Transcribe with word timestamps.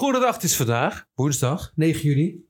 Goedendag, 0.00 0.34
het 0.34 0.42
is 0.42 0.56
vandaag, 0.56 1.06
woensdag 1.14 1.72
9 1.74 2.02
juni. 2.02 2.44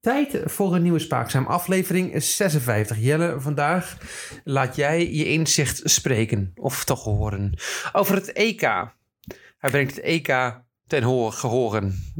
Tijd 0.00 0.40
voor 0.44 0.74
een 0.74 0.82
nieuwe 0.82 0.98
Spaakzaam, 0.98 1.46
aflevering 1.46 2.22
56. 2.22 2.98
Jelle, 2.98 3.40
vandaag 3.40 3.96
laat 4.44 4.76
jij 4.76 5.12
je 5.12 5.24
inzicht 5.24 5.80
spreken, 5.84 6.52
of 6.54 6.84
toch 6.84 7.04
horen, 7.04 7.58
over 7.92 8.14
het 8.14 8.32
EK. 8.32 8.60
Hij 9.58 9.70
brengt 9.70 9.96
het 9.96 10.04
EK 10.04 10.26
ten 10.86 11.02
hoor 11.02 11.32
gehoren. 11.32 12.12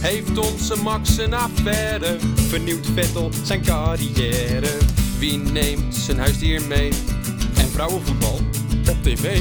Heeft 0.00 0.38
onze 0.38 0.82
Max 0.82 1.18
een 1.18 1.34
affaire? 1.34 2.16
Vernieuwt 2.34 2.86
Vettel 2.86 3.32
zijn 3.32 3.62
carrière? 3.62 4.78
Wie 5.18 5.36
neemt 5.38 5.94
zijn 5.94 6.18
huisdier 6.18 6.62
mee? 6.62 6.88
En 7.56 7.68
vrouwenvoetbal 7.68 8.38
op 8.90 9.02
tv? 9.02 9.40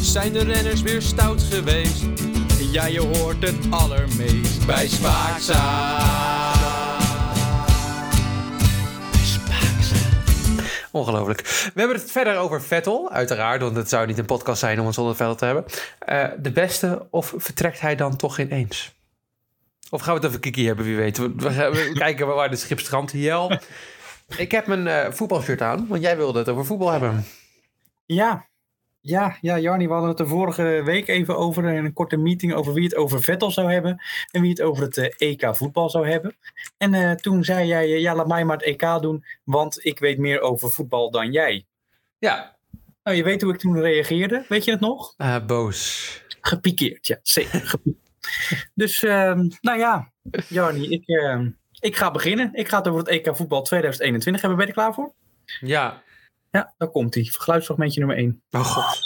Zijn 0.00 0.32
de 0.32 0.44
renners 0.44 0.82
weer 0.82 1.02
stout 1.02 1.42
geweest? 1.42 2.27
Ja, 2.70 2.86
je 2.86 3.00
hoort 3.00 3.42
het 3.46 3.56
allermeest 3.70 4.66
bij 4.66 4.88
Spaakzaam. 4.88 6.06
Ongelooflijk. 10.92 11.40
We 11.74 11.80
hebben 11.80 11.96
het 11.96 12.10
verder 12.10 12.36
over 12.36 12.62
Vettel, 12.62 13.10
uiteraard, 13.10 13.60
want 13.62 13.76
het 13.76 13.88
zou 13.88 14.06
niet 14.06 14.18
een 14.18 14.24
podcast 14.24 14.58
zijn 14.60 14.80
om 14.80 14.86
het 14.86 14.94
zonder 14.94 15.16
Vettel 15.16 15.34
te 15.34 15.44
hebben. 15.44 15.64
Eh, 15.98 16.24
de 16.38 16.50
beste, 16.52 17.06
of 17.10 17.34
vertrekt 17.36 17.80
hij 17.80 17.96
dan 17.96 18.16
toch 18.16 18.38
ineens? 18.38 18.94
Of 19.90 20.00
gaan 20.00 20.10
we 20.14 20.18
het 20.20 20.28
over 20.28 20.40
Kiki 20.40 20.66
hebben, 20.66 20.84
wie 20.84 20.96
weet. 20.96 21.18
We, 21.18 21.32
we 21.36 21.50
gaan- 21.50 21.70
we 21.72 21.92
kijken 21.98 22.26
waar 22.26 22.50
de 22.50 22.56
schip 22.56 22.80
strandt. 22.80 23.12
Jel, 23.12 23.58
ik 24.36 24.50
heb 24.50 24.66
mijn 24.66 24.86
eh, 24.86 25.12
voetbalshirt 25.12 25.60
aan, 25.62 25.86
want 25.88 26.02
jij 26.02 26.16
wilde 26.16 26.38
het 26.38 26.48
over 26.48 26.64
voetbal 26.64 26.90
hebben. 26.90 27.24
Ja, 28.06 28.46
ja, 29.08 29.36
ja, 29.40 29.58
Jarni, 29.58 29.86
we 29.86 29.92
hadden 29.92 30.10
het 30.10 30.20
er 30.20 30.28
vorige 30.28 30.82
week 30.84 31.08
even 31.08 31.36
over 31.36 31.64
in 31.64 31.84
een 31.84 31.92
korte 31.92 32.16
meeting 32.16 32.54
over 32.54 32.72
wie 32.72 32.84
het 32.84 32.94
over 32.96 33.22
Vettel 33.22 33.50
zou 33.50 33.72
hebben 33.72 34.02
en 34.30 34.40
wie 34.40 34.50
het 34.50 34.60
over 34.62 34.82
het 34.82 34.96
eh, 34.96 35.28
EK 35.30 35.56
voetbal 35.56 35.90
zou 35.90 36.08
hebben. 36.08 36.36
En 36.76 36.94
eh, 36.94 37.12
toen 37.12 37.44
zei 37.44 37.66
jij, 37.66 37.84
eh, 37.84 38.00
ja, 38.00 38.14
laat 38.14 38.26
mij 38.28 38.44
maar 38.44 38.56
het 38.56 38.66
EK 38.66 39.00
doen, 39.02 39.24
want 39.44 39.84
ik 39.84 39.98
weet 39.98 40.18
meer 40.18 40.40
over 40.40 40.70
voetbal 40.70 41.10
dan 41.10 41.32
jij. 41.32 41.66
Ja, 42.18 42.56
Nou, 43.02 43.16
je 43.16 43.22
weet 43.22 43.42
hoe 43.42 43.52
ik 43.52 43.58
toen 43.58 43.80
reageerde, 43.80 44.44
weet 44.48 44.64
je 44.64 44.70
het 44.70 44.80
nog? 44.80 45.14
eh, 45.16 45.36
boos. 45.46 46.22
Gepikeerd, 46.40 47.06
ja, 47.06 47.18
zeker. 47.22 47.60
gepikeerd. 47.60 48.06
dus, 48.74 49.02
ehm, 49.02 49.48
nou 49.60 49.78
ja, 49.78 50.12
Jarni, 50.48 50.88
ik, 50.88 51.06
ehm, 51.06 51.50
ik 51.80 51.96
ga 51.96 52.10
beginnen. 52.10 52.50
Ik 52.52 52.68
ga 52.68 52.78
het 52.78 52.88
over 52.88 53.00
het 53.00 53.08
EK 53.08 53.36
voetbal 53.36 53.62
2021 53.62 54.42
hebben. 54.42 54.58
Ben 54.58 54.68
je 54.68 54.72
er 54.74 54.78
klaar 54.82 54.94
voor? 54.94 55.12
Ja. 55.60 56.02
Ja, 56.50 56.74
daar 56.76 56.88
komt 56.88 57.14
hij. 57.14 57.24
Geluidsfragmentje 57.24 57.98
nummer 57.98 58.16
1. 58.16 58.42
Oh 58.50 58.64
god. 58.64 58.98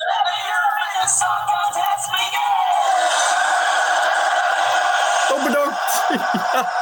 Oh, 5.32 5.44
bedankt. 5.44 5.80
Ja. 6.52 6.80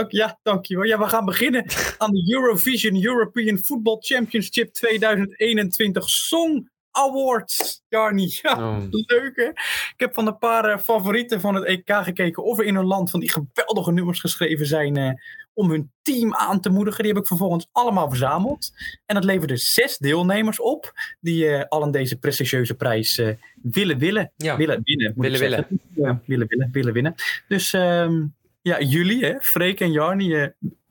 Dank, 0.00 0.10
ja, 0.10 0.38
dankjewel. 0.42 0.84
Ja, 0.84 0.98
we 0.98 1.08
gaan 1.08 1.24
beginnen 1.24 1.64
aan 1.98 2.10
de 2.10 2.32
Eurovision 2.32 3.04
European 3.04 3.58
Football 3.58 3.96
Championship 4.00 4.72
2021 4.72 6.08
Song 6.08 6.70
Awards. 6.94 7.82
Jarni, 7.88 8.38
ja, 8.42 8.58
Oh. 8.58 8.82
leuk 8.90 9.36
hè? 9.36 9.48
Ik 9.48 9.94
heb 9.96 10.14
van 10.14 10.26
een 10.26 10.38
paar 10.38 10.64
eh, 10.64 10.78
favorieten 10.78 11.40
van 11.40 11.54
het 11.54 11.64
EK 11.64 11.90
gekeken 12.02 12.44
of 12.44 12.58
er 12.58 12.64
in 12.64 12.74
hun 12.74 12.84
land 12.86 13.10
van 13.10 13.20
die 13.20 13.30
geweldige 13.30 13.92
nummers 13.92 14.20
geschreven 14.20 14.66
zijn 14.66 14.96
eh, 14.96 15.10
om 15.54 15.70
hun 15.70 15.90
team 16.02 16.34
aan 16.34 16.60
te 16.60 16.68
moedigen. 16.70 17.02
Die 17.04 17.12
heb 17.12 17.20
ik 17.22 17.26
vervolgens 17.28 17.68
allemaal 17.72 18.08
verzameld. 18.08 18.70
En 19.06 19.14
dat 19.14 19.24
leverde 19.24 19.56
zes 19.56 19.98
deelnemers 19.98 20.60
op 20.60 20.92
die 21.20 21.48
eh, 21.48 21.64
al 21.68 21.82
aan 21.82 21.90
deze 21.90 22.16
prestigieuze 22.18 22.74
prijs 22.74 23.18
eh, 23.18 23.28
willen 23.62 23.98
willen. 23.98 24.32
Ja. 24.36 24.56
Willen 24.56 24.80
winnen. 24.84 25.12
moet 25.16 25.24
Willen 25.24 25.38
zeggen. 25.38 25.80
Ja, 25.94 26.20
willen 26.26 26.46
willen, 26.48 26.68
willen 26.72 26.92
winnen. 26.92 27.14
Dus 27.48 27.72
ehm, 27.72 28.22
ja, 28.62 28.80
jullie, 28.80 29.24
hè, 29.24 29.34
Freek 29.40 29.80
en 29.80 29.92
Jarni, 29.92 30.34
eh, 30.34 30.48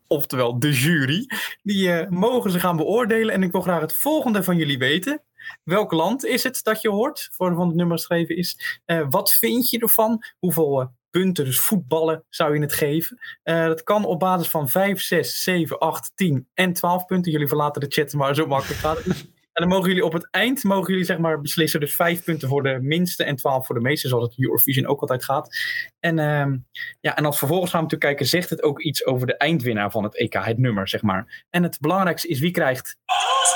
oftewel 0.08 0.60
de 0.60 0.72
jury, 0.72 1.26
die 1.64 1.92
eh, 1.92 2.10
mogen 2.10 2.52
ze 2.52 2.60
gaan 2.60 2.78
beoordelen. 2.78 3.34
En 3.34 3.44
ik 3.44 3.52
wil 3.52 3.62
graag 3.62 3.82
het 3.82 3.96
volgende 3.96 4.44
van 4.44 4.58
jullie 4.58 4.78
weten. 4.78 5.22
Welk 5.64 5.92
land 5.92 6.26
is 6.26 6.44
het 6.44 6.64
dat 6.64 6.82
je 6.82 6.90
hoort, 6.90 7.30
voor 7.32 7.56
van 7.56 7.68
het 7.68 7.76
nummer 7.76 7.98
geschreven 7.98 8.38
is? 8.38 8.82
Eh, 8.86 9.06
wat 9.10 9.34
vind 9.34 9.70
je 9.70 9.80
ervan? 9.80 10.24
Hoeveel 10.40 10.82
eh, 10.82 10.88
punten, 11.10 11.46
dus 11.46 11.60
voetballen, 11.60 12.26
zou 12.30 12.56
je 12.56 12.62
het 12.62 12.74
geven? 12.74 13.20
Eh, 13.44 13.66
dat 13.66 13.84
kan 13.84 14.06
op 14.06 14.20
basis 14.20 14.50
van 14.50 14.70
5, 14.70 15.02
6, 15.02 15.44
7, 15.44 15.80
8, 15.80 16.12
10 16.16 16.48
en 16.54 16.74
12 16.74 17.06
punten. 17.06 17.32
Jullie 17.32 17.48
verlaten 17.48 17.82
de 17.82 17.88
chat, 17.90 18.14
maar 18.14 18.36
zo 18.36 18.48
makkelijk 18.48 18.80
gaat 18.80 19.04
het. 19.04 19.32
En 19.54 19.62
dan 19.62 19.72
mogen 19.72 19.88
jullie 19.88 20.06
op 20.06 20.14
het 20.14 20.28
eind 20.32 20.64
mogen 20.64 20.92
jullie 20.92 21.06
zeg 21.06 21.18
maar 21.18 21.42
beslissen. 21.42 21.80
Dus 21.80 21.96
5 21.96 22.24
punten 22.24 22.48
voor 22.48 22.64
de 22.64 22.80
minste 22.82 23.24
en 23.24 23.36
12 23.36 23.66
voor 23.66 23.76
de 23.76 23.82
meeste, 23.82 24.08
zoals 24.08 24.24
het 24.24 24.40
Eurovision 24.40 24.88
ook 24.88 25.02
altijd 25.02 25.24
gaat. 25.24 25.58
En, 26.00 26.20
ehm, 26.20 26.58
ja, 27.00 27.16
en 27.16 27.26
als 27.26 27.38
vervolgens 27.38 27.72
gaan 27.72 27.80
we 27.80 27.86
natuurlijk 27.86 28.18
kijken, 28.18 28.40
zegt 28.40 28.50
het 28.50 28.64
ook 28.64 28.82
iets 28.82 29.06
over 29.06 29.28
de 29.28 29.38
eindwinnaar 29.38 29.92
van 29.92 30.04
het 30.04 30.16
EK, 30.16 30.34
het 30.34 30.58
nummer, 30.58 30.88
zeg 30.88 31.02
maar. 31.02 31.46
En 31.50 31.64
het 31.64 31.80
belangrijkste 31.80 32.28
is 32.28 32.40
wie 32.40 32.52
krijgt 32.52 32.98
12 33.06 33.54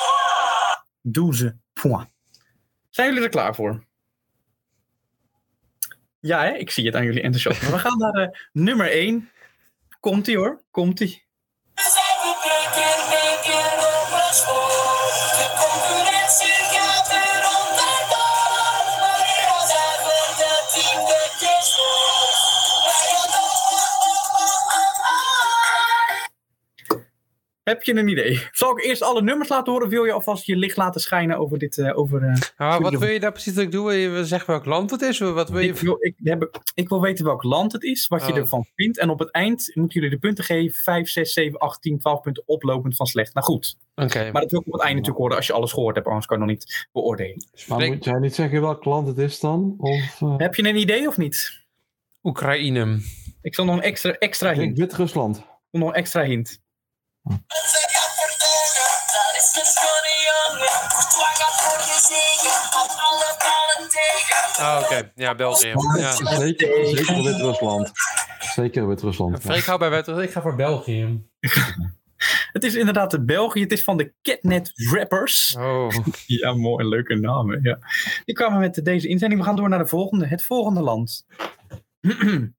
Zijn 2.90 3.08
jullie 3.08 3.24
er 3.24 3.30
klaar 3.30 3.56
voor? 3.56 3.86
Ja, 6.20 6.44
hè? 6.44 6.54
ik 6.54 6.72
zie 6.72 6.86
het 6.86 6.96
aan 6.96 7.06
jullie 7.06 7.22
enthousiasme. 7.22 7.72
We 7.72 7.80
gaan 7.80 7.98
naar 7.98 8.14
eh, 8.14 8.40
nummer 8.52 8.92
1. 8.92 9.30
Komt-ie 10.00 10.38
hoor, 10.38 10.62
komt-ie. 10.72 11.26
Heb 27.68 27.84
je 27.84 27.96
een 27.96 28.08
idee? 28.08 28.42
Zal 28.52 28.78
ik 28.78 28.84
eerst 28.86 29.02
alle 29.02 29.22
nummers 29.22 29.50
laten 29.50 29.72
horen? 29.72 29.88
Of 29.88 29.94
wil 29.94 30.04
je 30.04 30.12
alvast 30.12 30.46
je 30.46 30.56
licht 30.56 30.78
laten 30.78 31.02
schijnen 31.02 31.38
over 31.38 31.58
dit? 31.58 31.78
eh, 31.78 31.98
over, 31.98 32.24
eh, 32.24 32.36
Ah, 32.58 32.80
wat 32.82 32.94
wil 32.98 33.10
je 33.10 33.20
daar 33.20 33.32
precies 33.32 33.54
dat 33.54 33.64
ik 33.64 33.72
doe? 33.72 33.84
Wil 33.88 34.18
je 34.18 34.26
zeggen 34.26 34.50
welk 34.50 34.66
land 34.66 34.92
het 34.92 35.02
is? 35.02 35.20
Wat 35.20 35.50
wil 35.50 35.60
je... 35.60 35.68
ik, 35.68 35.76
wil, 35.78 35.98
ik, 36.00 36.16
heb, 36.24 36.62
ik 36.74 36.90
wil 36.90 37.02
weten 37.02 37.26
welk 37.26 37.44
land 37.44 37.72
het 37.72 37.84
is, 37.84 38.08
wat 38.08 38.26
je 38.26 38.32
Oh. 38.32 38.38
ervan 38.38 38.66
vindt. 38.76 38.98
En 38.98 39.10
op 39.10 39.20
het 39.20 39.32
eind 39.32 39.72
moeten 39.74 39.94
jullie 40.02 40.16
de 40.16 40.22
punten 40.22 40.44
geven. 40.44 40.76
5, 40.82 41.10
6, 41.10 41.34
7, 41.34 41.60
8, 41.60 41.82
10, 41.82 42.00
12 42.00 42.22
punten 42.22 42.44
oplopend 42.46 42.96
van 42.96 43.06
slecht 43.06 43.34
naar 43.34 43.44
goed. 43.44 43.78
Oké. 43.96 44.32
Maar 44.32 44.42
dat 44.42 44.52
wil 44.52 44.60
ik 44.60 44.68
op 44.68 44.74
het 44.74 44.82
einde 44.82 44.96
natuurlijk 44.98 45.22
horen 45.22 45.36
als 45.38 45.48
je 45.48 45.54
alles 45.54 45.72
gehoord 45.72 45.96
hebt. 45.96 46.08
Anders 46.08 46.26
kan 46.26 46.38
je 46.40 46.44
nog 46.46 46.54
niet 46.54 46.88
beoordelen. 46.92 47.36
Maar 47.52 47.62
Spreek- 47.80 47.94
moet 47.94 48.04
jij 48.06 48.20
niet 48.20 48.36
zeggen 48.36 48.62
welk 48.62 48.86
land 48.86 49.08
het 49.08 49.18
is 49.18 49.40
dan? 49.40 49.76
Of 49.78 50.22
eh, 50.22 50.38
Heb 50.38 50.56
je 50.56 50.68
een 50.68 50.76
idee 50.80 51.08
of 51.08 51.18
niet? 51.18 51.66
Oekraïne. 52.24 53.00
Ik 53.42 53.56
zal 53.56 53.66
nog 53.66 53.76
een 53.76 53.82
extra, 53.82 54.12
extra 54.12 54.52
ik 54.52 54.58
hint. 54.60 54.78
Wit-Rusland? 54.78 55.46
Nog 55.72 55.88
een 55.90 55.96
extra 55.96 56.24
hint. 56.24 56.66
Ah, 64.58 64.82
oké. 64.84 65.12
Ja, 65.16 65.36
België. 65.36 65.74
Ja. 65.98 66.12
Zeker, 66.12 66.86
zeker 66.86 67.24
Wit-Rusland. 67.24 67.92
Zeker 68.40 68.88
Wit-Rusland. 68.88 69.42
Freek, 69.42 69.66
hou 69.66 69.80
bij 69.80 69.90
wet. 69.90 70.08
Ik 70.08 70.32
ga 70.32 70.42
voor 70.42 70.56
België. 70.56 71.22
Het 72.52 72.64
is 72.64 72.76
inderdaad 72.76 73.12
de 73.12 73.24
België. 73.24 73.62
Het 73.62 73.72
is 73.72 73.84
van 73.84 73.98
de 73.98 74.14
Catnet 74.22 74.72
Rappers. 74.74 75.56
Oh. 75.60 75.90
Ja, 76.26 76.54
mooi. 76.54 76.88
Leuke 76.88 77.16
namen. 77.16 77.60
Ja. 77.64 77.80
Die 78.26 78.36
kwamen 78.36 78.60
met 78.60 78.80
deze 78.84 79.08
inzending. 79.08 79.42
We 79.42 79.48
gaan 79.48 79.56
door 79.56 79.70
naar 79.70 79.80
de 79.80 79.88
volgende. 79.88 80.28
Het 80.28 80.44
volgende 80.44 80.82
land. 80.82 81.26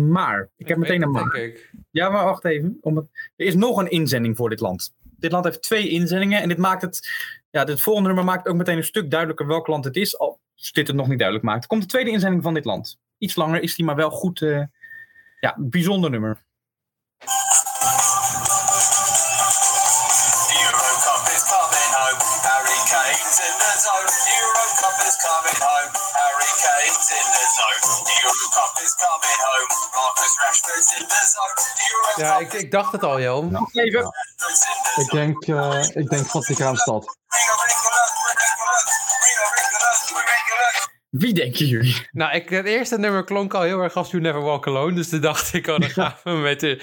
Maar, 0.00 0.50
ik 0.56 0.68
heb 0.68 0.78
meteen 0.78 1.02
een 1.02 1.10
maar. 1.10 1.34
Ik. 1.36 1.70
Ja, 1.90 2.08
maar 2.08 2.24
wacht 2.24 2.44
even. 2.44 2.78
Om 2.80 2.96
het, 2.96 3.06
er 3.36 3.46
is 3.46 3.54
nog 3.54 3.76
een 3.76 3.90
inzending 3.90 4.36
voor 4.36 4.48
dit 4.48 4.60
land. 4.60 4.94
Dit 5.02 5.32
land 5.32 5.44
heeft 5.44 5.62
twee 5.62 5.88
inzendingen 5.88 6.42
en 6.42 6.48
dit 6.48 6.58
maakt 6.58 6.82
het. 6.82 7.08
Ja, 7.50 7.64
dit 7.64 7.80
volgende 7.80 8.08
nummer 8.08 8.26
maakt 8.26 8.48
ook 8.48 8.56
meteen 8.56 8.76
een 8.76 8.84
stuk 8.84 9.10
duidelijker 9.10 9.46
welk 9.46 9.66
land 9.66 9.84
het 9.84 9.96
is. 9.96 10.18
Al 10.18 10.40
is 10.56 10.72
dit 10.72 10.86
het 10.86 10.96
nog 10.96 11.08
niet 11.08 11.18
duidelijk 11.18 11.48
maakt. 11.48 11.62
Er 11.62 11.68
komt 11.68 11.82
de 11.82 11.88
tweede 11.88 12.10
inzending 12.10 12.42
van 12.42 12.54
dit 12.54 12.64
land. 12.64 12.98
Iets 13.18 13.34
langer 13.36 13.62
is 13.62 13.74
die, 13.74 13.84
maar 13.84 13.96
wel 13.96 14.10
goed. 14.10 14.42
eh, 14.42 14.62
ja, 15.40 15.56
bijzonder 15.58 16.10
nummer. 16.10 16.44
Ja, 32.16 32.38
ik, 32.38 32.52
ik 32.52 32.70
dacht 32.70 32.92
het 32.92 33.02
al, 33.02 33.20
joh. 33.20 33.68
Even. 33.72 34.12
Ik 34.96 35.10
denk, 35.10 35.46
eh, 35.46 35.84
ik 35.94 36.08
denk 36.08 36.26
Vaticaanstad. 36.26 37.16
Wie 41.10 41.34
denken 41.34 41.66
jullie? 41.66 42.06
Nou, 42.10 42.34
ik, 42.34 42.48
het 42.48 42.66
eerste 42.66 42.98
nummer 42.98 43.24
klonk 43.24 43.54
al 43.54 43.62
heel 43.62 43.80
erg 43.80 43.94
als 43.94 44.10
You 44.10 44.22
Never 44.22 44.40
Walk 44.42 44.66
Alone. 44.66 44.94
Dus 44.94 45.08
toen 45.08 45.20
dacht 45.20 45.54
ik, 45.54 45.68
al, 45.68 45.78
dan 45.78 45.90
gaan 45.90 46.14
we 46.24 46.30
met 46.30 46.60
de... 46.60 46.82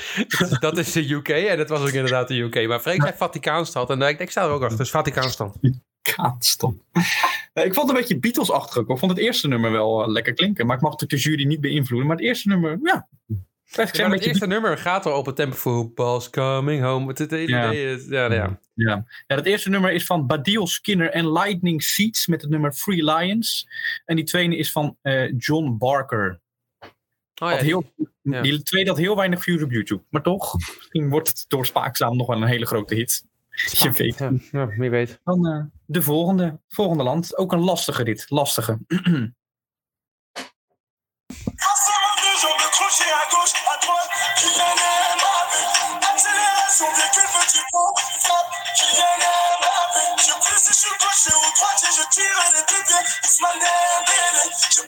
Dat 0.60 0.78
is 0.78 0.92
de 0.92 1.14
UK 1.14 1.30
en 1.30 1.58
dat 1.58 1.70
was 1.70 1.82
ook 1.82 1.88
inderdaad 1.88 2.28
de 2.28 2.40
UK. 2.40 2.68
Maar 2.68 2.80
Freek 2.80 3.02
zei 3.02 3.14
Vaticaanstad 3.18 3.90
en 3.90 4.02
eh, 4.02 4.10
ik, 4.10 4.20
ik 4.20 4.32
sta 4.32 4.44
er 4.44 4.50
ook 4.50 4.62
achter. 4.62 4.78
Dus 4.78 4.90
Vaticaanstad. 4.90 5.58
Vaticaanstad. 6.02 6.74
Eh, 7.54 7.66
ik 7.66 7.74
vond 7.74 7.88
het 7.88 7.96
een 7.96 8.02
beetje 8.02 8.20
Beatles-achtig 8.20 8.78
ook. 8.78 8.90
Ik 8.90 8.98
vond 8.98 9.12
het 9.12 9.20
eerste 9.20 9.48
nummer 9.48 9.72
wel 9.72 10.12
lekker 10.12 10.34
klinken. 10.34 10.66
Maar 10.66 10.76
ik 10.76 10.82
mag 10.82 10.92
natuurlijk 10.92 11.24
de 11.24 11.30
jury 11.30 11.46
niet 11.46 11.62
beïnvloeden. 11.62 12.08
Maar 12.08 12.18
het 12.18 12.26
eerste 12.26 12.48
nummer, 12.48 12.80
ja, 12.84 13.08
ja, 13.74 14.08
maar 14.08 14.18
het 14.18 14.26
eerste 14.26 14.48
nummer 14.48 14.78
gaat 14.78 15.06
al 15.06 15.18
op 15.18 15.26
het 15.26 15.36
tempo 15.36 15.56
voor 15.56 15.74
Football's 15.84 16.30
Coming 16.30 16.84
Home. 16.84 17.08
Het, 17.08 17.18
het, 17.18 17.32
het 17.32 17.48
Ja. 17.50 17.68
idee 17.68 17.96
is- 17.96 18.06
ja, 18.08 18.34
ja. 18.34 18.60
Ja. 18.74 19.06
ja, 19.28 19.36
het 19.36 19.46
eerste 19.46 19.70
nummer 19.70 19.92
is 19.92 20.06
van 20.06 20.28
Badil 20.28 20.68
Skinner 20.68 21.10
en 21.10 21.32
Lightning 21.32 21.84
Seeds 21.84 22.28
met 22.28 22.42
het 22.42 22.50
nummer 22.50 22.74
Free 22.74 23.04
Lions. 23.04 23.68
En 24.06 24.16
die 24.16 24.26
tweede 24.26 24.58
is 24.58 24.72
van 24.72 24.98
eh, 25.02 25.32
John 25.38 25.78
Barker. 25.78 26.40
Oh, 27.42 27.50
ja, 27.52 27.56
heel, 27.58 27.94
ja. 28.22 28.42
Die 28.42 28.64
tweede 28.64 28.90
had 28.90 29.00
heel 29.00 29.16
weinig 29.16 29.42
views 29.44 29.62
op 29.64 29.72
YouTube. 29.72 30.04
Maar 30.10 30.22
toch, 30.22 30.54
misschien 30.78 31.10
wordt 31.10 31.28
het 31.28 31.46
door 31.48 31.66
Spaakzaam 31.66 32.18
nog 32.18 32.28
wel 32.28 32.42
een 32.42 32.48
hele 32.48 32.66
grote 32.66 32.96
hit. 32.96 33.26
Je 33.52 33.92
weet. 33.92 34.18
ja, 34.18 34.32
ja, 34.52 34.68
wie 34.68 34.90
weet. 34.90 35.20
Dan 35.24 35.48
eh, 35.48 35.64
de 35.86 36.02
volgende, 36.02 36.60
volgende 36.68 37.04
land. 37.04 37.38
Ook 37.38 37.52
een 37.52 37.60
lastige 37.60 38.04
dit. 38.04 38.26
Lastige. 38.30 38.78
Je 50.72 50.78
je 50.78 52.06
tire 52.16 52.40
les 52.56 52.64
deux 52.72 52.84
pieds, 52.88 53.06
Ousmane 53.28 53.60
Dembélé. 53.60 54.44
Je 54.72 54.82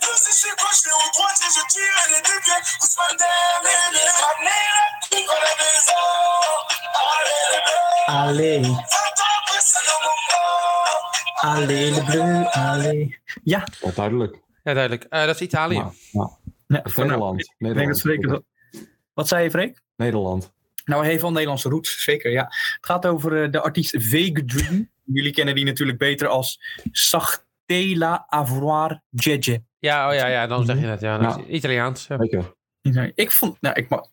tire 1.74 2.00
les 2.14 2.22
deux 2.22 2.40
pieds, 2.46 2.62
Ousmane 2.82 3.18
Dembélé. 3.20 4.04
Manera, 4.44 4.84
Nicola 5.12 5.52
Bezo. 5.60 6.02
Allez 7.04 7.44
les 7.52 7.62
bleus, 7.66 8.04
Allee, 8.08 8.64
attends, 8.66 9.60
c'est 9.60 9.84
le 9.84 9.96
moment. 10.06 10.44
allee, 11.42 11.92
de 11.92 12.02
bleu, 12.02 12.46
allee. 12.54 13.20
Ja, 13.44 13.64
Ja, 13.82 13.92
duidelijk. 13.92 14.36
Ja, 14.64 14.74
duidelijk. 14.74 15.04
Eh, 15.10 15.26
dat 15.26 15.36
is 15.36 15.42
Italië. 15.42 15.76
Ja, 15.76 15.92
ja. 16.12 16.30
nee, 16.68 16.82
Nederland. 16.96 17.52
Wat 19.14 19.28
zei 19.28 19.44
je, 19.44 19.50
Freek? 19.50 19.82
Nederland. 19.96 20.52
Nou, 20.86 21.02
hij 21.02 21.10
heeft 21.10 21.22
wel 21.22 21.32
Nederlandse 21.32 21.70
roots, 21.70 22.04
zeker, 22.04 22.32
ja. 22.32 22.44
Het 22.44 22.86
gaat 22.86 23.06
over 23.06 23.44
eh, 23.44 23.52
de 23.52 23.62
artiest 23.62 23.96
Vague 24.00 24.46
Dream. 24.46 24.92
Jullie 25.04 25.32
kennen 25.34 25.56
die 25.56 25.66
natuurlijk 25.66 25.98
beter 25.98 26.28
als 26.28 26.62
Sachtela 26.92 28.26
Avoir 28.28 29.02
Jeje. 29.10 29.64
Ja, 29.80 30.10
oh 30.10 30.16
ja, 30.16 30.28
ja, 30.28 30.48
dan 30.48 30.66
zeg 30.66 30.76
je. 30.80 30.82
Ja, 30.82 31.18
dat 31.18 31.36
Ja. 31.36 31.38
is 31.38 31.48
Italiaans. 31.48 32.08
ja. 32.08 32.18
Zeker. 32.20 32.54
Ik 33.16 33.32
vond, 33.32 33.62
nou, 33.62 33.76
ik 33.76 33.90
ma- 33.90 34.06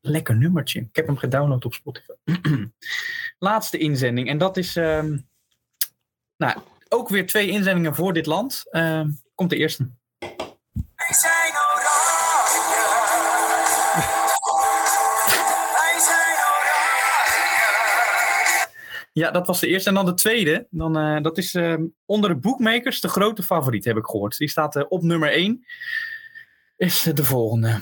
lekker 0.00 0.36
nummertje. 0.36 0.80
Ik 0.80 0.96
heb 0.96 1.06
hem 1.06 1.16
gedownload 1.16 1.64
op 1.64 1.74
Spotify. 1.74 2.12
Laatste 3.38 3.78
inzending. 3.78 4.28
En 4.28 4.38
dat 4.38 4.56
is, 4.56 4.76
ehm, 4.76 5.18
nou, 6.36 6.58
ook 6.88 7.08
weer 7.08 7.26
twee 7.26 7.48
inzendingen 7.50 7.94
voor 7.94 8.12
dit 8.12 8.26
land. 8.26 8.64
Ehm, 8.70 9.10
komt 9.34 9.50
de 9.50 9.56
eerste. 9.56 9.88
Ja, 19.18 19.30
dat 19.30 19.46
was 19.46 19.60
de 19.60 19.66
eerste. 19.66 19.88
En 19.88 19.94
dan 19.94 20.06
de 20.06 20.14
tweede. 20.14 20.66
Dan, 20.70 20.98
eh, 20.98 21.22
dat 21.22 21.38
is 21.38 21.54
ehm, 21.54 21.82
onder 22.04 22.30
de 22.30 22.36
boekmakers 22.36 23.00
de 23.00 23.08
grote 23.08 23.42
favoriet, 23.42 23.84
heb 23.84 23.96
ik 23.96 24.04
gehoord. 24.04 24.38
Die 24.38 24.48
staat 24.48 24.76
eh, 24.76 24.84
op 24.88 25.02
nummer 25.02 25.32
1. 25.32 25.64
Is 26.76 27.06
eh, 27.06 27.14
de 27.14 27.24
volgende. 27.24 27.78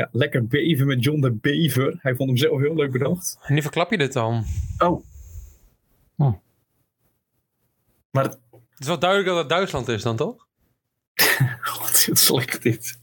Ja, 0.00 0.08
lekker 0.12 0.46
beven 0.46 0.86
met 0.86 1.04
John 1.04 1.20
de 1.20 1.30
Bever. 1.30 1.98
Hij 1.98 2.14
vond 2.14 2.28
hem 2.28 2.38
zelf 2.38 2.60
heel 2.60 2.74
leuk 2.74 2.92
bedacht. 2.92 3.38
En 3.42 3.54
nu 3.54 3.62
verklap 3.62 3.90
je 3.90 3.98
dit 3.98 4.12
dan. 4.12 4.44
Oh. 4.78 5.04
Oh. 6.16 6.34
Maar 8.10 8.24
het, 8.24 8.38
Het 8.50 8.80
is 8.80 8.86
wel 8.86 8.98
duidelijk 8.98 9.30
dat 9.30 9.38
het 9.38 9.48
Duitsland 9.48 9.88
is 9.88 10.02
dan, 10.02 10.16
toch? 10.16 10.46
God, 11.60 12.06
wat 12.06 12.18
slecht 12.18 12.62
dit. 12.62 12.98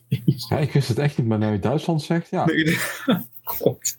Ja, 0.49 0.57
ik 0.57 0.71
wist 0.71 0.88
het 0.88 0.97
echt 0.97 1.17
niet, 1.17 1.27
maar 1.27 1.38
nu 1.38 1.47
je 1.47 1.59
Duitsland 1.59 2.01
zegt, 2.01 2.29
ja. 2.29 2.45
Nee, 2.45 2.63
nee. 2.63 2.77
God. 3.44 3.97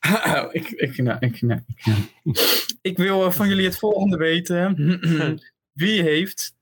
ik, 0.52 0.70
ik, 0.70 0.96
nou, 0.96 1.18
ik, 1.20 1.42
nou, 1.42 1.60
ik, 1.66 1.86
nou. 2.22 2.36
ik 2.80 2.96
wil 2.96 3.24
eh, 3.24 3.30
van 3.30 3.48
jullie 3.48 3.64
het 3.64 3.78
volgende 3.78 4.16
weten. 4.16 4.76
Wie 5.72 6.02
heeft 6.02 6.54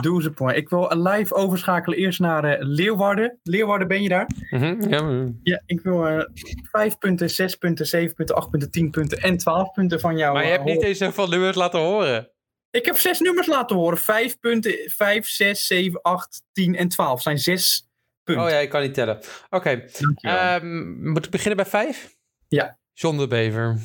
Doeze 0.00 0.30
point? 0.30 0.56
Ik 0.56 0.68
wil 0.68 1.02
live 1.02 1.34
overschakelen 1.34 1.98
eerst 1.98 2.20
naar 2.20 2.44
eh, 2.44 2.56
Leeuwarden. 2.58 3.38
Leeuwarden, 3.42 3.88
ben 3.88 4.02
je 4.02 4.08
daar? 4.08 4.26
Mhm, 4.50 4.88
ja, 4.90 5.02
maar- 5.02 5.28
Ja, 5.42 5.62
ik 5.66 5.80
wil 5.80 6.06
eh 6.06 6.24
5 6.70 6.98
punten, 6.98 7.30
6 7.30 7.54
punten, 7.56 7.86
7 7.86 8.14
punten, 8.14 8.36
8 8.36 8.50
punten, 8.50 8.70
10 8.70 8.90
punten 8.90 9.18
en 9.18 9.36
12 9.38 9.72
punten 9.72 10.00
van 10.00 10.16
jou. 10.16 10.32
maar 10.34 10.42
je 10.44 10.50
eh, 10.50 10.56
hebt 10.56 10.68
niet 10.70 10.82
eens 10.82 10.98
zoveel 10.98 11.28
nummers 11.28 11.56
laten 11.56 11.80
horen. 11.80 12.30
Ik 12.70 12.84
heb 12.84 12.96
zes 12.96 13.20
nummers 13.20 13.46
laten 13.46 13.76
horen. 13.76 13.98
5 13.98 14.38
punten, 14.38 14.74
5, 14.86 15.26
6, 15.28 15.66
7, 15.66 16.02
8, 16.02 16.42
10 16.52 16.76
en 16.76 16.88
12 16.88 17.22
zijn 17.22 17.38
zes 17.38 17.88
punten. 18.24 18.44
Oh 18.44 18.50
ja, 18.50 18.56
ik 18.58 18.70
kan 18.70 18.80
niet 18.82 18.94
tellen. 18.94 19.18
Oké, 19.50 19.84
Dankjewel. 20.00 20.36
ehm, 20.38 21.10
moet 21.10 21.24
ik 21.24 21.30
beginnen 21.30 21.56
bij 21.56 21.66
vijf? 21.66 22.16
Ja. 22.48 22.78
John 22.92 23.16
de 23.18 23.26
Bever. 23.26 23.78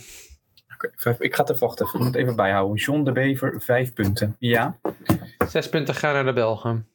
Vijf- 0.95 1.19
ik 1.19 1.36
ga 1.36 1.42
het 1.42 1.51
even 1.51 1.68
wachten. 1.68 1.86
Ik 1.86 1.94
moet 1.94 2.06
het 2.06 2.16
even 2.16 2.36
bijhouden. 2.36 2.75
John 2.77 3.04
de 3.04 3.12
Bever, 3.12 3.62
5 3.62 3.94
punten. 3.94 4.36
Ja. 4.39 4.77
Zes 5.48 5.69
punten 5.69 5.95
gaan 5.95 6.13
naar 6.13 6.25
de 6.25 6.33
Belgen. 6.33 6.88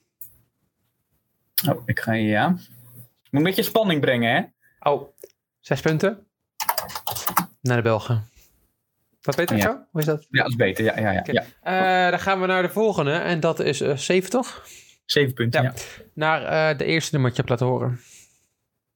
Oh, 1.69 1.83
ik 1.87 2.01
ga 2.01 2.13
ja. 2.13 2.49
Moet 2.49 2.61
een 3.31 3.43
beetje 3.43 3.63
spanning 3.63 4.01
brengen, 4.01 4.35
hè? 4.35 4.43
Oh, 4.91 5.09
zes 5.61 5.81
punten? 5.81 6.27
Naar 7.61 7.77
de 7.77 7.83
Belgen. 7.83 8.29
Dat 9.21 9.37
beter 9.37 9.57
Ja. 9.57 9.63
zo? 9.63 9.79
Hoe 9.91 10.01
is 10.01 10.07
dat? 10.07 10.27
Ja, 10.31 10.43
dat 10.43 10.51
is 10.51 10.57
beter. 10.57 10.85
Ja, 10.85 10.99
ja, 10.99 11.11
ja. 11.13 11.23
Ja. 11.25 11.45
Eh, 12.05 12.11
dan 12.11 12.21
gaan 12.21 12.41
we 12.41 12.47
naar 12.47 12.63
de 12.63 12.69
volgende. 12.69 13.13
En 13.13 13.41
dat 13.41 13.59
is 13.61 13.81
eh 13.81 13.97
70. 13.97 14.65
7 15.05 15.35
punten, 15.35 15.63
Ja. 15.63 15.73
Naar 16.15 16.43
eh, 16.71 16.79
de 16.79 16.85
eerste 16.85 17.11
nummer 17.13 17.31
dat 17.31 17.39
je 17.39 17.47
hebt 17.47 17.61
laten 17.61 17.75
horen. 17.77 18.01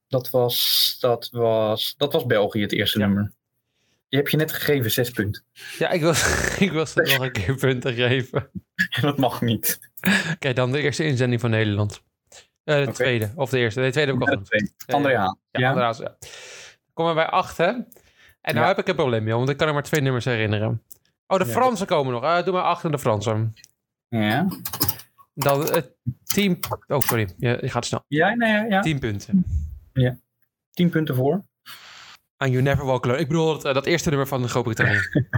Dat 0.07 0.29
was, 0.29 0.97
dat 0.99 1.29
was, 1.31 1.93
dat 1.97 2.13
was 2.13 2.25
België, 2.25 2.61
het 2.61 2.71
eerste 2.71 2.97
nummer. 2.97 3.31
Je 4.15 4.21
hebt 4.21 4.31
je 4.33 4.37
net 4.37 4.51
gegeven, 4.51 4.91
6 4.91 5.09
punten. 5.09 5.43
Ja, 5.77 5.89
ik 5.89 6.01
wil, 6.01 6.11
ik 6.59 6.71
nog 6.71 7.19
een 7.19 7.31
keer 7.31 7.55
punten 7.55 7.93
geven. 7.93 8.49
dat 9.01 9.17
mag 9.17 9.41
niet. 9.41 9.79
Oké, 10.33 10.53
dan 10.53 10.71
de 10.71 10.81
eerste 10.81 11.03
inzending 11.03 11.41
van 11.41 11.49
Nederland. 11.49 12.03
Eh, 12.63 12.85
de 12.85 12.91
tweede. 12.91 13.31
Of 13.35 13.49
de 13.49 13.57
eerste. 13.57 13.81
De 13.81 13.91
tweede 13.91 14.11
heb 14.11 14.21
ik 14.21 14.27
al 14.29 14.41
Ja. 14.87 14.95
André 14.95 15.17
Haan. 15.17 15.37
Ja, 15.51 15.59
Ja. 15.59 15.69
Andreas, 15.69 15.97
ja. 15.97 16.17
Komen 16.93 17.15
we 17.15 17.19
bij 17.21 17.29
acht, 17.29 17.57
hè? 17.57 17.65
En 17.65 17.85
nou 18.41 18.57
Ja. 18.59 18.67
heb 18.67 18.77
ik 18.77 18.87
een 18.87 18.95
probleem, 18.95 19.27
joh, 19.27 19.37
want 19.37 19.49
ik 19.49 19.57
kan 19.57 19.67
er 19.67 19.73
maar 19.73 19.83
twee 19.83 20.01
nummers 20.01 20.25
herinneren. 20.25 20.83
Oh, 21.27 21.39
de 21.39 21.45
Ja. 21.45 21.51
Fransen 21.51 21.87
komen 21.87 22.13
nog. 22.13 22.23
Eh, 22.23 22.43
doe 22.43 22.53
maar 22.53 22.63
acht 22.63 22.83
en 22.83 22.91
de 22.91 22.99
Fransen. 22.99 23.53
Ja. 24.09 24.47
Dan 25.33 25.61
het 25.61 25.91
team... 26.23 26.59
Oh, 26.87 26.99
sorry. 26.99 27.33
Je, 27.37 27.57
je 27.61 27.69
gaat 27.69 27.85
snel. 27.85 28.03
Ja, 28.07 28.33
nee, 28.35 28.51
ja, 28.51 28.63
ja. 28.63 28.81
Tien 28.81 28.99
punten. 28.99 29.45
10 30.71 30.89
punten 30.89 31.15
voor. 31.15 31.45
And 32.45 32.53
You 32.53 32.63
Never 32.63 32.85
Walk 32.85 33.03
Alone. 33.05 33.19
Ik 33.19 33.27
bedoel, 33.27 33.53
dat, 33.53 33.65
eh, 33.65 33.73
dat 33.73 33.85
eerste 33.85 34.09
nummer 34.09 34.27
van 34.27 34.49
Groot-Brittannië. 34.49 34.99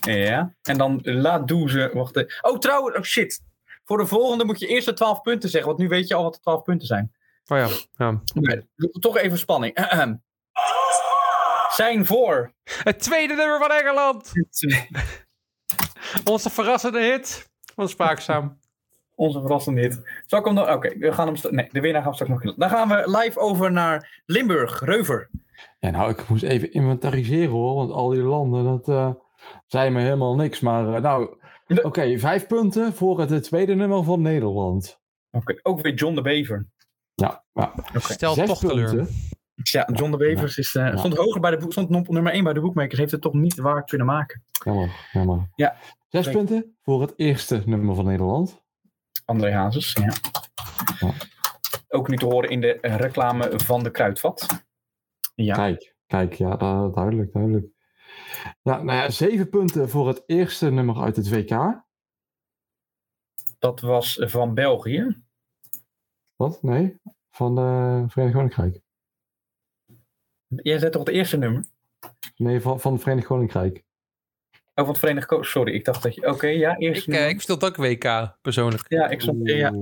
Ja. 0.00 0.54
En 0.62 0.78
dan 0.78 1.00
La 1.02 1.38
Douze. 1.38 1.90
Wacht. 1.94 2.16
even. 2.16 2.32
Oh, 2.40 2.58
trouwens. 2.58 2.96
Oh, 2.96 3.02
shit. 3.02 3.42
Voor 3.84 3.98
de 3.98 4.06
volgende 4.06 4.44
moet 4.44 4.60
je 4.60 4.66
eerst 4.66 4.86
de 4.86 4.92
12 4.92 5.20
punten 5.20 5.48
zeggen. 5.48 5.68
Want 5.70 5.82
nu 5.82 5.88
weet 5.88 6.08
je 6.08 6.14
al 6.14 6.22
wat 6.22 6.34
de 6.34 6.40
12 6.40 6.62
punten 6.62 6.86
zijn. 6.86 7.12
Oh 7.46 7.58
ja. 7.58 7.68
ja. 7.96 8.22
Oké, 8.34 8.66
toch 9.00 9.16
even 9.16 9.38
spanning. 9.38 9.74
Zijn 11.68 12.06
voor. 12.06 12.52
Het 12.64 12.98
tweede 12.98 13.34
nummer 13.34 13.58
van 13.58 13.70
Engeland. 13.70 14.32
Onze 16.32 16.50
verrassende 16.50 17.00
hit. 17.00 17.50
Van 17.74 17.88
Spraakzaam. 17.88 18.60
Onze 19.14 19.40
verrassende 19.40 19.80
hit. 19.80 20.22
Zal 20.26 20.38
ik 20.38 20.44
hem 20.44 20.54
nog... 20.54 20.70
Oké, 20.70 20.98
we 20.98 21.12
gaan 21.12 21.26
hem... 21.26 21.54
Nee, 21.54 21.68
de 21.70 21.80
winnaar 21.80 22.02
gaan 22.02 22.10
we 22.10 22.16
straks 22.16 22.44
nog... 22.44 22.56
Dan 22.56 22.70
gaan 22.70 22.88
we 22.88 23.18
live 23.18 23.38
over 23.38 23.72
naar 23.72 24.22
Limburg. 24.26 24.80
Reuver. 24.80 25.30
Ja, 25.78 25.90
nou, 25.90 26.10
ik 26.10 26.28
moest 26.28 26.42
even 26.42 26.72
inventariseren 26.72 27.50
hoor, 27.50 27.74
want 27.74 27.90
al 27.90 28.08
die 28.08 28.22
landen, 28.22 28.64
dat 28.64 28.88
eh 28.88 29.10
zei 29.66 29.90
me 29.90 30.00
helemaal 30.00 30.34
niks. 30.34 30.60
Maar 30.60 30.94
eh, 30.94 31.02
nou, 31.02 31.36
oké, 31.82 32.18
vijf 32.18 32.46
punten 32.46 32.94
voor 32.94 33.20
het 33.20 33.42
tweede 33.42 33.74
nummer 33.74 34.04
van 34.04 34.22
Nederland. 34.22 35.00
Oké, 35.30 35.58
ook 35.62 35.80
weer 35.80 35.94
John 35.94 36.14
de 36.14 36.22
Bever. 36.22 36.66
Ja, 37.14 37.44
ja. 37.52 37.72
Stel 37.94 38.34
zes 38.34 38.48
toch 38.48 38.58
teleur. 38.58 38.94
punten. 38.94 39.14
Ja, 39.62 39.88
John 39.92 40.10
de 40.10 40.16
Wevers 40.16 40.58
is, 40.58 40.74
eh, 40.74 40.96
stond 40.96 41.16
hoger 41.16 41.40
bij 41.40 41.50
de 41.50 41.56
boek, 41.56 41.72
stond 41.72 42.08
nummer 42.08 42.32
1 42.34 42.44
bij 42.44 42.52
de 42.52 42.60
boekmakers. 42.60 42.98
Heeft 42.98 43.10
het 43.12 43.20
toch 43.20 43.32
niet 43.32 43.56
waar 43.56 43.84
kunnen 43.84 44.06
maken. 44.06 44.42
Jammer, 44.64 45.08
jammer. 45.12 45.48
Ja. 45.54 45.76
Zes 46.08 46.24
Zeker. 46.24 46.44
punten 46.44 46.76
voor 46.82 47.00
het 47.00 47.12
eerste 47.16 47.62
nummer 47.64 47.94
van 47.94 48.04
Nederland. 48.04 48.62
André 49.24 49.52
Hazes, 49.52 49.92
ja. 49.92 50.12
Ja. 50.98 51.12
Ook 51.88 52.08
nu 52.08 52.16
te 52.16 52.24
horen 52.24 52.50
in 52.50 52.60
de 52.60 52.80
eh, 52.80 52.96
reclame 52.96 53.52
van 53.56 53.82
de 53.82 53.90
Kruidvat. 53.90 54.65
Ja, 55.36 55.54
Kijk, 55.54 55.96
kijk, 56.06 56.32
ja, 56.34 56.56
duidelijk, 56.56 57.32
duidelijk. 57.32 57.66
Ja, 58.62 58.82
nou 58.82 58.98
ja, 58.98 59.10
zeven 59.10 59.48
punten 59.48 59.88
voor 59.88 60.08
het 60.08 60.22
eerste 60.26 60.70
nummer 60.70 61.02
uit 61.02 61.16
het 61.16 61.28
WK. 61.28 61.84
dat 63.58 63.80
was 63.80 64.16
van 64.24 64.54
België. 64.54 65.22
Wat? 66.36 66.62
Nee? 66.62 67.00
Van 67.30 67.54
de 67.54 68.04
Verenigd 68.08 68.36
Koninkrijk. 68.36 68.80
Jij 70.46 70.78
zet 70.78 70.92
toch 70.92 71.04
het 71.04 71.14
eerste 71.14 71.36
nummer? 71.36 71.64
Nee, 72.36 72.60
van, 72.60 72.80
van 72.80 72.92
het 72.92 73.02
Verenigd 73.02 73.26
Koninkrijk. 73.26 73.84
Oh, 74.50 74.84
van 74.84 74.88
het 74.88 74.98
Verenigd 74.98 75.26
Ko- 75.26 75.42
Sorry, 75.42 75.72
ik 75.74 75.84
dacht 75.84 76.02
dat 76.02 76.14
je... 76.14 76.26
Oké, 76.26 76.46
ja, 76.46 76.76
eerste 76.76 77.02
Ik, 77.02 77.06
eh, 77.08 77.12
nummer. 77.14 77.28
ik 77.30 77.36
vertel 77.42 77.54
het 77.56 77.64
ook 77.64 77.76
WK, 77.84 78.36
persoonlijk. 78.42 78.84
Ja, 78.88 79.08
ik 79.08 79.20
ja, 79.42 79.72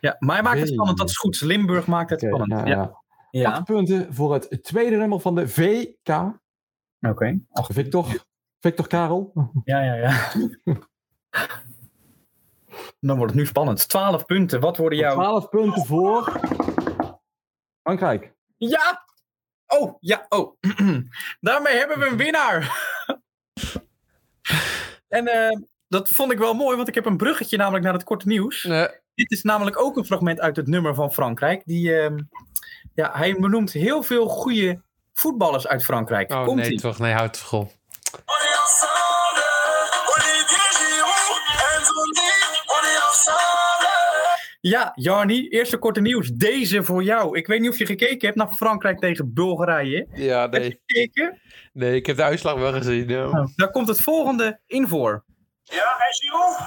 ja, 0.00 0.16
maar 0.18 0.34
hij 0.34 0.42
maakt 0.44 0.58
het 0.60 0.68
spannend. 0.68 0.98
Dat 0.98 1.08
is 1.10 1.16
goed. 1.16 1.40
Limburg 1.40 1.86
maakt 1.86 2.10
het 2.10 2.20
spannend. 2.20 2.50
ja, 2.52 2.66
Ja, 2.66 3.02
ja. 3.40 3.50
Acht 3.50 3.64
punten 3.64 4.14
voor 4.14 4.32
het 4.32 4.62
tweede 4.62 4.96
nummer 4.96 5.20
van 5.20 5.34
de 5.34 5.48
VK. 5.48 6.32
oké. 7.00 7.40
Ach, 7.50 7.68
Victor, 7.72 8.24
Victor 8.60 8.86
Karel. 8.86 9.32
Ja, 9.64 9.82
ja, 9.82 9.94
ja. 9.94 10.32
Dan 13.00 13.16
wordt 13.16 13.32
het 13.32 13.40
nu 13.40 13.46
spannend. 13.46 13.88
12 13.88 14.26
punten. 14.26 14.60
Wat 14.60 14.76
worden 14.76 14.98
jouw... 14.98 15.14
12 15.14 15.48
punten 15.48 15.86
voor 15.86 16.40
Frankrijk. 17.82 18.34
Ja! 18.56 19.04
Oh, 19.66 19.96
ja, 20.00 20.26
oh. 20.28 20.56
Daarmee 21.40 21.76
hebben 21.76 21.98
we 21.98 22.06
een 22.06 22.16
winnaar. 22.16 22.76
en 25.08 25.26
eh, 25.26 25.60
dat 25.88 26.08
vond 26.08 26.32
ik 26.32 26.38
wel 26.38 26.54
mooi, 26.54 26.76
want 26.76 26.88
ik 26.88 26.94
heb 26.94 27.06
een 27.06 27.16
bruggetje 27.16 27.56
namelijk 27.56 27.84
naar 27.84 27.92
het 27.92 28.04
korte 28.04 28.28
nieuws. 28.28 28.62
Dit 29.14 29.30
is 29.30 29.42
namelijk 29.42 29.80
ook 29.80 29.96
een 29.96 30.04
fragment 30.04 30.40
uit 30.40 30.56
het 30.56 30.66
nummer 30.66 30.94
van 30.94 31.12
Frankrijk. 31.12 31.62
Die, 31.64 31.96
ehm, 31.96 32.18
ja, 32.94 33.10
hij 33.14 33.34
benoemt 33.34 33.72
heel 33.72 34.02
veel 34.02 34.26
goede 34.28 34.80
voetballers 35.12 35.66
uit 35.66 35.84
Frankrijk. 35.84 36.32
oh 36.32 36.44
Komt 36.44 36.60
nee, 36.60 36.70
ie? 36.70 36.80
toch. 36.80 36.98
Nee, 36.98 37.12
houd 37.12 37.36
het 37.36 37.38
vol. 37.38 37.70
Ja, 44.60 44.92
Jarni, 44.94 45.48
eerste 45.48 45.76
korte 45.78 46.00
nieuws. 46.00 46.30
Deze 46.30 46.82
voor 46.82 47.02
jou. 47.02 47.36
Ik 47.38 47.46
weet 47.46 47.60
niet 47.60 47.70
of 47.70 47.78
je 47.78 47.86
gekeken 47.86 48.26
hebt 48.26 48.36
naar 48.38 48.50
Frankrijk 48.50 48.98
tegen 48.98 49.32
Bulgarije. 49.34 50.06
Ja, 50.12 50.40
Heb 50.40 50.52
je 50.52 50.58
nee. 50.58 50.80
gekeken? 50.86 51.40
Nee, 51.72 51.94
ik 51.94 52.06
heb 52.06 52.16
de 52.16 52.22
uitslag 52.22 52.54
wel 52.54 52.72
gezien. 52.72 53.08
ja. 53.08 53.26
Nou, 53.26 53.48
daar 53.56 53.70
komt 53.70 53.88
het 53.88 54.00
volgende 54.00 54.60
in 54.66 54.88
voor. 54.88 55.24
Ja, 55.62 55.82
en 55.98 56.14
Giroud? 56.14 56.56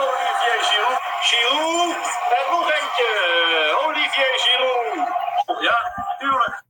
Olivier 0.00 0.58
Giroud. 0.68 1.00
Giroud, 1.20 2.06
en 2.36 2.50
nog 2.50 2.70
eentje. 2.72 3.10
Olivier 3.86 4.32
Giroud. 4.36 5.08
Ja, 5.62 5.78
tuurlijk. 6.18 6.62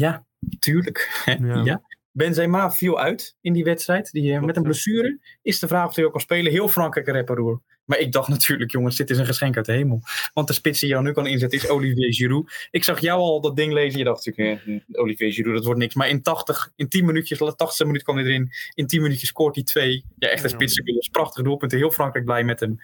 Ja, 0.00 0.26
tuurlijk. 0.58 1.22
Ja. 1.24 1.62
Ja. 1.64 1.82
Benzema 2.12 2.70
viel 2.70 2.98
uit 2.98 3.36
in 3.40 3.52
die 3.52 3.64
wedstrijd. 3.64 4.12
Die, 4.12 4.34
eh, 4.34 4.42
met 4.42 4.56
een 4.56 4.62
blessure 4.62 5.18
is 5.42 5.58
de 5.58 5.68
vraag 5.68 5.86
of 5.88 5.94
hij 5.94 6.04
ook 6.04 6.12
kan 6.12 6.20
spelen. 6.20 6.52
Heel 6.52 6.68
Frankrijk 6.68 7.06
een 7.06 7.12
reparoer. 7.12 7.62
Maar 7.90 7.98
ik 7.98 8.12
dacht 8.12 8.28
natuurlijk, 8.28 8.70
jongens, 8.70 8.96
dit 8.96 9.10
is 9.10 9.18
een 9.18 9.26
geschenk 9.26 9.56
uit 9.56 9.66
de 9.66 9.72
hemel. 9.72 10.02
Want 10.34 10.46
de 10.46 10.52
spits 10.52 10.80
die 10.80 10.88
jou 10.88 11.02
nu 11.02 11.12
kan 11.12 11.26
inzetten 11.26 11.58
is 11.58 11.68
Olivier 11.68 12.14
Giroud. 12.14 12.68
Ik 12.70 12.84
zag 12.84 13.00
jou 13.00 13.20
al 13.20 13.40
dat 13.40 13.56
ding 13.56 13.72
lezen. 13.72 13.98
Je 13.98 14.04
dacht 14.04 14.26
natuurlijk, 14.26 14.60
eh, 14.66 15.00
Olivier 15.00 15.32
Giroud, 15.32 15.54
dat 15.54 15.64
wordt 15.64 15.80
niks. 15.80 15.94
Maar 15.94 16.08
in 16.08 16.22
80, 16.22 16.72
in 16.76 16.88
10 16.88 17.04
minuutjes, 17.04 17.38
80 17.56 17.86
minuut 17.86 18.02
kwam 18.02 18.16
hij 18.16 18.24
erin. 18.24 18.50
In 18.74 18.86
10 18.86 19.02
minuutjes 19.02 19.28
scoort 19.28 19.54
hij 19.54 19.64
twee. 19.64 20.04
Ja, 20.18 20.28
echt 20.28 20.44
een 20.44 20.50
Ja. 20.50 20.54
spits. 20.54 21.08
Prachtige 21.10 21.42
doelpunten. 21.42 21.78
Heel 21.78 21.90
Frankrijk 21.90 22.24
blij 22.24 22.44
met 22.44 22.60
hem. 22.60 22.78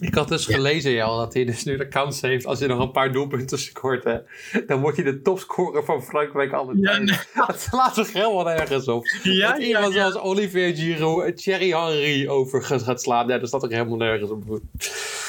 Ik 0.00 0.14
had 0.14 0.28
dus 0.28 0.46
gelezen, 0.46 0.90
ja, 0.90 1.06
dat 1.16 1.34
hij 1.34 1.44
dus 1.44 1.64
nu 1.64 1.76
de 1.76 1.88
kans 1.88 2.20
heeft, 2.20 2.46
als 2.46 2.58
hij 2.58 2.68
nog 2.68 2.80
een 2.80 2.90
paar 2.90 3.12
doelpunten 3.12 3.58
scoort, 3.58 4.04
hè, 4.04 4.16
dan 4.66 4.80
wordt 4.80 4.96
hij 4.96 5.06
de 5.12 5.20
topscorer 5.22 5.84
van 5.84 6.02
Frankrijk 6.02 6.52
alle 6.52 6.76
Ja, 6.76 6.90
tijden. 6.96 7.18
Dat 7.46 7.60
slaat 7.60 7.94
zich 7.94 8.12
helemaal 8.12 8.44
nergens 8.44 8.88
op. 8.88 9.04
Ja, 9.22 9.52
dat 9.52 9.62
iemand 9.62 9.92
zoals 9.92 10.16
Olivier 10.16 10.74
Giroud 10.76 11.36
Thierry 11.36 11.70
Henry 11.70 12.28
overigens 12.28 12.82
gaat 12.82 13.02
slaan, 13.02 13.28
ja, 13.28 13.38
dat 13.38 13.48
staat 13.48 13.62
er 13.62 13.70
helemaal 13.70 13.96
nergens 13.96 14.19
op. 14.28 14.60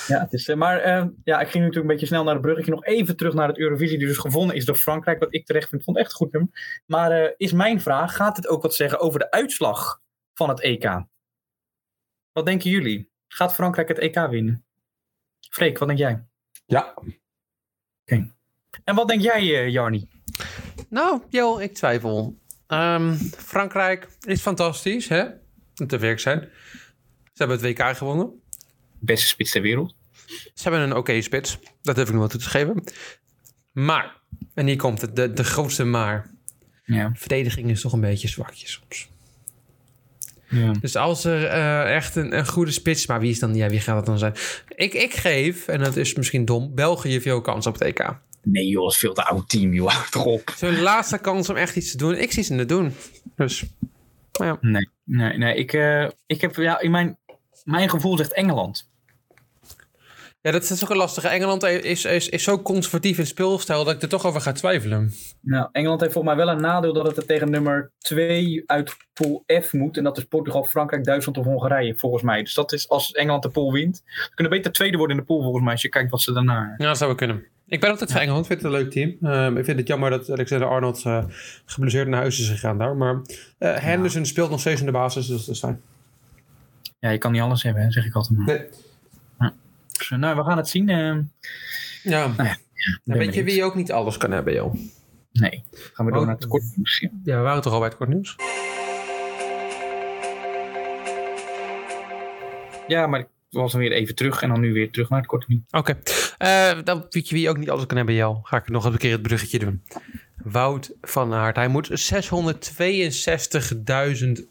Ja, 0.08 0.20
het 0.20 0.34
is, 0.34 0.48
eh, 0.48 0.56
maar 0.56 0.80
eh, 0.80 1.06
ja, 1.24 1.40
ik 1.40 1.50
ging 1.50 1.64
natuurlijk 1.64 1.76
een 1.76 1.88
beetje 1.88 2.06
snel 2.06 2.24
naar 2.24 2.34
het 2.34 2.42
bruggetje. 2.42 2.72
Nog 2.72 2.86
even 2.86 3.18
terug 3.18 3.34
naar 3.34 3.48
het 3.48 3.58
Eurovisie, 3.58 3.98
die 3.98 4.08
dus 4.08 4.18
gewonnen 4.18 4.56
is 4.56 4.66
door 4.66 4.76
Frankrijk. 4.76 5.20
Wat 5.20 5.34
ik 5.34 5.46
terecht 5.46 5.70
vind, 5.70 5.84
vond 5.84 5.98
echt 5.98 6.14
goed 6.14 6.32
nummer. 6.32 6.82
Maar 6.86 7.12
eh, 7.12 7.32
is 7.38 7.52
mijn 7.52 7.82
vraag, 7.82 8.16
gaat 8.16 8.38
het 8.38 8.48
ook 8.48 8.62
wat 8.62 8.76
zeggen 8.76 9.00
over 9.00 9.20
de 9.20 9.32
uitslag 9.32 10.02
van 10.34 10.50
het 10.50 10.62
EK? 10.62 11.04
Wat 12.32 12.46
denken 12.46 12.70
jullie? 12.70 13.10
Gaat 13.28 13.54
Frankrijk 13.54 13.88
het 13.88 14.00
EK 14.00 14.28
winnen? 14.30 14.66
Freek, 15.50 15.78
wat 15.78 15.88
denk 15.88 16.00
jij? 16.00 16.26
Ja, 16.66 16.94
En 18.84 18.96
wat 18.96 19.08
denk 19.08 19.22
jij, 19.22 19.42
eh, 19.42 19.70
Jarni? 19.70 20.08
Nou, 20.90 21.22
Jo, 21.30 21.58
ik 21.58 21.74
twijfel. 21.74 22.38
Ehm, 22.68 23.14
Frankrijk 23.38 24.08
is 24.22 24.42
fantastisch, 24.42 25.08
hè? 25.08 25.26
Om 25.76 25.88
te 25.88 25.98
werk 25.98 26.20
zijn. 26.20 26.50
Ze 27.24 27.44
hebben 27.44 27.58
het 27.58 27.66
WK 27.66 27.96
gewonnen. 27.98 28.41
Beste 29.02 29.28
spits 29.28 29.52
ter 29.52 29.62
wereld. 29.62 29.96
Ze 30.54 30.70
hebben 30.70 30.82
een 30.82 30.96
oké 30.96 31.22
spits. 31.22 31.60
Dat 31.82 31.96
durf 31.96 32.08
ik 32.08 32.14
nog 32.14 32.22
wel 32.22 32.32
toe 32.32 32.40
te 32.40 32.50
geven. 32.50 32.84
Maar, 33.72 34.16
en 34.54 34.68
hier 34.68 34.76
komt 34.76 35.02
het, 35.02 35.16
de, 35.16 35.34
de 35.34 35.44
grootste 35.44 35.84
maar. 35.84 36.30
Ja. 36.84 37.10
De 37.10 37.20
verdediging 37.20 37.70
is 37.70 37.82
toch 37.82 37.94
een 37.94 38.02
beetje 38.02 38.28
zwakjes 38.28 38.72
soms. 38.72 39.10
ja. 40.50 40.72
Dus 40.72 40.96
als 40.96 41.24
er 41.24 41.46
eh, 41.46 41.96
echt 41.96 42.16
een, 42.16 42.38
een 42.38 42.48
goede 42.48 42.72
spits... 42.72 43.06
Maar 43.06 43.20
wie, 43.20 43.32
is 43.32 43.40
dan, 43.40 43.56
ja, 43.56 43.70
wie 43.70 43.80
gaat 43.80 43.96
dat 43.96 44.06
dan 44.06 44.18
zijn? 44.18 44.34
Ik, 44.68 44.94
ik 44.94 45.14
geef, 45.14 45.68
en 45.68 45.80
dat 45.80 45.96
is 45.96 46.16
misschien 46.16 46.46
dom... 46.46 46.76
België 46.76 47.22
veel 47.22 47.42
kans 47.42 47.68
op 47.68 47.74
het 47.74 47.82
EK. 47.82 48.20
Nee 48.44 48.68
joh, 48.68 48.84
dat 48.84 48.92
is 48.92 48.98
veel 48.98 49.14
te 49.14 49.24
oud 49.24 49.50
team 49.50 49.74
joh. 49.74 49.90
Houd 49.94 50.12
toch 50.12 50.26
op. 50.26 50.46
Het 50.46 50.56
is 50.56 50.62
hun 50.62 50.82
laatste 50.82 51.18
kans 51.18 51.50
om 51.50 51.56
echt 51.56 51.76
iets 51.76 51.92
te 51.92 51.98
doen. 51.98 52.16
Ik 52.16 52.32
zie 52.32 52.44
ze 52.44 52.54
het 52.54 52.70
doen. 52.70 52.94
Dus, 53.36 53.64
ja. 54.32 54.58
Nee, 54.62 54.90
nee, 55.04 55.38
nee. 55.38 55.56
Ik, 55.56 55.74
eh, 55.74 56.10
ik 56.26 56.42
heb, 56.42 56.56
ja, 56.56 56.80
in 56.80 56.92
mijn, 56.92 57.18
mijn 57.64 57.90
gevoel 57.90 58.18
zegt 58.18 58.34
Engeland. 58.34 58.91
Ja, 60.42 60.52
dat 60.52 60.70
is 60.70 60.84
ook 60.84 60.90
een 60.90 60.98
lastige. 60.98 61.28
Engeland 61.28 61.64
is, 61.64 62.06
is, 62.06 62.30
is 62.30 62.44
zo 62.44 62.62
conservatief 62.62 63.18
in 63.18 63.28
speelstijl... 63.28 63.84
dat 63.84 63.96
ik 63.96 64.02
er 64.02 64.10
toch 64.10 64.26
over 64.26 64.42
ga 64.42 64.52
twijfelen. 64.52 65.12
Nou, 65.42 65.70
Engeland 65.72 66.02
heeft 66.02 66.14
volgens 66.14 66.36
mij 66.36 66.46
wel 66.46 66.56
een 66.56 66.62
nadeel 66.62 66.94
dat 66.94 67.08
het 67.08 67.18
er 67.18 67.26
tegen 67.26 67.50
nummer 67.50 67.92
2 67.98 68.64
uit 68.66 68.98
pool 69.14 69.44
F 69.62 69.74
moet. 69.74 69.98
En 69.98 70.04
dat 70.04 70.18
is 70.18 70.24
Portugal, 70.24 70.64
Frankrijk, 70.64 71.04
Duitsland 71.04 71.38
of 71.38 71.46
Hongarije, 71.46 71.98
volgens 71.98 72.24
mij. 72.24 72.44
Dus 72.44 72.54
dat 72.54 72.74
is 72.74 72.90
als 72.90 73.12
Engeland 73.12 73.44
de 73.44 73.50
pool 73.50 73.72
wint. 73.72 74.04
Ze 74.06 74.32
kunnen 74.34 74.54
beter 74.54 74.72
tweede 74.72 74.98
worden 74.98 75.16
in 75.16 75.22
de 75.22 75.28
pool, 75.28 75.42
volgens 75.42 75.64
mij, 75.64 75.72
als 75.72 75.82
je 75.82 75.90
kijkt 75.90 76.12
wat 76.12 76.22
ze 76.22 76.34
daarna. 76.34 76.76
Ja, 76.78 76.86
dat 76.88 76.98
zou 76.98 77.10
wel 77.10 77.20
kunnen. 77.20 77.44
Ik 77.68 77.80
ben 77.80 77.90
altijd 77.90 78.12
voor 78.12 78.22
Engeland. 78.22 78.46
Ik 78.46 78.52
vind 78.52 78.62
het 78.62 78.74
een 78.74 78.80
leuk 78.80 78.92
team. 78.92 79.18
Ehm, 79.22 79.58
ik 79.58 79.66
vind 79.66 79.78
het 79.78 79.88
jammer 79.88 80.10
dat 80.10 80.30
Alexander 80.30 80.68
Arnold 80.68 81.06
eh 81.06 81.24
geblesseerd 81.66 82.08
naar 82.08 82.20
huis 82.20 82.40
is 82.40 82.50
gegaan 82.50 82.78
daar. 82.78 82.96
Maar 82.96 83.22
eh 83.58 83.76
Henderson 83.76 84.26
speelt 84.26 84.50
nog 84.50 84.60
steeds 84.60 84.80
in 84.80 84.86
de 84.86 84.92
basis, 84.92 85.28
dus 85.28 85.46
dat 85.46 85.56
is 85.56 85.62
fijn. 85.62 85.82
Ja, 87.00 87.10
je 87.10 87.18
kan 87.18 87.32
niet 87.32 87.42
alles 87.42 87.64
hebben, 87.64 87.84
hè, 87.84 87.92
zeg 87.92 88.06
ik 88.06 88.16
altijd. 88.16 88.38
maar. 88.38 88.48
Nee. 88.48 88.68
Dus, 90.10 90.20
nou, 90.20 90.36
we 90.36 90.44
gaan 90.44 90.58
het 90.58 90.70
zien. 90.70 90.90
eh, 90.90 91.16
Ja. 92.04 92.34
ben 93.04 93.18
weet 93.18 93.34
je 93.34 93.44
wie 93.44 93.64
ook 93.64 93.76
niet 93.76 93.92
alles 93.92 94.18
kan 94.18 94.32
hebben, 94.32 94.54
joh? 94.54 94.74
nee, 95.32 95.64
gaan 95.94 96.06
we 96.06 96.12
door 96.12 96.22
Oh. 96.22 96.28
naar 96.28 96.36
het 96.36 96.48
kort 96.48 96.64
nieuws. 96.76 97.00
Ja. 97.00 97.10
Ja, 97.24 97.38
we 97.38 97.42
waren 97.44 97.62
toch 97.62 97.74
al 97.74 97.80
bij 97.80 97.88
het 97.88 97.98
kort 97.98 98.10
nieuws? 98.10 98.36
Ja, 102.88 103.08
maar 103.08 103.20
ik 103.20 103.28
was 103.50 103.72
dan 103.72 103.82
weer 103.82 103.92
even 103.92 104.16
terug 104.16 104.42
en 104.42 104.50
dan 104.50 104.60
nu 104.60 104.74
weer 104.74 104.92
terug 104.92 105.10
naar 105.10 105.20
het 105.20 105.28
kort 105.28 105.48
nieuws. 105.48 105.62
Oké. 105.72 105.98
Eh, 106.38 106.72
dan 106.84 107.06
weet 107.10 107.30
je 107.30 107.36
wie 107.36 107.50
ook 107.50 107.58
niet 107.58 107.70
alles 107.70 107.86
kan 107.86 107.98
hebben, 107.98 108.16
jou. 108.16 108.38
Ga 108.44 108.58
ik 108.58 108.70
nog 108.70 108.86
een 108.86 108.98
keer 108.98 109.12
het 109.12 109.22
bruggetje 109.22 109.60
doen. 109.60 109.84
Wout 110.44 110.92
van 111.02 111.34
Aert. 111.34 111.56
Hij 111.56 111.68
moet 111.68 112.00
662.000 112.00 114.46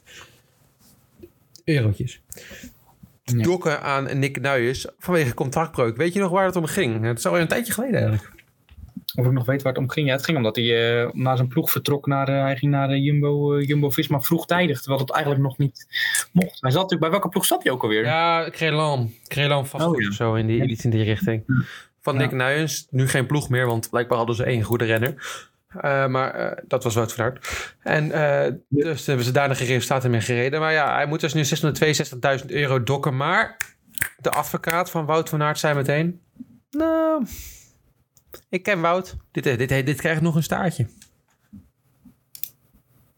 eurotjes 1.65 2.21
Dokken 3.39 3.83
aan 3.83 4.19
Nick 4.19 4.41
Nuyers 4.41 4.87
vanwege 4.99 5.35
contractbreuk. 5.35 5.97
Weet 5.97 6.13
je 6.13 6.21
nog 6.21 6.31
waar 6.31 6.45
het 6.47 6.57
om 6.57 6.65
ging? 6.67 7.05
Het 7.05 7.19
is 7.19 7.27
alweer 7.27 7.41
een 7.43 7.49
tijdje 7.49 7.73
geleden 7.73 8.01
eigenlijk. 8.01 8.39
Of 9.15 9.27
ik 9.27 9.33
nog 9.33 9.47
weet 9.47 9.63
waar 9.63 9.73
het 9.73 9.83
om 9.83 9.91
ging. 9.91 10.07
Ja, 10.07 10.13
het 10.13 10.25
ging 10.25 10.37
omdat 10.37 10.57
hij 10.57 11.01
eh, 11.03 11.11
naar 11.13 11.37
zijn 11.37 11.49
ploeg 11.49 11.71
vertrok. 11.71 12.07
Naar, 12.07 12.29
eh, 12.29 12.43
hij 12.43 12.57
ging 12.57 12.73
naar 12.73 12.89
de 12.89 13.01
Jumbo, 13.03 13.55
eh, 13.55 13.67
Jumbo-Visma 13.67 14.21
vroegtijdig. 14.21 14.79
Terwijl 14.81 15.01
het 15.01 15.11
eigenlijk 15.13 15.45
nog 15.45 15.59
niet 15.59 15.87
mocht. 16.33 16.61
Hij 16.61 16.71
zat 16.71 16.83
natuurlijk, 16.83 17.01
bij 17.01 17.11
welke 17.11 17.29
ploeg 17.29 17.45
zat 17.45 17.63
hij 17.63 17.73
ook 17.73 17.83
alweer? 17.83 18.05
Ja, 18.05 18.51
Crelan. 18.51 19.13
Crelan 19.29 19.67
vastgoed 19.67 19.95
Oh, 19.97 20.03
ja. 20.03 20.09
of 20.09 20.15
zo, 20.15 20.35
in 20.35 20.47
die, 20.47 20.67
iets 20.67 20.85
in 20.85 20.91
die 20.91 21.03
richting. 21.05 21.45
Van 22.01 22.15
Ja. 22.15 22.21
Nick 22.21 22.33
Nuyens. 22.33 22.87
Nu 22.91 23.09
geen 23.09 23.27
ploeg 23.27 23.49
meer, 23.49 23.67
want 23.67 23.91
blijkbaar 23.91 24.19
hadden 24.19 24.37
ze 24.37 24.45
één 24.45 24.63
goede 24.63 24.85
renner. 24.85 25.15
Eh, 25.71 26.07
maar 26.07 26.35
eh, 26.35 26.63
dat 26.67 26.85
was 26.85 26.95
Wout 26.95 27.13
van 27.13 27.25
Aert. 27.25 27.75
En 27.81 28.13
eh, 28.13 28.53
dus 28.69 29.07
hebben 29.07 29.25
ze 29.25 29.33
daarna 29.33 29.55
geen 29.55 29.67
resultaten 29.67 30.11
meer 30.11 30.23
gereden. 30.23 30.61
Maar 30.61 30.73
ja, 30.73 30.95
hij 30.95 31.07
moet 31.07 31.21
dus 31.21 31.35
nu 31.35 31.45
662.000 32.41 32.47
euro 32.47 32.83
dokken. 32.83 33.17
Maar 33.17 33.57
de 34.19 34.31
advocaat 34.31 34.91
van 34.91 35.07
Wout 35.07 35.29
van 35.29 35.43
Aert 35.43 35.59
zei 35.59 35.75
meteen... 35.75 36.21
Nou, 36.71 37.27
Ik 38.49 38.63
ken 38.63 38.81
Wout. 38.81 39.17
Dit, 39.31 39.45
dit, 39.45 39.69
dit, 39.69 39.87
dit 39.87 40.01
krijgt 40.01 40.21
nog 40.21 40.35
een 40.35 40.43
staartje. 40.43 40.87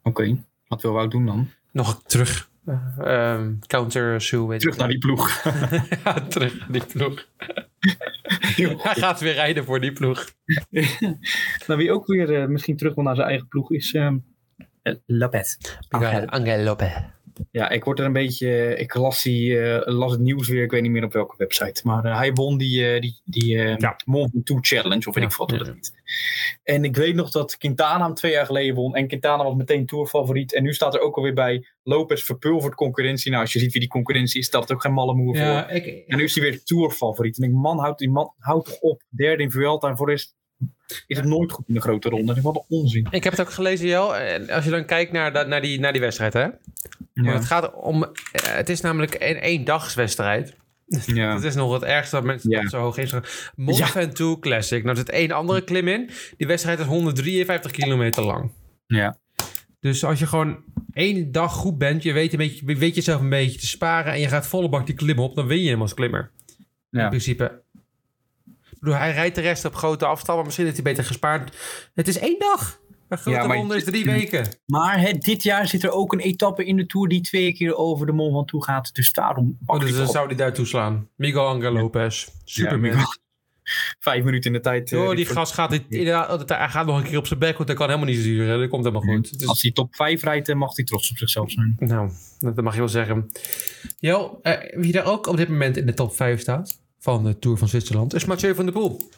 Oké, 0.02 0.44
wat 0.66 0.82
wil 0.82 0.92
Wout 0.92 1.11
doen 1.11 1.26
dan? 1.26 1.50
Nog 1.73 2.02
terug. 2.06 2.50
Eh, 2.64 2.99
ehm, 2.99 3.54
counter 3.66 4.21
Sue, 4.21 4.47
weet 4.47 4.61
Terug 4.61 4.76
naar 4.76 4.88
die 4.88 4.99
ploeg. 4.99 5.42
ja, 6.04 6.21
terug 6.21 6.59
naar 6.59 6.73
die 6.73 6.87
ploeg. 6.87 7.26
Hij 8.83 8.95
gaat 8.95 9.21
weer 9.21 9.35
rijden 9.35 9.64
voor 9.64 9.81
die 9.81 9.92
ploeg. 9.92 10.31
nou, 11.66 11.78
wie 11.78 11.92
ook 11.92 12.07
weer 12.07 12.40
eh, 12.40 12.47
misschien 12.47 12.76
terug 12.76 12.95
wil 12.95 13.04
naar 13.04 13.14
zijn 13.14 13.28
eigen 13.28 13.49
ploeg 13.49 13.73
is 13.73 13.92
ehm 13.92 14.16
eh, 14.83 14.95
Lopez. 15.07 15.57
Angel, 15.88 16.26
Angel 16.26 16.62
Lopez. 16.62 16.92
Ja, 17.50 17.68
ik 17.68 17.84
word 17.84 17.98
er 17.98 18.04
een 18.04 18.12
beetje. 18.12 18.76
Ik 18.76 18.94
las, 18.94 19.22
die, 19.22 19.60
eh, 19.60 19.94
las 19.94 20.10
het 20.10 20.20
nieuws 20.20 20.48
weer. 20.48 20.62
Ik 20.62 20.70
weet 20.70 20.82
niet 20.82 20.90
meer 20.90 21.04
op 21.04 21.12
welke 21.12 21.34
website. 21.36 21.80
Maar 21.84 22.04
eh, 22.04 22.16
hij 22.16 22.32
won 22.32 22.58
die, 22.58 22.86
eh, 22.92 23.00
die, 23.00 23.20
die 23.24 23.56
Ja. 23.56 23.96
Mont 24.04 24.30
Challenge. 24.60 25.08
Of 25.08 25.14
weet 25.14 25.24
Ja, 25.24 25.30
ik 25.30 25.36
wat 25.36 25.50
hoe 25.50 25.58
ja. 25.58 25.64
dat 25.64 25.74
heet. 25.74 25.92
En 26.62 26.84
ik 26.84 26.96
weet 26.96 27.14
nog 27.14 27.30
dat 27.30 27.56
Quintana 27.58 28.04
hem 28.04 28.14
twee 28.14 28.32
jaar 28.32 28.46
geleden 28.46 28.74
won. 28.74 28.94
En 28.94 29.06
Quintana 29.06 29.44
was 29.44 29.54
meteen 29.54 29.86
tourfavoriet. 29.86 30.54
En 30.54 30.62
nu 30.62 30.74
staat 30.74 30.94
er 30.94 31.00
ook 31.00 31.16
alweer 31.16 31.34
bij. 31.34 31.66
Lopez 31.82 32.22
verpulvert 32.22 32.74
concurrentie. 32.74 33.30
Nou, 33.30 33.42
als 33.42 33.52
je 33.52 33.58
ziet 33.58 33.72
wie 33.72 33.80
die 33.80 33.90
concurrentie 33.90 34.40
is, 34.40 34.46
stelt 34.46 34.62
het 34.62 34.72
ook 34.72 34.82
geen 34.82 34.92
malle 34.92 35.14
moer 35.14 35.36
voor. 35.36 35.70
Ik, 35.70 36.04
En 36.06 36.16
nu 36.16 36.24
is 36.24 36.34
hij 36.34 36.44
weer 36.44 36.62
tourfavoriet. 36.64 37.38
En 37.38 37.48
ik 37.48 37.54
man, 37.54 37.78
houd 37.78 37.98
die 37.98 38.10
man 38.10 38.32
houd 38.38 38.64
toch 38.64 38.78
op. 38.80 39.02
Derde 39.08 39.42
in 39.42 39.50
Vuelta. 39.50 39.88
En 39.88 39.96
voor 39.96 40.10
rest 40.10 40.34
is 41.06 41.16
het 41.16 41.26
nooit 41.26 41.52
goed 41.52 41.68
in 41.68 41.75
de 41.75 41.80
grote 41.80 42.08
ronde. 42.08 42.40
Wat 42.40 42.54
een 42.56 42.78
onzin. 42.78 43.06
ik 43.11 43.25
heb 43.25 43.32
het 43.32 43.40
ook 43.42 43.52
gelezen, 43.52 43.87
Jel. 43.87 44.14
Als 44.50 44.64
je 44.64 44.70
dan 44.70 44.84
kijkt 44.84 45.12
naar, 45.12 45.32
dat, 45.32 45.46
naar, 45.49 45.61
die, 45.61 45.80
naar 45.80 45.92
die 45.92 46.00
wedstrijd, 46.00 46.32
hè. 46.32 46.46
Ja. 47.14 47.32
het 47.32 47.44
gaat 47.44 47.75
om... 47.75 48.02
eh, 48.04 48.11
Het 48.32 48.68
is 48.68 48.80
namelijk 48.80 49.14
een 49.14 49.37
eendagswedstrijd. 49.37 50.56
Ja. 51.06 51.32
Dat 51.34 51.44
is 51.44 51.54
nog 51.54 51.72
het 51.72 51.82
ergste 51.82 52.16
dat 52.16 52.25
mensen 52.25 52.50
Ja. 52.50 52.68
zo 52.68 52.78
hoog 52.80 52.96
inschat. 52.99 53.50
Mont 53.56 53.78
Ja. 53.78 53.87
Ventoux 53.87 54.40
Classic. 54.40 54.78
Nou, 54.84 54.90
er 54.90 54.96
zit 54.96 55.11
één 55.11 55.30
andere 55.30 55.64
klim 55.64 55.88
in. 55.88 56.11
Die 56.37 56.46
wedstrijd 56.46 56.78
is 56.78 56.87
153 56.87 57.70
kilometer 57.70 58.25
lang. 58.25 58.50
ja. 58.87 59.16
Dus 59.80 60.04
als 60.04 60.18
je 60.18 60.26
gewoon 60.26 60.56
één 60.92 61.32
dag 61.32 61.52
goed 61.52 61.78
bent, 61.78 62.02
je 62.02 62.12
weet, 62.12 62.32
een 62.32 62.38
beetje, 62.38 62.66
je 62.66 62.76
weet 62.76 62.94
jezelf 62.94 63.20
een 63.20 63.28
beetje 63.28 63.58
te 63.58 63.66
sparen 63.66 64.12
en 64.12 64.20
je 64.20 64.28
gaat 64.28 64.46
volle 64.46 64.68
bak 64.68 64.87
die 64.87 64.94
klim 64.94 65.18
op, 65.18 65.34
dan 65.34 65.46
win 65.46 65.62
je 65.62 65.70
hem 65.70 65.80
als 65.80 65.94
klimmer. 65.94 66.30
In 66.90 66.99
Ja. 67.00 67.08
principe. 67.08 67.62
Bedoel, 68.82 68.98
hij 68.98 69.12
rijdt 69.12 69.34
de 69.34 69.40
rest 69.40 69.64
op 69.64 69.74
grote 69.74 70.06
afstand, 70.06 70.34
maar 70.36 70.44
misschien 70.44 70.64
heeft 70.66 70.76
hij 70.76 70.86
beter 70.92 71.04
gespaard. 71.04 71.56
Het 71.94 72.08
is 72.08 72.18
één 72.18 72.38
dag. 72.38 72.80
Een 73.08 73.18
grote 73.18 73.38
Ja, 73.38 73.46
maar- 73.46 73.56
ronde 73.56 73.76
is 73.76 73.84
drie 73.84 74.04
weken. 74.04 74.46
Maar 74.66 75.12
dit 75.18 75.42
jaar 75.42 75.66
zit 75.68 75.82
er 75.82 75.90
ook 75.90 76.12
een 76.12 76.18
etappe 76.20 76.64
in 76.64 76.76
de 76.76 76.86
Tour 76.86 77.08
die 77.08 77.20
twee 77.20 77.52
keer 77.52 77.76
over 77.76 78.06
de 78.06 78.12
Mont 78.12 78.34
Ventoux 78.34 78.64
gaat. 78.66 78.94
Dus 78.94 79.12
daarom 79.12 79.58
Oh, 79.66 79.80
dus 79.80 79.92
dan 79.96 80.06
op. 80.06 80.12
zou 80.12 80.26
hij 80.26 80.36
daar 80.36 80.52
toeslaan. 80.52 81.08
Miguel 81.16 81.46
Angel 81.46 81.72
Lopez. 81.72 82.28
Superman. 82.44 82.90
Ja, 82.90 82.96
Miguel. 82.96 83.14
Vijf 83.98 84.24
minuten 84.24 84.50
in 84.50 84.56
de 84.56 84.62
tijd. 84.62 84.92
Oh, 84.92 85.06
die 85.06 85.16
die- 85.16 85.26
gast 85.26 85.52
gaat, 85.52 85.70
dit- 85.70 85.82
inderdaad, 85.88 86.48
hij 86.48 86.68
gaat 86.68 86.86
nog 86.86 86.96
een 86.98 87.04
keer 87.04 87.18
op 87.18 87.26
zijn 87.26 87.38
bek, 87.38 87.56
want 87.56 87.68
hij 87.68 87.76
kan 87.76 87.86
helemaal 87.88 88.08
niet 88.08 88.18
zuren. 88.22 88.58
Dat 88.60 88.68
komt 88.68 88.84
helemaal 88.84 89.14
goed. 89.14 89.38
Dus- 89.38 89.48
Als 89.48 89.62
hij 89.62 89.70
top 89.70 89.94
5 89.94 90.22
rijdt, 90.22 90.46
dan 90.46 90.56
mag 90.58 90.76
hij 90.76 90.84
trots 90.84 91.10
op 91.10 91.16
zichzelf 91.16 91.50
zijn. 91.50 91.76
Nou, 91.78 92.10
dat 92.38 92.60
mag 92.64 92.72
je 92.72 92.78
wel 92.78 92.88
zeggen. 92.88 93.30
Jo, 93.98 94.38
eh, 94.42 94.52
wie 94.80 94.98
er 94.98 95.04
ook 95.04 95.26
op 95.26 95.36
dit 95.36 95.48
moment 95.48 95.76
in 95.76 95.86
de 95.86 95.94
top 95.94 96.16
5 96.16 96.40
staat 96.40 96.80
van 97.02 97.25
de 97.25 97.38
Tour 97.38 97.59
van 97.59 97.68
Zwitserland 97.68 98.14
is 98.14 98.25
Mathieu 98.25 98.54
van 98.54 98.64
der 98.64 98.75
Poel. 98.75 99.11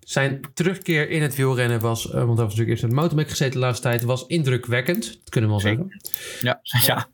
Zijn 0.00 0.40
terugkeer 0.54 1.10
in 1.10 1.22
het 1.22 1.36
wielrennen 1.36 1.80
was, 1.80 2.06
eh, 2.06 2.12
want 2.12 2.26
hij 2.26 2.26
was 2.26 2.38
natuurlijk 2.38 2.68
eerst 2.68 2.82
in 2.82 2.88
de 2.88 2.94
mountainbike 2.94 3.30
gezeten 3.30 3.60
de 3.60 3.66
laatste 3.66 3.88
tijd, 3.88 4.02
was 4.02 4.26
indrukwekkend. 4.26 5.04
Dat 5.04 5.28
kunnen 5.28 5.50
we 5.50 5.56
wel 5.56 5.64
zeggen. 5.64 6.00
Ja, 6.40 6.60
ja. 6.86 7.08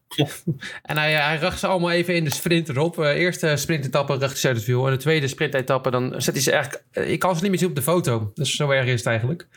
En 0.82 0.96
hij, 0.96 1.12
hij 1.12 1.38
racht 1.38 1.58
ze 1.58 1.66
allemaal 1.66 1.90
even 1.90 2.14
in 2.14 2.24
de 2.24 2.32
sprint 2.32 2.68
erop. 2.68 2.98
Eh, 2.98 3.10
eerste 3.10 3.56
sprintetappe 3.56 4.12
racht 4.12 4.30
hij 4.30 4.40
ze 4.40 4.46
uit 4.46 4.56
het 4.56 4.66
wiel. 4.66 4.86
En 4.86 4.92
de 4.92 4.98
tweede 4.98 5.28
sprintetappe, 5.28 5.90
dan 5.90 6.22
zet 6.22 6.34
hij 6.34 6.42
ze 6.42 6.52
eigenlijk... 6.52 6.84
eh, 6.90 7.10
je 7.10 7.18
kan 7.18 7.36
ze 7.36 7.42
niet 7.42 7.50
meer 7.50 7.60
zien 7.60 7.68
op 7.68 7.74
de 7.74 7.82
foto. 7.82 8.30
Dus 8.34 8.56
zo 8.56 8.70
erg 8.70 8.86
is 8.86 8.98
het 8.98 9.06
eigenlijk. 9.06 9.48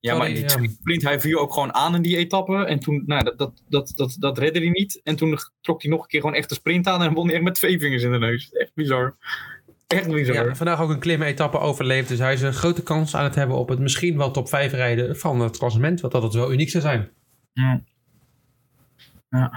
Ja, 0.00 0.16
maar 0.16 0.28
die 0.28 0.48
sprint, 0.48 1.02
hij 1.02 1.20
viel 1.20 1.38
ook 1.38 1.52
gewoon 1.52 1.74
aan 1.74 1.94
in 1.94 2.02
die 2.02 2.16
etappe. 2.16 2.64
En 2.64 2.78
toen, 2.78 3.02
nou, 3.06 3.24
dat, 3.24 3.38
dat, 3.38 3.62
dat, 3.68 3.92
dat, 3.94 4.16
dat 4.18 4.38
redde 4.38 4.58
hij 4.58 4.68
niet. 4.68 5.00
En 5.02 5.16
toen 5.16 5.38
trok 5.60 5.82
hij 5.82 5.90
nog 5.90 6.02
een 6.02 6.08
keer 6.08 6.20
gewoon 6.20 6.36
echt 6.36 6.48
de 6.48 6.54
sprint 6.54 6.86
aan. 6.86 7.02
En 7.02 7.12
won 7.12 7.26
hij 7.26 7.34
echt 7.34 7.44
met 7.44 7.54
twee 7.54 7.78
vingers 7.78 8.02
in 8.02 8.12
de 8.12 8.18
neus. 8.18 8.52
Echt 8.52 8.74
bizar. 8.74 9.16
Echt 9.86 10.08
bizar. 10.08 10.46
Ja, 10.46 10.54
vandaag 10.54 10.80
ook 10.80 10.90
een 10.90 10.98
klim-etappe 10.98 11.58
overleefd. 11.58 12.08
Dus 12.08 12.18
hij 12.18 12.32
is 12.32 12.42
een 12.42 12.52
grote 12.52 12.82
kans 12.82 13.16
aan 13.16 13.24
het 13.24 13.34
hebben 13.34 13.56
op 13.56 13.68
het 13.68 13.78
misschien 13.78 14.16
wel 14.16 14.30
top 14.30 14.48
5 14.48 14.72
rijden 14.72 15.16
van 15.16 15.40
het 15.40 15.58
klassement. 15.58 16.00
Wat 16.00 16.14
altijd 16.14 16.34
wel 16.34 16.52
uniek 16.52 16.70
zou 16.70 16.82
zijn. 16.82 17.10
Ja. 17.52 17.82
ja. 19.28 19.52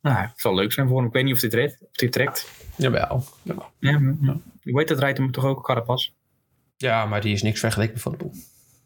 Nou, 0.00 0.18
het 0.18 0.40
zal 0.40 0.54
leuk 0.54 0.72
zijn 0.72 0.88
voor 0.88 0.96
hem. 0.96 1.06
Ik 1.06 1.12
weet 1.12 1.24
niet 1.24 1.34
of 1.34 1.40
dit 1.40 1.54
redt. 1.54 1.78
Of 1.80 1.96
dit 1.96 2.12
trekt. 2.12 2.50
Jawel. 2.76 3.24
Jawel. 3.42 3.70
Ja, 3.78 4.00
ja. 4.20 4.36
Ik 4.62 4.74
weet 4.74 4.88
dat 4.88 4.98
rijdt 4.98 5.18
hem 5.18 5.30
toch 5.30 5.44
ook 5.44 5.64
Carapaz. 5.64 6.10
Ja, 6.76 7.06
maar 7.06 7.20
die 7.20 7.32
is 7.32 7.42
niks 7.42 7.60
vergeleken 7.60 8.00
Van 8.00 8.12
der 8.12 8.20
Poel. 8.20 8.32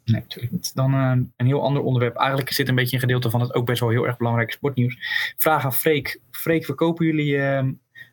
Nee, 0.05 0.21
natuurlijk 0.21 0.53
niet. 0.53 0.75
Dan 0.75 0.95
eh, 0.95 1.13
een 1.37 1.47
heel 1.47 1.63
ander 1.63 1.83
onderwerp. 1.83 2.17
Eigenlijk 2.17 2.53
zit 2.53 2.69
een 2.69 2.75
beetje 2.75 2.95
een 2.97 3.03
gedeelte 3.03 3.31
van 3.31 3.41
het 3.41 3.55
ook 3.55 3.67
best 3.67 3.81
wel 3.81 3.89
heel 3.89 4.07
erg 4.07 4.17
belangrijke 4.17 4.53
sportnieuws. 4.53 4.97
Vraag 5.37 5.65
aan 5.65 5.75
Freek. 5.75 6.21
Freek, 6.31 6.65
verkopen 6.65 7.07
jullie 7.07 7.39
eh, 7.39 7.69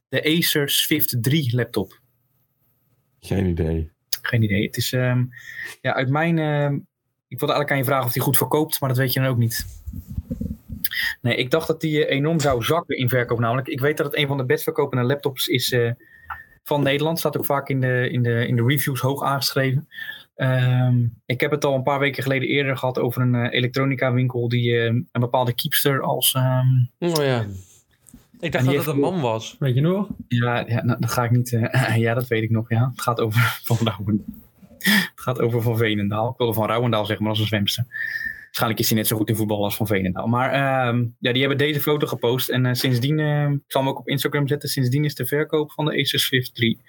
de 0.09 0.23
Acer 0.37 0.69
Swift 0.69 1.17
3 1.21 1.55
laptop? 1.55 1.99
Geen 3.19 3.45
idee. 3.45 3.91
Geen 4.21 4.43
idee. 4.43 4.65
Het 4.65 4.77
is 4.77 4.93
ehm, 4.93 5.23
ja, 5.81 5.93
uit 5.93 6.09
mijn. 6.09 6.39
ehm, 6.39 6.73
ik 7.27 7.39
wilde 7.39 7.53
eigenlijk 7.53 7.71
aan 7.71 7.77
je 7.77 7.83
vragen 7.83 8.05
of 8.05 8.11
die 8.11 8.21
goed 8.21 8.37
verkoopt, 8.37 8.79
maar 8.79 8.89
dat 8.89 8.97
weet 8.97 9.13
je 9.13 9.19
dan 9.19 9.29
ook 9.29 9.37
niet. 9.37 9.65
Nee, 11.21 11.35
ik 11.35 11.51
dacht 11.51 11.67
dat 11.67 11.81
die 11.81 12.05
eh, 12.05 12.15
enorm 12.15 12.39
zou 12.39 12.63
zakken 12.63 12.97
in 12.97 13.09
verkoop. 13.09 13.39
Namelijk, 13.39 13.67
ik 13.67 13.79
weet 13.79 13.97
dat 13.97 14.05
het 14.05 14.15
een 14.15 14.27
van 14.27 14.37
de 14.37 14.45
best 14.45 14.63
verkopende 14.63 15.03
laptops 15.03 15.47
is 15.47 15.71
eh, 15.71 15.91
van 16.63 16.83
Nederland. 16.83 17.19
Staat 17.19 17.37
ook 17.37 17.45
vaak 17.45 17.69
in 17.69 17.79
de, 17.79 18.09
in 18.11 18.23
de, 18.23 18.47
in 18.47 18.55
de 18.55 18.63
reviews 18.65 18.99
hoog 18.99 19.23
aangeschreven. 19.23 19.87
Ehm, 20.37 21.05
ik 21.25 21.41
heb 21.41 21.51
het 21.51 21.65
al 21.65 21.75
een 21.75 21.83
paar 21.83 21.99
weken 21.99 22.23
geleden 22.23 22.47
eerder 22.47 22.77
gehad 22.77 22.99
over 22.99 23.21
een 23.21 23.35
eh, 23.35 23.53
elektronica 23.53 24.13
winkel 24.13 24.47
die 24.49 24.77
eh, 24.77 24.83
een 24.85 25.07
bepaalde 25.11 25.53
keepster 25.53 26.01
als. 26.01 26.33
ehm, 26.33 26.67
Oh 26.99 27.23
ja. 27.23 27.45
Ik 28.39 28.51
dacht 28.51 28.65
dat 28.65 28.75
het 28.75 28.87
een 28.87 28.99
man 28.99 29.21
was. 29.21 29.55
Weet 29.59 29.75
je 29.75 29.81
nog? 29.81 30.07
Ja, 30.27 30.63
ja 30.67 30.83
nou, 30.83 30.99
dat 30.99 31.11
ga 31.11 31.23
ik 31.23 31.31
niet. 31.31 31.53
eh, 31.53 31.95
ja, 32.05 32.13
dat 32.13 32.27
weet 32.27 32.43
ik 32.43 32.49
nog. 32.49 32.69
Ja. 32.69 32.89
Het 32.91 33.01
gaat 33.01 33.19
over 33.19 33.41
Van 33.63 33.77
Rouwendaal. 33.83 34.25
Het 34.79 35.11
gaat 35.15 35.39
over 35.41 35.61
Van 35.61 35.77
Veenendaal. 35.77 36.29
Ik 36.31 36.37
wilde 36.37 36.53
Van 36.53 36.67
Rouwendaal 36.67 37.05
zeggen, 37.05 37.23
maar 37.23 37.33
als 37.33 37.41
een 37.41 37.47
zwemster. 37.47 37.85
Waarschijnlijk 38.45 38.79
is 38.81 38.87
hij 38.89 38.97
net 38.97 39.07
zo 39.07 39.17
goed 39.17 39.29
in 39.29 39.35
voetbal 39.35 39.63
als 39.63 39.75
Van 39.75 39.87
Veenendaal. 39.87 40.27
Maar 40.27 40.51
ehm, 40.51 41.05
ja, 41.19 41.31
die 41.31 41.39
hebben 41.39 41.57
deze 41.57 41.81
foto 41.81 42.07
gepost. 42.07 42.49
En 42.49 42.65
eh, 42.65 42.73
sindsdien, 42.73 43.19
eh, 43.19 43.49
ik 43.49 43.59
zal 43.67 43.81
hem 43.81 43.89
ook 43.89 43.99
op 43.99 44.07
Instagram 44.07 44.47
zetten. 44.47 44.69
Sindsdien 44.69 45.05
is 45.05 45.15
de 45.15 45.25
verkoop 45.25 45.71
van 45.71 45.85
de 45.85 45.91
Acer 45.99 46.19
Swift 46.19 46.55
3 46.55 46.79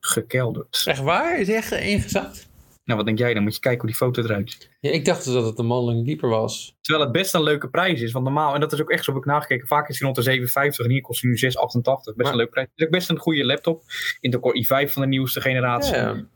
gekelderd. 0.00 0.82
Echt 0.86 1.00
waar? 1.00 1.40
Is 1.40 1.46
hij 1.46 1.56
echt 1.56 1.72
ingezakt? 1.72 2.48
Nou, 2.86 2.98
wat 2.98 3.06
denk 3.06 3.18
jij? 3.18 3.34
Dan 3.34 3.42
moet 3.42 3.54
je 3.54 3.60
kijken 3.60 3.80
hoe 3.80 3.88
die 3.90 3.98
foto 3.98 4.22
eruit 4.22 4.50
ziet. 4.50 4.70
Ja, 4.80 4.90
ik 4.90 5.04
dacht 5.04 5.24
dus 5.24 5.32
dat 5.34 5.44
het 5.44 5.58
een 5.58 5.66
mannelijke 5.66 6.04
keeper 6.04 6.28
was. 6.28 6.76
Terwijl 6.80 7.04
het 7.04 7.14
best 7.14 7.34
een 7.34 7.42
leuke 7.42 7.68
prijs 7.68 8.00
is. 8.00 8.12
Want 8.12 8.24
normaal, 8.24 8.54
en 8.54 8.60
dat 8.60 8.72
is 8.72 8.80
ook 8.80 8.90
echt 8.90 9.04
zo 9.04 9.12
heb 9.12 9.20
ik 9.20 9.26
nagekeken. 9.26 9.66
Vaak 9.66 9.88
is 9.88 9.98
hij 10.00 10.08
rond 10.08 10.24
de 10.24 10.70
7,50 10.78 10.84
en 10.84 10.90
hier 10.90 11.00
kost 11.00 11.22
hij 11.22 11.30
nu 11.30 11.36
6,88. 11.36 12.14
Best 12.14 12.16
Maar- 12.16 12.26
een 12.30 12.36
leuke 12.36 12.50
prijs. 12.52 12.66
Het 12.70 12.78
is 12.80 12.84
ook 12.86 12.92
best 12.92 13.08
een 13.10 13.18
goede 13.18 13.44
laptop. 13.44 13.82
Intel 14.20 14.40
Core 14.40 14.64
i5 14.86 14.92
van 14.92 15.02
de 15.02 15.08
nieuwste 15.08 15.40
generatie. 15.40 15.94
Ja. 15.94 16.26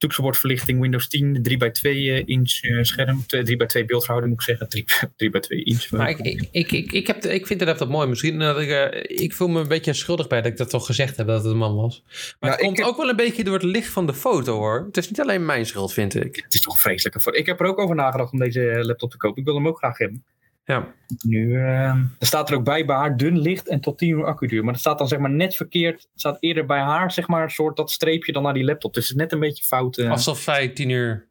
Toetsenbordverlichting, 0.00 0.80
Windows 0.80 1.08
10, 1.08 1.46
3x2 1.50 1.80
eh, 1.82 2.22
inch 2.26 2.60
eh, 2.62 2.82
scherm, 2.82 3.22
3x2 3.22 3.84
beeldverhouding 3.86 4.32
moet 4.32 4.40
ik 4.40 4.58
zeggen, 4.58 4.68
3, 4.68 4.84
3x2 5.30 5.48
inch. 5.72 5.90
Maar 5.90 6.10
ik, 6.10 6.18
ik, 6.18 6.72
ik, 6.72 6.92
ik, 6.92 7.06
heb 7.06 7.24
ik 7.24 7.46
vind 7.46 7.58
de 7.58 7.66
laptop 7.66 7.88
mooi. 7.88 8.08
Misschien 8.08 8.38
dat 8.38 8.60
ik... 8.60 8.68
eh, 8.68 9.22
ik 9.24 9.32
voel 9.32 9.48
me 9.48 9.60
een 9.60 9.68
beetje 9.68 9.92
schuldig 9.92 10.28
bij 10.28 10.40
dat 10.42 10.50
ik 10.52 10.56
dat 10.58 10.70
toch 10.70 10.86
gezegd 10.86 11.16
heb 11.16 11.26
dat 11.26 11.42
het 11.42 11.52
een 11.52 11.58
man 11.58 11.76
was. 11.76 12.02
Maar 12.40 12.50
Ja, 12.50 12.56
het 12.56 12.64
komt 12.64 12.82
ook 12.82 12.96
wel 12.96 13.08
een 13.08 13.16
beetje 13.16 13.44
door 13.44 13.54
het 13.54 13.62
licht 13.62 13.88
van 13.92 14.06
de 14.06 14.14
foto 14.14 14.56
hoor. 14.56 14.84
Het 14.86 14.96
is 14.96 15.08
niet 15.08 15.20
alleen 15.20 15.44
mijn 15.46 15.66
schuld, 15.66 15.92
vind 15.92 16.14
ik. 16.14 16.36
Het 16.44 16.54
is 16.54 16.60
toch 16.60 16.72
een 16.72 16.80
vreselijke 16.80 17.20
voor. 17.20 17.34
Ik 17.34 17.46
heb 17.46 17.60
er 17.60 17.66
ook 17.66 17.78
over 17.78 17.94
nagedacht 17.94 18.32
om 18.32 18.38
deze 18.38 18.60
laptop 18.82 19.10
te 19.10 19.16
kopen. 19.16 19.38
Ik 19.38 19.44
wil 19.44 19.54
hem 19.54 19.68
ook 19.68 19.78
graag 19.78 19.98
hebben. 19.98 20.24
Ja. 20.70 20.94
Nu, 21.26 21.54
eh, 21.56 21.84
er 21.94 22.06
staat 22.18 22.50
er 22.50 22.56
ook 22.56 22.64
bij 22.64 22.84
bij 22.84 22.96
haar 22.96 23.16
dun 23.16 23.38
licht 23.38 23.68
en 23.68 23.80
tot 23.80 23.98
10 23.98 24.08
uur 24.08 24.24
accuduur. 24.24 24.62
Maar 24.64 24.72
dat 24.72 24.80
staat 24.80 24.98
dan 24.98 25.08
zeg 25.08 25.18
maar 25.18 25.30
net 25.30 25.54
verkeerd. 25.56 26.00
Het 26.00 26.08
staat 26.20 26.36
eerder 26.40 26.66
bij 26.66 26.80
haar 26.80 27.12
zeg 27.12 27.28
maar 27.28 27.42
een 27.42 27.50
soort 27.50 27.76
dat 27.76 27.90
streepje 27.90 28.32
dan 28.32 28.42
naar 28.42 28.54
die 28.54 28.64
laptop. 28.64 28.94
Dus 28.94 29.02
het 29.08 29.12
is 29.16 29.22
net 29.22 29.32
een 29.32 29.40
beetje 29.40 29.64
fout. 29.64 29.96
eh. 29.98 30.10
Alsof 30.10 30.38
zij 30.38 30.68
tien 30.68 30.88
uur... 30.90 31.28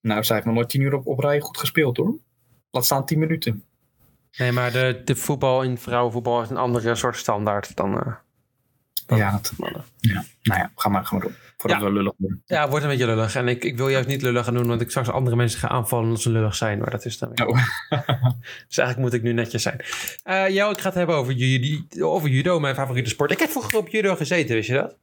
Nou, 0.00 0.24
zij 0.24 0.34
heeft 0.34 0.46
nog 0.46 0.54
nooit 0.54 0.68
10 0.68 0.80
uur 0.80 0.94
op, 0.94 1.06
op 1.06 1.18
rij 1.18 1.40
goed 1.40 1.58
gespeeld 1.58 1.96
hoor. 1.96 2.14
Laat 2.70 2.84
staan 2.84 3.06
10 3.06 3.18
minuten. 3.18 3.64
Nee, 4.38 4.52
maar 4.52 4.72
de, 4.72 5.02
de 5.04 5.16
voetbal 5.16 5.62
in 5.62 5.78
vrouwenvoetbal 5.78 6.42
is 6.42 6.50
een 6.50 6.56
andere 6.56 6.94
soort 6.94 7.16
standaard 7.16 7.76
dan... 7.76 7.98
eh, 7.98 8.06
dan 8.06 8.16
Ja, 9.18 9.30
dat, 9.30 9.52
mannen. 9.56 9.84
ja, 9.98 10.24
nou 10.42 10.60
ja, 10.60 10.70
ga 10.76 10.88
maar, 10.88 11.04
ga 11.04 11.12
maar 11.16 11.22
door. 11.24 11.32
Voordat 11.56 11.80
Ja. 11.80 11.86
we 11.86 11.92
lullig 11.92 12.12
worden. 12.16 12.42
Ja, 12.46 12.68
wordt 12.68 12.84
een 12.84 12.90
beetje 12.90 13.06
lullig. 13.06 13.34
En 13.34 13.48
ik, 13.48 13.64
ik 13.64 13.76
wil 13.76 13.88
juist 13.88 14.08
niet 14.08 14.22
lullig 14.22 14.44
gaan 14.44 14.54
doen, 14.54 14.66
want 14.66 14.80
ik 14.80 14.90
straks 14.90 15.08
andere 15.08 15.36
mensen 15.36 15.58
ga 15.60 15.68
aanvallen 15.68 16.04
omdat 16.04 16.20
ze 16.20 16.30
lullig 16.30 16.54
zijn. 16.54 16.78
Maar 16.78 16.90
dat 16.90 17.04
is 17.04 17.18
dan 17.18 17.30
weer. 17.34 17.46
Oh. 17.46 17.58
Dus 18.68 18.78
eigenlijk 18.78 18.98
moet 18.98 19.12
ik 19.12 19.22
nu 19.22 19.32
netjes 19.32 19.62
zijn. 19.62 19.80
Eh 20.22 20.48
jou, 20.48 20.72
ik 20.72 20.78
ga 20.80 20.86
het 20.86 20.94
hebben 20.94 21.16
over, 21.16 21.32
judo, 21.32 22.10
over 22.10 22.28
judo, 22.28 22.60
mijn 22.60 22.74
favoriete 22.74 23.10
sport. 23.10 23.30
Ik 23.30 23.38
heb 23.38 23.50
vroeger 23.50 23.78
op 23.78 23.88
judo 23.88 24.14
gezeten, 24.16 24.54
wist 24.54 24.68
je 24.68 24.74
dat? 24.74 24.96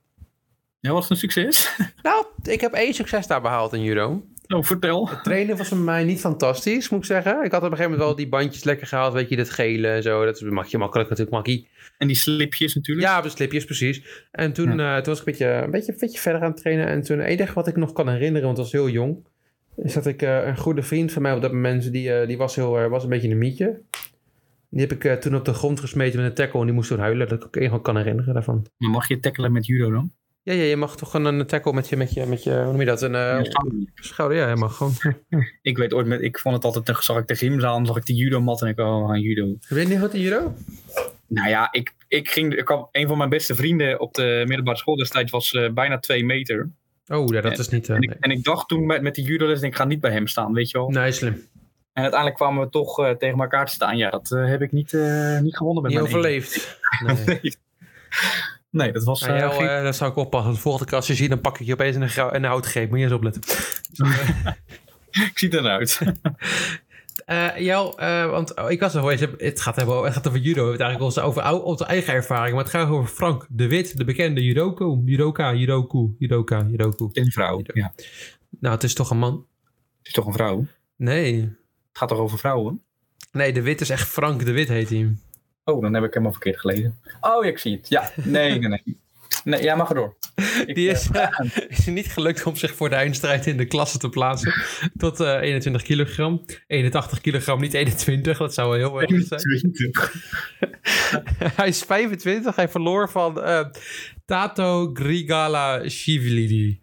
Ja, 0.79 0.91
wat 0.91 1.09
een 1.09 1.17
succes. 1.17 1.75
Nou, 2.01 2.25
ik 2.43 2.61
heb 2.61 2.73
één 2.73 2.93
succes 2.93 3.27
daar 3.27 3.41
behaald 3.41 3.73
in 3.73 3.81
judo. 3.83 4.23
Oh, 4.47 4.63
vertel. 4.63 5.09
Trainen 5.23 5.57
was 5.57 5.67
voor 5.67 5.77
mij 5.77 6.03
niet 6.03 6.19
fantastisch, 6.19 6.89
moet 6.89 6.99
ik 6.99 7.05
zeggen. 7.05 7.43
Ik 7.43 7.51
had 7.51 7.63
op 7.63 7.71
een 7.71 7.77
gegeven 7.77 7.91
moment 7.91 8.07
wel 8.07 8.15
die 8.15 8.29
bandjes 8.29 8.63
lekker 8.63 8.87
gehaald, 8.87 9.13
weet 9.13 9.29
je, 9.29 9.35
dat 9.35 9.49
gele 9.49 9.87
en 9.87 10.03
zo. 10.03 10.25
Dat 10.25 10.41
mag 10.41 10.67
je 10.67 10.77
makkelijk 10.77 11.09
natuurlijk, 11.09 11.37
makkie. 11.37 11.67
En 11.97 12.07
die 12.07 12.15
slipjes 12.15 12.75
natuurlijk. 12.75 13.07
Ja, 13.07 13.21
de 13.21 13.29
slipjes, 13.29 13.65
precies. 13.65 14.25
En 14.31 14.53
toen, 14.53 14.79
eh, 14.79 14.95
toen 14.95 15.13
was 15.13 15.19
ik 15.21 15.25
een 15.25 15.31
beetje, 15.31 15.45
een, 15.45 15.71
beetje, 15.71 15.91
een 15.91 15.97
beetje 15.99 16.19
verder 16.19 16.41
aan 16.41 16.51
het 16.51 16.59
trainen. 16.59 16.87
En 16.87 17.01
toen, 17.01 17.17
het 17.19 17.27
enige 17.27 17.53
wat 17.53 17.67
ik 17.67 17.75
nog 17.75 17.93
kan 17.93 18.09
herinneren, 18.09 18.45
want 18.45 18.57
ik 18.57 18.63
was 18.63 18.71
heel 18.71 18.89
jong, 18.89 19.25
is 19.75 19.93
dat 19.93 20.05
ik 20.05 20.21
eh, 20.21 20.47
een 20.47 20.57
goede 20.57 20.83
vriend 20.83 21.11
van 21.11 21.21
mij 21.21 21.33
op 21.33 21.41
dat 21.41 21.51
moment, 21.51 21.91
die, 21.91 22.13
eh, 22.13 22.27
die 22.27 22.37
was, 22.37 22.55
heel, 22.55 22.89
was 22.89 23.03
een 23.03 23.09
beetje 23.09 23.29
een 23.29 23.37
mietje. 23.37 23.81
Die 24.69 24.81
heb 24.87 25.03
ik 25.03 25.21
toen 25.21 25.35
op 25.35 25.45
de 25.45 25.53
grond 25.53 25.79
gesmeten 25.79 26.19
met 26.19 26.29
een 26.29 26.35
tackle 26.35 26.59
en 26.59 26.65
die 26.65 26.75
moest 26.75 26.89
toen 26.89 26.99
huilen. 26.99 27.27
Dat 27.27 27.37
ik 27.37 27.45
ook 27.45 27.55
enige 27.55 27.81
kan 27.81 27.97
herinneren 27.97 28.33
daarvan. 28.33 28.65
Maar 28.77 28.89
mag 28.89 29.07
je 29.07 29.19
tackelen 29.19 29.51
met 29.51 29.65
judo 29.65 29.91
dan? 29.91 30.11
Ja, 30.47 30.53
ja, 30.53 30.63
je 30.63 30.75
mag 30.75 30.97
toch 30.97 31.11
gewoon 31.11 31.25
een 31.25 31.45
tackle 31.45 31.73
met 31.73 31.89
je, 31.89 31.97
met 31.97 32.13
je, 32.13 32.25
met 32.25 32.43
je 32.43 32.51
hoe 32.51 32.63
noem 32.71 32.79
je 32.79 32.85
dat? 32.85 33.01
Een 33.01 33.15
eh, 33.15 33.39
schouder, 33.95 34.37
ja, 34.37 34.49
je 34.49 34.55
mag 34.55 34.75
gewoon. 34.77 34.93
Ik 35.61 35.77
weet 35.77 35.93
ooit, 35.93 36.07
met, 36.07 36.21
ik 36.21 36.39
vond 36.39 36.55
het 36.55 36.63
altijd, 36.63 36.85
dan 36.85 36.95
zag 36.99 37.17
ik 37.17 37.27
de 37.27 37.35
gymzaal, 37.35 37.85
zag 37.85 37.97
ik 37.97 38.05
die 38.05 38.15
judomat 38.15 38.61
en 38.61 38.67
ik, 38.67 38.79
oh, 38.79 39.07
gaan 39.07 39.19
judo. 39.21 39.55
Weet 39.67 39.83
je 39.83 39.89
niet 39.93 39.99
wat 39.99 40.11
de 40.11 40.19
judo? 40.19 40.53
Nou 41.27 41.49
ja, 41.49 41.67
ik, 41.71 41.93
ik 42.07 42.29
ging, 42.29 42.55
ik 42.55 42.67
had, 42.67 42.89
een 42.91 43.07
van 43.07 43.17
mijn 43.17 43.29
beste 43.29 43.55
vrienden 43.55 43.99
op 43.99 44.13
de 44.13 44.43
middelbare 44.47 44.77
school 44.77 44.95
destijds 44.95 45.31
was 45.31 45.51
eh, 45.51 45.69
bijna 45.71 45.99
twee 45.99 46.25
meter. 46.25 46.69
Oh, 47.07 47.27
ja, 47.27 47.41
dat 47.41 47.59
is 47.59 47.69
niet... 47.69 47.89
eh, 47.89 47.95
En 47.95 48.01
ik, 48.01 48.13
en 48.19 48.31
ik 48.31 48.43
dacht 48.43 48.67
toen 48.67 48.85
met, 48.85 49.01
met 49.01 49.15
die 49.15 49.25
judoles, 49.25 49.61
ik 49.61 49.75
ga 49.75 49.85
niet 49.85 50.01
bij 50.01 50.11
hem 50.11 50.27
staan, 50.27 50.53
weet 50.53 50.69
je 50.71 50.77
wel. 50.77 50.89
nee, 50.89 51.11
slim. 51.11 51.33
En 51.93 52.01
uiteindelijk 52.03 52.35
kwamen 52.41 52.63
we 52.63 52.69
toch 52.69 52.99
eh, 52.99 53.11
tegen 53.11 53.39
elkaar 53.39 53.65
te 53.65 53.73
staan. 53.73 53.97
Ja, 53.97 54.09
dat 54.09 54.31
eh, 54.31 54.47
heb 54.47 54.61
ik 54.61 54.71
niet, 54.71 54.93
eh, 54.93 55.39
niet 55.39 55.57
gewonnen 55.57 55.83
met 55.83 55.91
Niet 55.91 56.01
mijn 56.01 56.13
overleefd. 56.13 56.79
Nee. 57.05 57.15
Nee. 57.41 57.55
Nee, 58.69 58.91
dat 58.91 59.03
was... 59.03 59.19
Jou, 59.19 59.53
geen- 59.53 59.67
eh, 59.67 59.83
dat 59.83 59.95
zou 59.95 60.11
ik 60.11 60.17
oppassen. 60.17 60.53
De 60.53 60.59
volgende 60.59 60.87
keer 60.87 60.97
als 60.97 61.07
je 61.07 61.15
ziet, 61.15 61.29
dan 61.29 61.41
pak 61.41 61.59
ik 61.59 61.65
je 61.65 61.73
opeens 61.73 61.95
een, 61.95 62.35
een 62.35 62.43
houtgreep. 62.43 62.89
Moet 62.89 62.97
je 62.99 63.03
eens 63.03 63.13
opletten. 63.13 63.41
ik 65.29 65.31
zie 65.33 65.49
het 65.49 65.59
eruit. 65.59 65.99
Jel, 67.57 67.99
eh, 67.99 68.29
want 68.29 68.55
oh, 68.55 68.71
ik 68.71 68.79
was 68.79 68.93
nog 68.93 69.11
eens, 69.11 69.21
het 69.37 69.61
gaat, 69.61 69.75
hebben, 69.75 70.03
het 70.03 70.13
gaat 70.13 70.27
over 70.27 70.39
judo. 70.39 70.71
Het 70.71 70.79
eigenlijk 70.81 71.01
onze, 71.03 71.21
over 71.21 71.63
onze 71.63 71.85
eigen 71.85 72.13
ervaring. 72.13 72.55
Maar 72.55 72.63
het 72.63 72.73
gaat 72.73 72.89
over 72.89 73.07
Frank 73.09 73.45
de 73.49 73.67
Wit, 73.67 73.97
de 73.97 74.03
bekende 74.03 74.43
judoko. 74.43 75.01
Judoka, 75.05 75.53
judoku, 75.53 76.15
judoka, 76.19 76.65
judoku. 76.69 77.05
Het 77.05 77.17
een 77.17 77.31
vrouw. 77.31 77.61
Ja. 77.73 77.91
Het 77.95 78.07
Nou, 78.59 78.73
het 78.73 78.83
is 78.83 78.93
toch 78.93 79.09
een 79.09 79.17
man? 79.17 79.45
is 80.03 80.11
toch 80.13 80.25
een 80.25 80.33
vrouw? 80.33 80.59
Het 80.59 80.67
Nee. 80.95 81.55
gaat 81.93 82.09
toch 82.09 82.17
over 82.17 82.37
vrouwen? 82.37 82.81
Nee, 83.31 83.53
de 83.53 83.61
Wit 83.61 83.81
is 83.81 83.89
echt 83.89 84.07
Frank 84.07 84.45
de 84.45 84.51
Wit 84.51 84.67
heet 84.67 84.89
hij. 84.89 85.15
Oh, 85.69 85.81
dan 85.81 85.93
heb 85.93 86.03
ik 86.03 86.09
helemaal 86.09 86.31
verkeerd 86.31 86.59
gelezen. 86.59 86.99
Oh, 87.21 87.45
ik 87.45 87.57
zie 87.57 87.75
het. 87.77 87.89
Ja, 87.89 88.11
nee, 88.15 88.59
nee, 88.59 88.69
nee. 88.69 88.97
Nee, 89.43 89.63
ja, 89.63 89.75
mag 89.75 89.89
erdoor. 89.89 90.15
Ik, 90.65 90.75
Die 90.75 90.89
eh, 90.89 90.95
is, 90.95 91.09
eh, 91.11 91.87
niet 91.95 92.07
gelukt 92.07 92.43
om 92.43 92.55
zich 92.55 92.75
voor 92.75 92.89
de 92.89 92.95
eindstrijd 92.95 93.45
in 93.45 93.57
de 93.57 93.65
klasse 93.65 93.97
te 93.97 94.09
plaatsen. 94.09 94.53
Tot 94.97 95.19
eh 95.19 95.41
21 95.41 95.81
kilogram. 95.81 96.45
81 96.67 97.21
kilogram, 97.21 97.59
niet 97.59 97.73
21. 97.73 98.37
Dat 98.37 98.53
zou 98.53 98.69
wel 98.69 98.77
heel 98.77 99.01
erg 99.01 99.27
zijn. 99.27 99.41
20. 99.41 100.13
hij 101.59 101.67
is 101.67 101.81
25. 101.83 102.55
Hij 102.55 102.69
verloor 102.69 103.09
van 103.09 103.41
eh, 103.41 103.65
Tato 104.25 104.89
Grigala 104.93 105.89
Shivlili. 105.89 106.81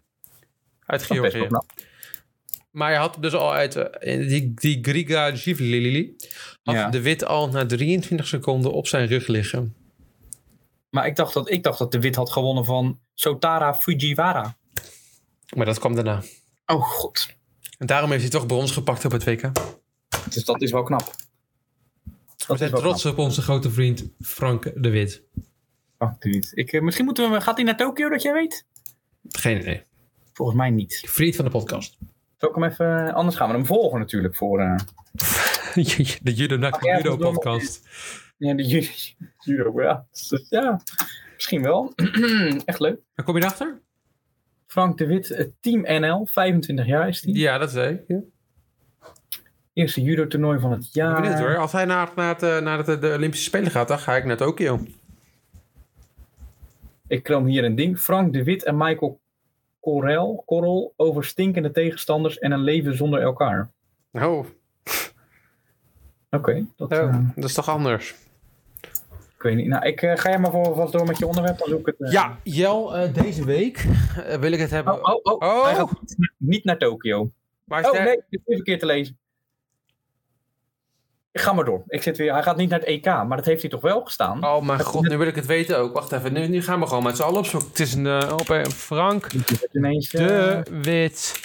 Uit 0.85 1.03
Georgië. 1.03 1.47
Maar 2.75 2.89
hij 2.89 2.97
had 2.99 3.17
dus 3.19 3.33
al 3.33 3.53
uit... 3.53 3.75
eh, 3.75 4.27
die, 4.27 4.51
die 4.53 4.79
Griga 4.81 5.35
Shivlili 5.35 6.15
had 6.63 6.75
Ja. 6.75 6.89
de 6.89 7.01
wit 7.01 7.25
al 7.25 7.49
na 7.49 7.65
23 7.65 8.27
seconden 8.27 8.71
op 8.73 8.87
zijn 8.87 9.07
rug 9.07 9.27
liggen. 9.27 9.75
Maar 10.89 11.05
ik 11.07 11.15
dacht, 11.15 11.33
dat, 11.33 11.51
ik 11.51 11.63
dacht 11.63 11.77
dat 11.77 11.91
de 11.91 11.99
wit 11.99 12.15
had 12.15 12.31
gewonnen 12.31 12.65
van 12.65 12.99
Sotara 13.13 13.73
Fujiwara. 13.75 14.57
Maar 15.55 15.65
dat 15.65 15.79
kwam 15.79 15.95
daarna. 15.95 16.23
Oh 16.65 16.81
god. 16.83 17.29
En 17.77 17.85
daarom 17.85 18.09
heeft 18.09 18.21
hij 18.21 18.31
toch 18.31 18.45
brons 18.45 18.71
gepakt 18.71 19.05
op 19.05 19.11
het 19.11 19.23
WK. 19.23 19.51
Dus 20.29 20.43
dat 20.45 20.61
is 20.61 20.71
wel 20.71 20.83
knap. 20.83 21.15
We 22.47 22.57
zijn 22.57 22.71
trots 22.71 23.05
op 23.05 23.17
onze 23.17 23.41
grote 23.41 23.71
vriend 23.71 24.03
Frank 24.21 24.71
de 24.75 24.89
Wit. 24.89 25.23
Oh, 25.97 26.11
ik, 26.53 26.71
eh, 26.73 26.81
misschien 26.81 27.05
moeten 27.05 27.31
we... 27.31 27.41
Gaat 27.41 27.55
hij 27.55 27.65
naar 27.65 27.77
Tokio, 27.77 28.09
dat 28.09 28.21
jij 28.21 28.33
weet? 28.33 28.65
Geen 29.29 29.59
idee. 29.59 29.83
Volgens 30.33 30.57
mij 30.57 30.69
niet. 30.69 31.01
Vriend 31.05 31.35
van 31.35 31.45
de 31.45 31.51
podcast. 31.51 31.97
Zal 32.37 32.49
ik 32.49 32.55
hem 32.55 32.63
even... 32.63 33.13
Anders 33.13 33.35
gaan 33.37 33.47
we 33.49 33.53
hem 33.55 33.65
volgen 33.65 33.99
natuurlijk 33.99 34.35
voor... 34.35 34.59
eh, 34.59 34.75
de 36.23 36.33
Judo 36.33 36.55
Nak 36.57 36.73
Ach, 36.73 36.83
ja, 36.83 36.97
Judo. 37.01 37.31
Ja, 38.37 38.53
de 38.53 38.63
ju- 38.67 38.87
judo, 39.45 39.81
ja. 39.81 40.05
Ja, 40.49 40.81
misschien 41.33 41.61
wel. 41.61 41.93
Echt 42.65 42.79
leuk. 42.79 42.99
Waar 43.15 43.25
kom 43.25 43.35
je 43.35 43.41
erachter? 43.41 43.79
Frank 44.67 44.97
de 44.97 45.05
Wit, 45.05 45.31
eh, 45.31 45.45
Team 45.59 46.01
NL, 46.01 46.25
25 46.25 46.85
jaar 46.85 47.07
is 47.07 47.21
hij. 47.21 47.33
Ja, 47.33 47.57
dat 47.57 47.71
zei 47.71 47.93
ik. 47.93 48.03
Ja. 48.07 48.19
Eerste 49.73 50.01
judo-toernooi 50.01 50.59
van 50.59 50.71
het 50.71 50.83
Ik 50.85 50.89
ben 50.93 51.03
jaar. 51.03 51.21
benieuwd 51.21 51.39
hoor. 51.39 51.57
Als 51.57 51.71
hij 51.71 51.85
naar, 51.85 52.11
naar, 52.15 52.33
het, 52.33 52.43
eh, 52.43 52.59
naar 52.59 52.85
het, 52.85 53.01
de 53.01 53.13
Olympische 53.13 53.45
Spelen 53.45 53.71
gaat, 53.71 53.87
dan 53.87 53.99
ga 53.99 54.15
ik 54.15 54.25
naar 54.25 54.37
Tokio. 54.37 54.79
Ik 57.07 57.23
kram 57.23 57.45
hier 57.45 57.63
een 57.63 57.75
ding. 57.75 57.99
Frank 57.99 58.33
de 58.33 58.43
Wit 58.43 58.63
en 58.63 58.77
Michael 58.77 59.19
Corel, 59.85 60.43
Correl 60.45 60.93
over 60.95 61.23
stinkende 61.23 61.71
tegenstanders 61.71 62.39
en 62.39 62.51
een 62.51 62.63
leven 62.63 62.95
zonder 62.95 63.21
elkaar. 63.21 63.71
Oh, 64.11 64.45
Oké, 66.29 66.65
dat 66.75 66.91
oh 66.91 66.97
eh, 66.97 67.19
dat 67.35 67.43
is 67.45 67.53
toch 67.53 67.69
anders? 67.69 68.15
ik 69.37 69.41
weet 69.41 69.55
niet. 69.55 69.67
Nou, 69.67 69.85
ik 69.85 70.01
eh, 70.01 70.17
ga 70.17 70.29
jij 70.29 70.39
maar 70.39 70.51
voor 70.51 70.75
vast 70.75 70.91
door 70.93 71.05
met 71.05 71.17
je 71.17 71.27
onderwerp. 71.27 71.57
Dan 71.57 71.67
zoek 71.67 71.79
ik 71.79 71.85
het. 71.97 72.07
eh. 72.07 72.11
Ja, 72.11 72.37
Jel, 72.43 72.95
eh, 72.95 73.13
deze 73.13 73.45
week 73.45 73.85
wil 74.39 74.51
ik 74.51 74.59
het 74.59 74.69
hebben. 74.71 74.93
Oh, 74.93 74.99
oh, 75.01 75.19
oh. 75.23 75.47
Oh. 75.49 75.63
Hij 75.65 75.75
gaat 75.75 76.15
niet- 76.37 76.63
naar 76.63 76.77
Tokio. 76.77 77.31
Waar 77.63 77.79
is 77.81 77.87
Oh 77.89 77.93
nee, 77.93 78.13
ik 78.13 78.23
heb 78.29 78.41
het 78.45 78.55
verkeerd 78.55 78.79
te 78.79 78.85
lezen. 78.85 79.17
Ik 81.35 81.41
ga 81.41 81.53
maar 81.53 81.65
door. 81.65 81.83
Ik 81.87 82.03
zit 82.03 82.17
weer. 82.17 82.33
Hij 82.33 82.43
gaat 82.43 82.57
niet 82.57 82.69
naar 82.69 82.79
het 82.79 82.87
EK, 82.87 83.05
maar 83.05 83.35
dat 83.37 83.45
heeft 83.45 83.61
hij 83.61 83.69
toch 83.69 83.81
wel 83.81 84.01
gestaan? 84.03 84.45
Oh 84.45 84.61
mijn 84.61 84.79
god, 84.83 85.07
nu 85.07 85.17
wil 85.17 85.27
ik 85.27 85.35
het 85.35 85.45
weten 85.45 85.77
ook. 85.77 85.93
Wacht 85.93 86.11
even, 86.11 86.33
nu, 86.33 86.47
nu 86.47 86.61
gaan 86.61 86.79
we 86.79 86.87
gewoon 86.87 87.03
met 87.03 87.15
z'n 87.15 87.21
allen 87.23 87.39
opzoeken. 87.39 87.69
Het 87.69 87.79
is 87.79 87.93
een 87.93 88.05
eh, 88.07 88.33
op 88.39 88.49
een 88.49 88.71
Frank 88.71 89.27
Ineens, 89.71 90.13
eh, 90.13 90.25
de 90.27 90.63
Wit 90.81 91.41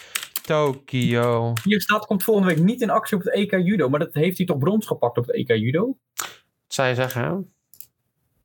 Tokio. 0.46 1.52
Hier 1.64 1.80
staat, 1.80 2.06
komt 2.06 2.22
volgende 2.22 2.54
week 2.54 2.64
niet 2.64 2.80
in 2.80 2.90
actie 2.90 3.16
op 3.16 3.22
het 3.24 3.34
EK 3.34 3.50
Judo. 3.50 3.88
Maar 3.88 3.98
dat 4.00 4.14
heeft 4.14 4.36
hij 4.36 4.46
toch 4.46 4.58
brons 4.58 4.86
gepakt 4.86 5.18
op 5.18 5.26
het 5.26 5.34
EK 5.36 5.48
Judo? 5.48 5.96
Wat 6.14 6.28
zou 6.66 6.88
je 6.88 6.94
zeggen? 6.94 7.22
hè? 7.24 7.32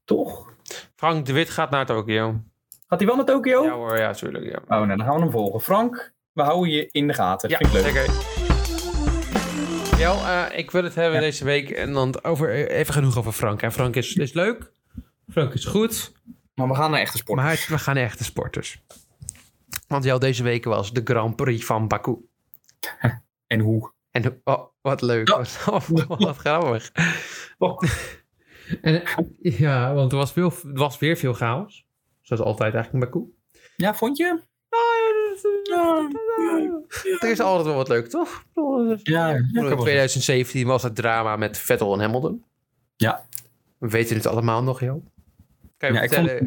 Toch? 0.05 0.49
Frank 0.95 1.25
de 1.25 1.33
Wit 1.33 1.49
gaat 1.49 1.69
naar 1.69 1.85
Tokio. 1.85 2.35
Gaat 2.87 2.99
hij 2.99 3.07
wel 3.07 3.15
naar 3.17 3.25
Tokio? 3.25 3.63
Ja 3.63 3.71
hoor, 3.73 3.97
ja, 3.97 4.13
tuurlijk. 4.13 4.45
Ja, 4.45 4.59
Oh, 4.63 4.69
nou, 4.69 4.87
dan 4.87 5.01
gaan 5.03 5.15
we 5.15 5.21
hem 5.21 5.31
volgen. 5.31 5.61
Frank, 5.61 6.13
we 6.31 6.41
houden 6.41 6.69
je 6.73 6.89
in 6.91 7.07
de 7.07 7.13
gaten. 7.13 7.49
ja 7.49 7.57
Vind 7.57 7.69
ik 7.73 7.75
leuk. 7.75 7.85
zeker. 7.93 8.34
Jel, 9.97 10.15
eh, 10.15 10.57
ik 10.57 10.71
wil 10.71 10.83
het 10.83 10.95
hebben 10.95 11.13
Ja. 11.13 11.19
deze 11.19 11.43
week 11.43 11.69
en 11.69 11.93
dan 11.93 12.23
over, 12.23 12.49
even 12.69 12.93
genoeg 12.93 13.17
over 13.17 13.31
Frank. 13.31 13.61
Hè. 13.61 13.71
Frank 13.71 13.95
is, 13.95 14.15
is 14.15 14.33
leuk. 14.33 14.71
Frank 15.29 15.53
is 15.53 15.65
goed. 15.65 16.11
Maar 16.55 16.67
we 16.67 16.75
gaan 16.75 16.91
naar 16.91 16.99
echte 16.99 17.17
sport. 17.17 17.39
Maar 17.39 17.65
we 17.67 17.77
gaan 17.77 17.95
naar 17.95 18.03
echte 18.03 18.23
sporters. 18.23 18.81
Want 19.87 20.03
Jel, 20.03 20.19
deze 20.19 20.43
week 20.43 20.63
was 20.65 20.93
de 20.93 21.01
Grand 21.03 21.35
Prix 21.35 21.65
van 21.65 21.87
Baku. 21.87 22.15
En 23.47 23.59
hoe? 23.59 23.91
En 24.11 24.41
oh, 24.43 24.63
wat 24.81 25.01
leuk. 25.01 25.27
Ja. 25.27 25.37
Wat, 25.65 25.87
wat 26.07 26.37
grappig. 26.37 26.91
Oh. 27.57 27.81
En, 28.81 29.03
ja, 29.39 29.93
want 29.93 30.11
er 30.11 30.17
was, 30.17 30.31
veel, 30.31 30.51
er 30.51 30.73
was 30.73 30.99
weer 30.99 31.17
veel 31.17 31.33
chaos. 31.33 31.85
Zoals 32.21 32.41
altijd 32.41 32.73
eigenlijk 32.73 32.93
in 33.05 33.11
Baku. 33.11 33.25
Ja, 33.75 33.95
vond 33.95 34.17
je? 34.17 34.41
Er 37.19 37.29
is 37.29 37.39
altijd 37.39 37.65
wel 37.67 37.75
wat 37.75 37.87
leuk, 37.87 38.07
toch? 38.07 38.43
Ja, 39.03 39.29
In 39.35 39.77
2017 39.77 40.67
was 40.67 40.83
het 40.83 40.95
drama 40.95 41.35
met 41.35 41.57
Vettel 41.57 41.93
en 41.93 41.99
Hamilton. 41.99 42.43
Ja. 42.95 43.25
We 43.77 43.89
weten 43.89 44.15
het 44.15 44.25
allemaal 44.25 44.63
nog, 44.63 44.79
joh. 44.79 45.05
Kan 45.77 45.89
je 45.89 45.95
Ja, 45.95 46.01
ik 46.01 46.13
vond 46.13 46.29
het 46.29 46.37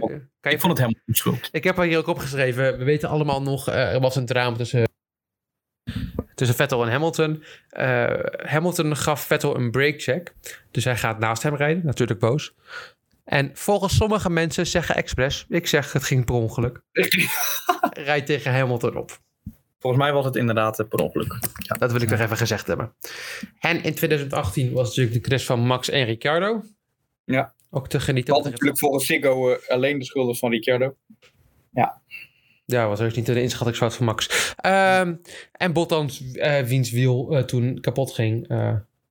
kan 0.41 0.51
je 0.51 0.57
ik 0.57 0.61
vond 0.61 0.73
het 0.79 0.79
helemaal 0.87 1.03
onschuld. 1.07 1.49
Ik 1.53 1.65
heb 1.65 1.77
hier 1.77 1.99
ook 1.99 2.07
opgeschreven. 2.07 2.79
We 2.79 2.85
weten 2.85 3.09
allemaal 3.09 3.43
nog. 3.43 3.69
eh, 3.69 3.93
er 3.95 4.01
was 4.01 4.17
een 4.17 4.27
drama 4.27 4.57
tussen. 4.57 4.87
Tussen 6.35 6.57
Vettel 6.57 6.83
en 6.85 6.91
Hamilton. 6.91 7.43
Eh, 7.69 8.15
Hamilton 8.47 8.97
gaf 8.97 9.21
Vettel 9.21 9.57
een 9.57 9.71
breakcheck. 9.71 10.35
Dus 10.71 10.85
hij 10.85 10.97
gaat 10.97 11.19
naast 11.19 11.43
hem 11.43 11.55
rijden. 11.55 11.87
Natuurlijk 11.87 12.21
boos. 12.21 12.55
En 13.29 13.51
volgens 13.55 13.97
sommige 13.97 14.31
mensen 14.31 14.67
zeggen 14.67 14.97
expres. 14.97 15.47
Ik 15.49 15.67
zeg 15.67 15.93
het 15.93 16.03
ging 16.03 16.25
per 16.25 16.35
ongeluk. 16.35 16.81
Rijdt 18.09 18.27
tegen 18.27 18.53
Hamilton 18.53 18.97
op. 18.97 19.19
Volgens 19.79 20.03
mij 20.03 20.13
was 20.13 20.25
het 20.25 20.37
inderdaad 20.37 20.79
eh, 20.79 20.89
per 20.89 20.99
ongeluk. 20.99 21.39
Ja. 21.57 21.77
Dat 21.79 21.93
wil 21.93 22.01
ik 22.01 22.11
nog 22.11 22.21
even 22.21 22.37
gezegd 22.37 22.67
hebben. 22.67 22.95
En 23.61 23.83
in 23.83 23.95
2018 23.95 24.73
was 24.73 24.87
natuurlijk 24.89 25.15
de 25.15 25.21
crash 25.21 25.45
van 25.45 25.61
Max 25.61 25.91
en 25.91 26.05
Ricciardo. 26.05 26.63
Ja. 27.25 27.55
Ook 27.71 27.89
te 27.89 28.01
genieten. 28.01 28.35
Wat 28.35 28.45
natuurlijk 28.45 28.79
volgens 28.79 29.07
Siggo 29.07 29.51
eh, 29.51 29.69
alleen 29.69 29.99
de 29.99 30.05
schuld 30.05 30.31
is 30.31 30.39
van 30.39 30.51
Ricciardo. 30.51 30.97
Ja, 32.65 32.89
was 32.89 32.99
heus 32.99 33.15
niet 33.15 33.27
de 33.27 33.43
inschattingsfout 33.43 33.95
van 33.95 34.07
Max. 34.07 34.55
Ehm, 34.57 35.15
en 35.53 35.73
Bottas, 35.73 36.33
eh 36.33 36.61
wiens 36.61 36.91
wiel 36.91 37.45
toen 37.47 37.81
kapot 37.81 38.13
ging. 38.13 38.49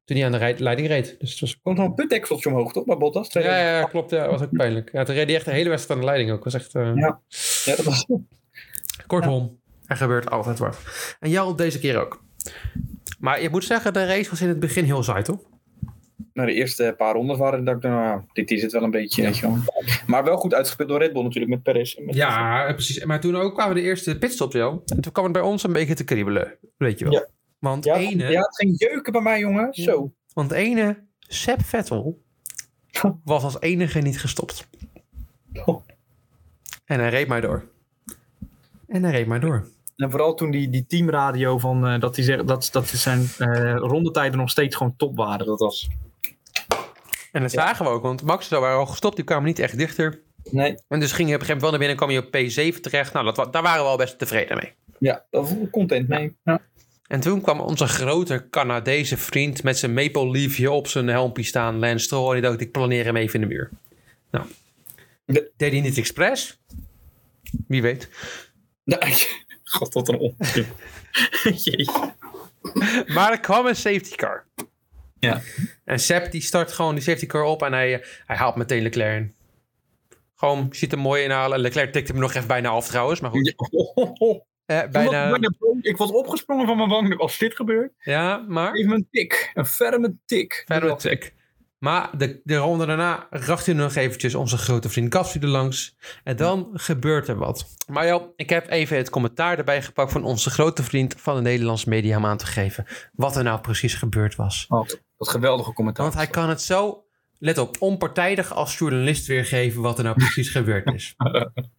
Toen 0.08 0.18
hij 0.18 0.26
aan 0.26 0.32
de 0.32 0.38
rij- 0.38 0.56
leiding 0.58 0.88
reed. 0.88 1.16
Dus 1.20 1.32
het 1.32 1.40
was... 1.40 1.60
Komt 1.62 1.78
nog 1.78 1.86
een 1.88 1.94
putdekseltje 1.94 2.50
omhoog, 2.50 2.74
toch? 2.74 2.86
Bij 2.86 2.98
Bottas? 2.98 3.34
Ja, 3.34 3.40
ja, 3.42 3.78
ja, 3.80 3.84
klopt. 3.84 4.10
Ja, 4.10 4.30
was 4.30 4.42
ook 4.42 4.52
pijnlijk. 4.52 4.90
Ja, 4.92 5.04
toen 5.04 5.16
reed 5.16 5.26
hij 5.26 5.36
echt 5.36 5.46
de 5.46 5.52
hele 5.52 5.70
wedstrijd 5.70 6.00
aan 6.00 6.06
de 6.06 6.12
leiding 6.12 6.38
ook. 6.38 6.44
was 6.44 6.54
echt... 6.54 6.76
eh, 6.76 6.92
Ja. 6.96 7.20
Ja, 7.66 7.76
dat 7.76 7.86
was... 7.86 8.06
Kortom, 9.08 9.60
Er 9.86 9.98
gebeurt 9.98 10.30
altijd 10.30 10.60
wat. 10.60 10.78
En 11.20 11.30
jou 11.30 11.56
deze 11.56 11.80
keer 11.80 11.98
ook. 12.00 12.24
Maar 13.20 13.42
je 13.42 13.50
moet 13.50 13.64
zeggen, 13.64 13.94
de 13.94 14.06
race 14.06 14.30
was 14.30 14.42
in 14.42 14.48
het 14.48 14.60
begin 14.60 14.84
heel 14.84 15.04
saai, 15.04 15.24
toch? 15.24 15.40
Nou, 16.34 16.48
de 16.50 16.54
eerste 16.56 16.94
paar 16.98 17.14
rondes 17.14 17.38
waren 17.38 17.64
dat 17.66 17.76
ik 17.76 17.82
dacht, 17.82 17.94
nou, 17.96 18.22
dit 18.34 18.52
is 18.52 18.62
het 18.62 18.72
wel 18.72 18.84
een 18.84 18.92
beetje. 18.92 19.22
weet 19.22 19.38
je 19.38 19.42
wel. 19.42 19.58
Maar 20.08 20.24
wel 20.24 20.38
goed 20.38 20.54
uitgespeeld 20.54 20.90
door 20.90 21.00
Red 21.00 21.14
Bull 21.14 21.24
natuurlijk 21.24 21.52
met 21.54 21.64
Perez. 21.64 21.96
en 21.96 22.06
met- 22.06 22.16
Ja, 22.16 22.74
precies. 22.74 23.04
Maar 23.04 23.20
toen 23.20 23.36
ook 23.36 23.54
kwamen 23.54 23.76
de 23.76 23.82
eerste 23.82 24.18
pitstops, 24.18 24.56
joh. 24.56 24.82
En 24.86 25.02
toen 25.02 25.12
kwam 25.12 25.24
het 25.24 25.34
bij 25.34 25.42
ons 25.42 25.64
een 25.64 25.74
beetje 25.74 25.94
te 25.94 26.04
kriebelen. 26.04 26.58
Weet 26.78 27.00
je 27.00 27.06
wel. 27.06 27.14
Ja. 27.14 27.28
Want 27.60 27.84
Ja, 27.86 27.96
ene... 27.96 28.32
ja, 28.32 28.42
het 28.42 28.56
ging 28.56 28.80
jeuken 28.80 29.12
bij 29.12 29.22
mij, 29.22 29.40
jongen. 29.40 29.68
Ja. 29.72 29.84
Zo. 29.84 30.14
Want 30.34 30.52
ene, 30.52 31.04
Seb 31.20 31.62
Vettel, 31.66 32.22
was 33.24 33.44
als 33.44 33.62
enige 33.62 34.00
niet 34.00 34.20
gestopt. 34.20 34.68
Oh. 35.66 35.86
En 36.86 37.00
hij 37.00 37.10
reed 37.10 37.28
maar 37.28 37.42
door. 37.42 37.68
En 38.88 39.04
hij 39.04 39.12
reed 39.12 39.28
maar 39.28 39.40
door. 39.40 39.68
En 39.96 40.12
vooral 40.12 40.34
toen 40.34 40.52
die, 40.52 40.70
die 40.70 40.86
teamradio 40.88 41.58
van 41.58 41.88
eh, 41.88 42.00
dat 42.00 42.16
hij 42.16 42.26
zegt 42.26 42.48
dat, 42.48 42.70
dat 42.72 42.88
zijn 42.88 43.28
eh, 43.38 43.76
rondetijden 43.76 44.40
nog 44.40 44.50
steeds 44.50 44.76
gewoon 44.76 44.96
top 44.96 45.18
waren. 45.18 45.46
Dat 45.46 45.60
was. 45.60 45.90
En 47.32 47.42
dat 47.42 47.52
zagen 47.52 47.86
we 47.86 47.92
ook, 47.92 48.02
want 48.02 48.24
Max 48.24 48.50
en 48.50 48.56
zo 48.56 48.62
waren 48.62 48.78
al 48.78 48.86
gestopt. 48.86 49.16
Die 49.16 49.26
kwamen 49.26 49.46
niet 49.46 49.60
echt 49.60 49.78
dichter. 49.78 50.22
Nee. 50.44 50.78
En 50.88 51.00
dus 51.00 51.12
ging 51.12 51.30
je 51.30 51.36
op 51.36 51.42
een 51.42 51.46
gegeven 51.46 51.48
moment 51.48 51.62
wel 51.62 51.70
naar 51.70 51.80
binnen, 51.80 51.98
kwam 51.98 52.10
je 52.10 52.20
op 52.20 52.74
P7 52.76 52.82
terecht. 52.82 53.14
Nou, 53.14 53.34
dat, 53.34 53.54
daar 53.54 53.64
waren 53.64 53.84
we 53.84 53.90
al 53.90 53.98
best 53.98 54.20
tevreden 54.20 54.58
mee. 54.58 54.74
Ja, 55.00 55.26
daar 55.30 55.42
was 55.42 55.52
ik 55.52 55.72
content 55.72 56.08
mee. 56.08 56.36
Ja. 56.44 56.62
En 57.08 57.20
toen 57.20 57.42
kwam 57.42 57.60
onze 57.60 57.88
grote 57.88 58.48
Canadese 58.50 59.18
vriend 59.18 59.64
met 59.64 59.78
zijn 59.78 59.94
maple 59.94 60.30
leafje 60.30 60.72
op 60.72 60.88
zijn 60.88 61.08
helmpje 61.08 61.44
staan, 61.44 61.80
Lance 61.80 62.06
Stroll. 62.06 62.28
En 62.28 62.34
die 62.34 62.50
dacht, 62.50 62.62
ik 62.62 62.72
planeer 62.72 63.06
hem 63.06 63.16
even 63.16 63.42
in 63.42 63.48
de 63.48 63.54
muur. 63.56 63.70
Nou, 64.32 64.46
De- 65.26 65.52
deed 65.58 65.72
hij 65.72 65.82
niet 65.82 65.98
expres? 65.98 66.60
Wie 67.68 67.82
weet. 67.82 68.10
Nee. 68.84 69.16
God, 69.64 69.94
wat 69.94 70.08
een 70.08 70.18
onzin. 70.20 70.66
Maar 73.08 73.32
er 73.32 73.40
kwam 73.40 73.66
een 73.66 73.76
safety 73.76 74.16
car. 74.16 74.46
Ja. 75.20 75.42
En 75.84 76.00
Sepp 76.00 76.32
die 76.32 76.42
start 76.42 76.72
gewoon 76.72 76.96
die 76.96 77.04
safety 77.04 77.26
car 77.26 77.44
op 77.44 77.64
en 77.64 77.74
hij, 77.74 77.94
eh, 77.94 78.08
hij 78.26 78.36
haalt 78.36 78.56
meteen 78.56 78.82
Leclerc 78.82 79.18
in. 79.18 79.36
Gewoon, 80.36 80.68
ziet 80.72 80.92
hem 80.92 81.00
mooi 81.00 81.24
inhalen. 81.24 81.60
Leclerc 81.60 81.92
tikte 81.94 82.12
hem 82.12 82.22
nog 82.22 82.34
even 82.34 82.48
bijna 82.48 82.70
af 82.70 82.88
trouwens, 82.88 83.20
maar 83.20 83.32
goed. 83.32 83.54
Oh, 83.56 83.98
oh, 83.98 84.12
oh. 84.18 84.42
Eh, 84.68 84.82
bijna, 84.92 85.38
ik 85.82 85.98
was 85.98 86.12
opgesprongen 86.12 86.66
van 86.66 86.78
mijn 86.78 86.90
wang. 86.90 87.18
Als 87.18 87.38
dit 87.38 87.56
gebeurt, 87.56 87.94
ja, 88.00 88.46
maar... 88.48 88.74
even 88.74 88.92
een 88.92 89.08
tik. 89.12 89.52
Een 89.54 89.66
ferme 89.66 90.18
tik. 90.26 90.64
Met 90.68 91.00
tik. 91.00 91.36
Maar 91.78 92.18
de, 92.18 92.42
de 92.44 92.56
ronde 92.56 92.86
daarna 92.86 93.28
racht 93.30 93.66
hij 93.66 93.76
nog 93.76 93.96
eventjes 93.96 94.36
onze 94.36 94.58
grote 94.58 94.90
vriend 94.90 95.16
Gasly 95.16 95.42
er 95.42 95.48
langs. 95.48 95.98
En 96.24 96.36
dan 96.36 96.70
gebeurt 96.74 97.28
er 97.28 97.36
wat. 97.36 97.66
Maar 97.88 98.08
joh, 98.08 98.34
ik 98.36 98.50
heb 98.50 98.70
even 98.70 98.98
het 98.98 99.10
commentaar 99.10 99.58
erbij 99.58 99.82
gepakt 99.82 100.12
van 100.12 100.24
onze 100.24 100.50
grote 100.50 100.84
vriend 100.84 101.16
van 101.18 101.36
de 101.36 101.42
Nederlandse 101.42 101.90
media 101.90 102.18
om 102.18 102.26
aan 102.26 102.38
te 102.38 102.46
geven. 102.46 102.86
Wat 103.14 103.36
er 103.36 103.44
nou 103.44 103.62
precies 103.62 103.94
gebeurd 103.94 104.36
was. 104.36 104.66
Oh, 104.68 104.88
wat 105.18 105.30
geweldige 105.30 105.74
commentaar. 105.74 106.06
Want 106.06 106.18
hij 106.18 106.28
kan 106.28 106.50
het 106.50 106.62
zo, 106.62 107.04
let 107.40 107.58
op, 107.58 107.76
onpartijdig 107.80 108.54
als 108.54 108.78
journalist 108.78 109.28
weergeven 109.28 109.82
wat 109.82 109.98
er 109.98 110.04
nou 110.04 110.16
precies 110.16 110.50
gebeurd 110.50 110.94
is. 110.94 111.16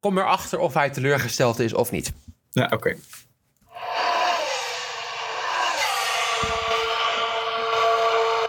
Kom 0.00 0.18
erachter 0.18 0.58
of 0.58 0.74
hij 0.74 0.90
teleurgesteld 0.90 1.58
is 1.58 1.74
of 1.74 1.90
niet. 1.90 2.12
Ja, 2.50 2.70
oké. 2.72 2.96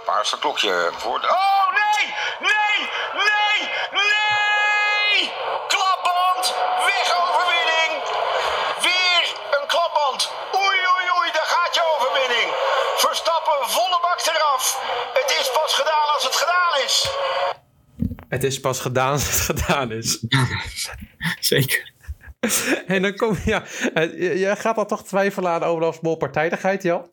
Paarse 0.06 0.40
klokje 0.40 0.92
voor 0.98 1.22
de... 1.22 1.28
Oh, 1.28 1.66
nee! 1.80 2.14
Nee! 2.40 2.90
Nee! 3.14 3.70
Nee! 3.92 5.32
Klapband! 5.68 6.56
Wegoverwinning! 6.86 7.94
Weer 8.82 9.24
een 9.52 9.68
klapband! 9.68 10.32
Oei, 10.56 10.80
oei, 10.94 11.06
oei, 11.18 11.32
daar 11.32 11.50
gaat 11.56 11.76
je 11.76 11.84
overwinning! 11.96 12.50
Verstappen 12.96 13.70
volle 13.70 14.00
bak 14.02 14.20
eraf! 14.36 14.80
Het 15.14 15.30
is 15.40 15.52
pas 15.52 15.74
gedaan 15.74 16.08
als 16.14 16.24
het 16.24 16.36
gedaan 16.36 16.84
is! 16.86 17.10
Het 18.32 18.44
is 18.44 18.60
pas 18.60 18.80
gedaan 18.80 19.12
als 19.12 19.24
het 19.48 19.58
gedaan 19.60 19.92
is. 19.92 20.26
Zeker. 21.40 21.94
En 22.88 23.02
dan 23.02 23.16
kom 23.16 23.36
ja, 23.46 23.64
eh, 23.94 24.20
je, 24.20 24.40
je 24.40 24.56
gaat 24.56 24.76
dan 24.76 24.88
toch 24.88 25.04
twijfelen 25.06 25.52
aan 25.52 25.64
Olaf's 25.64 26.00
partijdigheid, 26.18 26.84
Jan? 26.84 27.10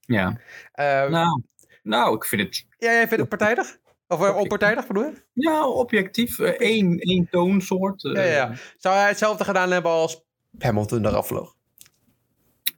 Ja. 0.00 0.40
Eh, 0.72 1.08
Nou, 1.08 1.42
nou, 1.82 2.16
ik 2.16 2.24
vind 2.24 2.42
het 2.42 2.66
ja, 2.78 2.90
jij 2.92 2.98
vindt 3.08 3.16
het 3.16 3.28
partijdig? 3.28 3.78
Of 4.08 4.20
uh, 4.22 4.36
onpartijdig 4.36 4.86
bedoel 4.86 5.02
je? 5.04 5.12
ja, 5.32 5.68
objectief. 5.68 6.38
eh, 6.38 6.48
één, 6.48 6.98
één 6.98 7.28
toonsoort. 7.30 8.04
eh, 8.04 8.12
Ja, 8.14 8.22
ja, 8.22 8.32
ja. 8.32 8.54
Zou 8.76 8.96
hij 8.96 9.08
hetzelfde 9.08 9.44
gedaan 9.44 9.70
hebben 9.70 9.90
als 9.90 10.22
Hamilton 10.58 11.06
eraf 11.06 11.26
vloog? 11.26 11.54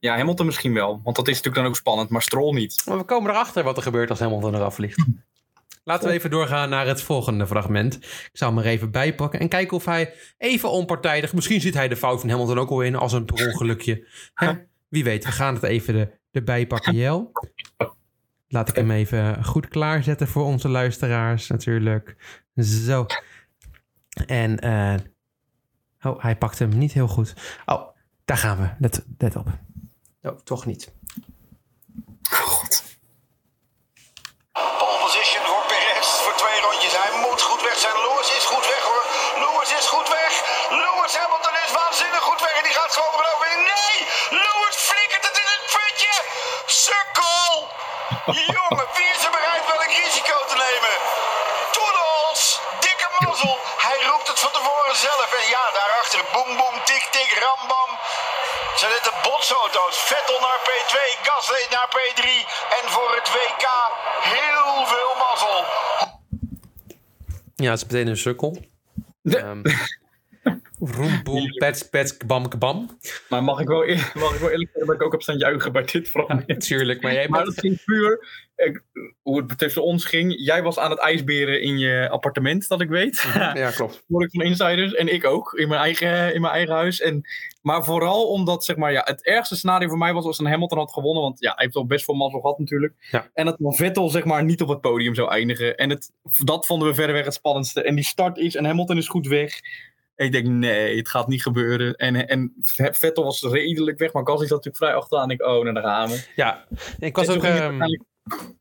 ja, 0.01 0.17
Hamilton 0.17 0.47
misschien 0.47 0.75
wel. 0.75 1.01
Want 1.05 1.17
dat 1.17 1.29
is 1.29 1.35
natuurlijk 1.37 1.63
dan 1.63 1.67
ook 1.67 1.77
spannend. 1.77 2.11
Maar 2.11 2.23
Stroll 2.23 2.55
niet. 2.55 2.83
Maar 2.87 2.99
we 2.99 3.05
komen 3.05 3.31
erachter 3.31 3.65
wat 3.65 3.77
er 3.77 3.83
gebeurt 3.83 4.11
als 4.11 4.19
Hamilton 4.19 4.55
eraf 4.55 4.75
vliegt. 4.75 5.05
Laten 5.85 6.09
we 6.09 6.15
even 6.15 6.31
doorgaan 6.31 6.69
naar 6.69 6.87
het 6.87 7.03
volgende 7.03 7.47
fragment. 7.47 7.95
Ik 8.05 8.31
zal 8.33 8.49
hem 8.49 8.59
er 8.59 8.65
even 8.65 8.91
bijpakken 8.91 9.41
en 9.41 9.49
kijken 9.49 9.77
of 9.77 9.85
hij 9.85 10.15
even 10.39 10.71
onpartijdig... 10.71 11.33
Misschien 11.33 11.61
ziet 11.61 11.75
hij 11.75 11.89
de 11.89 11.97
fout 11.97 12.21
van 12.21 12.29
Hamilton 12.29 12.59
ook 12.59 12.71
al 12.71 12.83
in 12.83 12.97
als 12.97 13.13
een 13.13 13.25
per 13.25 13.47
ongelukje. 13.47 14.09
Hè? 14.35 14.53
Wie 14.89 15.05
weet, 15.05 15.25
we 15.25 15.33
gaan 15.33 15.55
het 15.55 15.63
even 15.63 15.95
de, 15.95 16.11
erbij 16.31 16.67
pakken, 16.67 16.95
Jel. 16.95 17.33
Laat 18.49 18.69
ik 18.69 18.77
hem 18.77 18.91
even 18.91 19.45
goed 19.45 19.69
klaarzetten 19.69 20.29
voor 20.29 20.45
onze 20.45 20.69
luisteraars 20.69 21.47
natuurlijk. 21.47 22.17
Zo. 22.57 23.07
En... 24.27 24.59
eh, 24.59 24.95
oh, 26.03 26.23
hij 26.23 26.37
pakt 26.37 26.59
hem 26.59 26.79
niet 26.79 26.93
heel 26.93 27.09
goed. 27.09 27.35
Oh, 27.67 27.89
daar 28.25 28.37
gaan 28.37 28.59
we. 28.61 28.69
Let, 28.79 29.05
let 29.19 29.37
op. 29.37 29.49
Oh, 30.23 30.39
toch 30.39 30.67
niet. 30.67 30.93
Pole 32.23 32.92
Jongen, 48.27 48.87
wie 48.97 49.09
is 49.15 49.25
er 49.27 49.31
bereid 49.39 49.65
welk 49.67 49.93
risico 50.03 50.37
te 50.51 50.57
nemen? 50.67 50.95
Toedels! 51.77 52.43
Dikke 52.85 53.09
mazzel! 53.21 53.57
Hij 53.87 53.99
roept 54.11 54.29
het 54.29 54.41
van 54.45 54.53
tevoren 54.59 54.97
zelf. 54.97 55.29
En 55.41 55.47
ja, 55.57 55.65
daarachter 55.79 56.21
boem 56.35 56.51
boem, 56.61 56.77
tik 56.85 57.05
tik, 57.15 57.31
ram 57.45 57.63
bam. 57.71 57.91
Zijn 58.81 58.93
het 58.97 59.05
de 59.09 59.15
botsauto's? 59.27 59.97
Vettel 60.11 60.41
naar 60.47 60.61
P2, 60.69 60.97
Gasly 61.27 61.65
naar 61.77 61.89
P3. 61.97 62.25
En 62.79 62.85
voor 62.95 63.11
het 63.19 63.29
WK 63.37 63.67
heel 64.35 64.87
veel 64.93 65.13
mazzel. 65.25 65.59
Ja, 67.65 67.71
het 67.71 67.81
is 67.83 67.87
meteen 67.89 68.07
een 68.07 68.23
sukkel. 68.27 68.51
Um, 69.23 69.63
roem, 70.91 71.23
boem, 71.23 71.49
pets, 71.49 71.89
pets, 71.89 72.17
kabam, 72.17 72.49
kabam. 72.49 72.99
Maar 73.29 73.45
mag 73.45 73.61
ik 73.61 73.69
wel, 73.69 73.89
eer- 73.89 74.13
mag 74.19 74.35
ik 74.35 74.41
wel 74.41 74.51
eerlijk 74.51 74.71
zeggen 74.71 74.87
dat 74.87 74.95
ik 74.95 75.03
ook 75.03 75.13
heb 75.13 75.23
staan 75.23 75.39
juichen 75.39 75.73
bij 75.73 75.83
dit 75.85 76.09
fragment. 76.09 76.47
Natuurlijk, 76.57 77.03
maar 77.03 77.13
jij 77.13 77.29
Maar 77.29 77.43
bent... 77.43 77.55
dat 77.55 77.65
ging 77.65 77.85
puur 77.85 78.21
ik, 78.65 78.83
hoe 79.23 79.39
het 79.43 79.59
tussen 79.59 79.85
ons 79.85 80.05
ging. 80.05 80.35
Jij 80.37 80.63
was 80.63 80.79
aan 80.79 80.91
het 80.91 80.99
ijsberen 80.99 81.63
in 81.63 81.79
je 81.79 82.09
appartement, 82.11 82.69
dat 82.69 82.81
ik 82.81 82.89
weet. 82.89 83.27
Ja, 83.35 83.71
klopt. 83.71 84.05
Hoor 84.09 84.23
ik 84.23 84.31
van 84.31 84.45
insiders. 84.45 84.95
En 84.95 85.13
ik 85.13 85.25
ook, 85.25 85.53
in 85.53 85.69
mijn 85.69 85.81
eigen, 85.81 86.35
in 86.35 86.41
mijn 86.41 86.53
eigen 86.53 86.75
huis. 86.75 87.01
En, 87.01 87.23
maar 87.63 87.85
vooral 87.85 88.27
omdat 88.27 88.65
zeg 88.65 88.77
maar, 88.77 88.93
ja, 88.93 89.03
het 89.05 89.25
ergste 89.25 89.57
scenario 89.57 89.89
voor 89.89 89.99
mij 89.99 90.13
was 90.13 90.25
als 90.25 90.39
een 90.39 90.47
Hamilton 90.47 90.79
had 90.79 90.93
gewonnen. 90.93 91.23
Want 91.23 91.41
ja, 91.41 91.53
hij 91.55 91.65
heeft 91.65 91.77
al 91.77 91.87
best 91.87 92.05
veel 92.05 92.15
mazzel 92.15 92.41
gehad 92.41 92.59
natuurlijk. 92.59 92.95
Ja. 93.11 93.31
En 93.35 93.45
dat 93.45 93.57
Vettel 93.59 94.09
zeg 94.09 94.25
maar, 94.25 94.45
niet 94.45 94.63
op 94.63 94.69
het 94.69 94.81
podium 94.81 95.15
zou 95.15 95.31
eindigen. 95.31 95.77
En 95.77 95.91
het, 95.91 96.11
dat 96.45 96.67
vonden 96.67 96.89
we 96.89 96.95
verreweg 96.95 97.25
het 97.25 97.35
spannendste. 97.35 97.83
En 97.83 97.95
die 97.95 98.05
start 98.05 98.39
is 98.39 98.55
en 98.55 98.65
Hamilton 98.65 98.97
is 98.97 99.09
goed 99.09 99.27
weg. 99.27 99.61
Ik 100.23 100.33
denk, 100.33 100.47
nee, 100.47 100.97
het 100.97 101.09
gaat 101.09 101.29
niet 101.29 101.43
gebeuren. 101.43 101.95
En, 101.95 102.29
en 102.29 102.53
Vettel 102.93 103.25
was 103.25 103.43
redelijk 103.43 103.99
weg, 103.99 104.13
maar 104.13 104.27
Gasly 104.27 104.47
zat 104.47 104.65
natuurlijk 104.65 104.85
vrij 104.85 104.95
achteraan. 104.95 105.31
Ik, 105.31 105.43
oh, 105.43 105.65
daar 105.75 105.83
gaan 105.83 106.09
we. 106.09 106.25
Ja, 106.37 106.65
ik 106.99 107.17
was 107.17 107.29
En 107.29 107.35
ook... 107.37 107.43
ehm, 107.45 107.81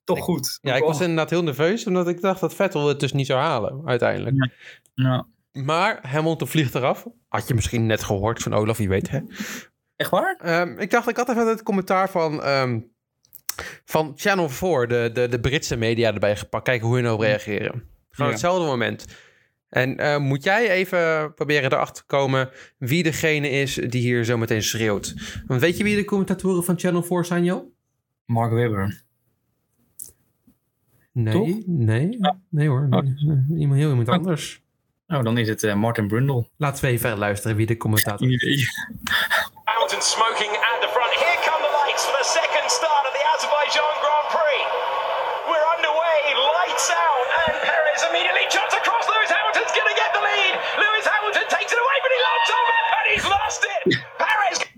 toch 0.04 0.20
goed. 0.20 0.60
ja, 0.62 0.76
ik 0.76 0.84
was 0.84 1.02
inderdaad 1.02 1.30
heel 1.30 1.44
nerveus, 1.44 1.86
omdat 1.88 2.08
ik 2.08 2.22
dacht 2.22 2.40
dat 2.40 2.56
Vettel 2.56 2.88
het 2.88 3.00
dus 3.00 3.14
niet 3.14 3.26
zou 3.26 3.40
halen, 3.40 3.82
uiteindelijk. 3.86 4.50
Ja. 4.94 5.26
Maar 5.52 6.00
Hamilton 6.08 6.48
vliegt 6.48 6.76
eraf. 6.76 7.08
Had 7.28 7.48
je 7.48 7.54
misschien 7.54 7.86
net 7.86 8.04
gehoord 8.04 8.42
van 8.44 8.54
Olaf, 8.54 8.78
wie 8.78 8.90
weet, 8.90 9.10
hè? 9.10 9.20
Echt 9.96 10.10
waar? 10.10 10.36
Ehm, 10.42 10.78
ik 10.80 10.92
dacht, 10.92 11.08
ik 11.10 11.18
had 11.18 11.30
even 11.30 11.48
het 11.48 11.64
commentaar 11.64 12.10
van, 12.10 12.44
ehm, 12.44 12.80
van 13.86 14.14
Channel 14.16 14.50
4, 14.50 14.88
de, 14.88 15.10
de, 15.14 15.28
de 15.28 15.40
Britse 15.40 15.76
media, 15.76 16.14
erbij 16.14 16.36
gepakt. 16.38 16.64
Kijken 16.64 16.88
hoe 16.88 16.96
hun 16.96 17.06
erop 17.06 17.20
reageren. 17.20 17.72
Gewoon 18.10 18.26
Ja. 18.32 18.32
hetzelfde 18.32 18.66
moment. 18.66 19.06
En 19.72 19.98
eh, 19.98 20.18
moet 20.18 20.44
jij 20.44 20.70
even 20.70 21.34
proberen 21.34 21.72
erachter 21.74 21.96
te 21.96 22.04
komen 22.06 22.50
wie 22.78 23.04
degene 23.04 23.50
is 23.50 23.74
die 23.74 24.02
hier 24.02 24.24
zo 24.24 24.38
meteen 24.38 24.64
schreeuwt. 24.64 25.16
Want 25.48 25.62
weet 25.62 25.78
je 25.78 25.84
wie 25.84 25.96
de 25.96 26.06
commentatoren 26.06 26.64
van 26.64 26.80
Channel 26.80 27.04
4 27.04 27.26
zijn, 27.26 27.44
Jo? 27.44 27.72
Mark 28.26 28.52
Webber. 28.52 29.04
Nee, 31.12 31.34
Toch? 31.34 31.48
nee, 31.66 32.20
nee 32.50 32.68
hoor. 32.68 32.88
Nee. 32.90 33.16
Iemand, 33.58 33.80
heel 33.80 33.90
iemand 33.90 34.10
anders. 34.10 34.62
Oh, 35.08 35.24
dan 35.24 35.38
is 35.38 35.48
het 35.48 35.64
eh, 35.64 35.76
Martin 35.76 36.08
Brundle. 36.08 36.48
Laten 36.58 36.84
we 36.84 36.90
even 36.90 37.18
luisteren 37.18 37.56
wie 37.56 37.66
de 37.66 37.78
commentator. 37.78 38.28
Hamilton 39.64 40.02
smoking 40.02 40.52
at 40.72 40.78
the 40.84 40.90
front. 40.96 41.14
Here 41.24 41.40
come 41.48 41.62
the 41.68 41.74
lights 41.84 42.04
for 42.08 42.18
the 42.24 42.30
second 42.40 42.68
start 42.78 43.04
of 43.10 43.14
the 43.18 43.24
Azerbaijan 43.34 43.94
Grand 44.04 44.28
Prix. 44.36 44.64
We're 45.50 45.68
underway, 45.76 46.18
lights 46.58 46.88
out, 47.06 47.26
and 47.44 47.54
Perez 47.68 48.02
immediately 48.10 48.46
jumps 48.56 48.74
across. 48.80 49.04
Lewis 49.14 49.32
Hamilton's 49.36 49.74
going 49.78 49.90
to 49.94 49.98
get 50.04 50.10
the 50.18 50.22
lead. 50.30 50.54
Lewis 50.84 51.06
Hamilton 51.14 51.46
takes 51.56 51.72
it 51.76 51.80
away, 51.84 51.98
but 52.04 52.12
he 52.16 52.20
looks 52.30 52.50
off, 52.60 52.76
and 52.98 53.06
he's 53.14 53.26
lost 53.36 53.62
it. 53.76 53.82
Perez 54.22 54.58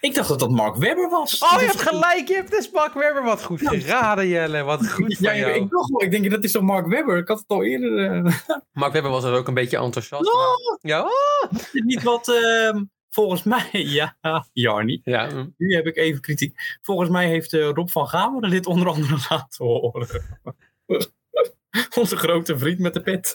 Ik 0.00 0.14
dacht 0.14 0.28
dat 0.28 0.38
dat 0.38 0.50
Mark 0.50 0.76
Webber 0.76 1.08
was. 1.08 1.38
Oh, 1.42 1.60
je 1.60 1.66
hebt 1.66 1.80
gelijk. 1.82 2.28
Je 2.28 2.34
hebt 2.34 2.50
dus 2.50 2.70
Mark 2.70 2.94
Webber 2.94 3.22
wat 3.22 3.42
goed 3.44 3.60
geraden, 3.68 4.28
Jelle. 4.28 4.62
Wat 4.62 4.90
goed 4.90 5.18
Ja, 5.18 5.28
van 5.30 5.38
jou. 5.38 5.52
ik 5.52 5.70
dacht 5.70 5.88
wel. 5.90 6.02
Ik 6.02 6.10
denk, 6.10 6.30
dat 6.30 6.44
is 6.44 6.52
toch 6.52 6.62
Mark 6.62 6.86
Webber? 6.86 7.16
Ik 7.18 7.28
had 7.28 7.38
het 7.38 7.48
al 7.48 7.62
eerder... 7.64 8.24
eh, 8.26 8.32
Mark 8.82 8.92
Webber 8.92 9.10
was 9.10 9.24
er 9.24 9.34
ook 9.34 9.48
een 9.48 9.54
beetje 9.54 9.76
enthousiast. 9.78 10.26
Oh! 10.34 10.34
maar- 10.34 10.78
Ja, 10.80 11.00
oh! 11.02 11.52
Is 11.52 11.70
dit 11.70 11.84
niet 11.84 12.02
wat 12.02 12.28
ehm, 12.28 12.82
volgens 13.12 13.42
mij... 13.42 13.68
Ja, 13.98 14.16
Jarni. 14.52 15.00
ja. 15.04 15.26
mm. 15.30 15.54
Nu 15.56 15.74
heb 15.74 15.86
ik 15.86 15.96
even 15.96 16.20
kritiek. 16.20 16.78
Volgens 16.82 17.10
mij 17.10 17.28
heeft 17.28 17.52
eh, 17.52 17.68
Rob 17.74 17.88
van 17.88 18.08
Gameren 18.08 18.50
dit 18.50 18.66
onder 18.66 18.88
andere 18.88 19.16
laten 19.28 19.64
horen. 19.64 20.08
Onze 21.98 22.16
grote 22.16 22.58
vriend 22.58 22.78
met 22.78 22.94
de 22.94 23.00
pet. 23.02 23.34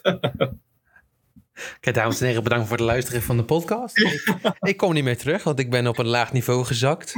Kijk, 1.80 1.96
dames 1.96 2.20
en 2.22 2.28
heren, 2.28 2.44
bedankt 2.44 2.68
voor 2.68 2.78
het 2.78 2.86
luisteren 2.86 3.22
van 3.22 3.38
de 3.38 3.44
podcast. 3.44 3.98
Ik, 4.00 4.34
ik 4.60 4.78
kom 4.78 4.94
niet 4.94 5.04
meer 5.04 5.18
terug, 5.18 5.44
want 5.44 5.60
ik 5.60 5.70
ben 5.70 5.88
op 5.88 5.98
een 5.98 6.08
laag 6.08 6.32
niveau 6.34 6.66
gezakt. 6.66 7.14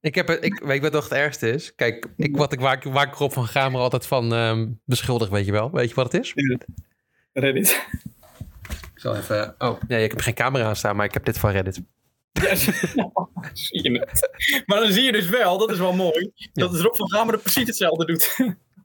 Ik 0.00 0.14
heb 0.14 0.30
ik, 0.30 0.58
weet 0.64 0.74
je 0.76 0.80
wat 0.82 0.92
nog 0.92 1.04
het 1.04 1.12
ergste 1.12 1.50
is? 1.50 1.74
Kijk, 1.74 2.06
ik, 2.16 2.36
wat 2.36 2.52
ik, 2.52 2.60
waar, 2.60 2.76
ik- 2.76 2.92
waar 2.92 3.06
ik 3.06 3.14
Rob 3.14 3.32
van 3.32 3.46
Gamer 3.46 3.80
altijd 3.80 4.06
van 4.06 4.32
ehm 4.34 4.68
beschuldig, 4.84 5.28
weet 5.28 5.46
je 5.46 5.52
wel. 5.52 5.70
Weet 5.70 5.88
je 5.88 5.94
wat 5.94 6.12
het 6.12 6.22
is? 6.24 6.34
Reddit. 7.32 7.86
Ik 9.02 9.08
zal 9.08 9.16
even... 9.16 9.54
Oh, 9.58 9.80
nee, 9.88 10.04
ik 10.04 10.10
heb 10.10 10.20
geen 10.20 10.34
camera 10.34 10.64
aan 10.64 10.76
staan, 10.76 10.96
maar 10.96 11.06
ik 11.06 11.14
heb 11.14 11.24
dit 11.24 11.38
van 11.38 11.50
Reddit. 11.50 11.82
Ja, 12.32 12.54
zie 13.52 13.82
je 13.82 13.98
het. 13.98 14.30
Maar 14.66 14.80
dan 14.80 14.92
zie 14.92 15.02
je 15.02 15.12
dus 15.12 15.28
wel, 15.28 15.58
dat 15.58 15.70
is 15.70 15.78
wel 15.78 15.92
mooi, 15.92 16.32
dat 16.52 16.80
Rob 16.80 16.94
van 16.94 17.10
Gameren 17.10 17.40
precies 17.40 17.66
hetzelfde 17.66 18.04
doet. 18.06 18.36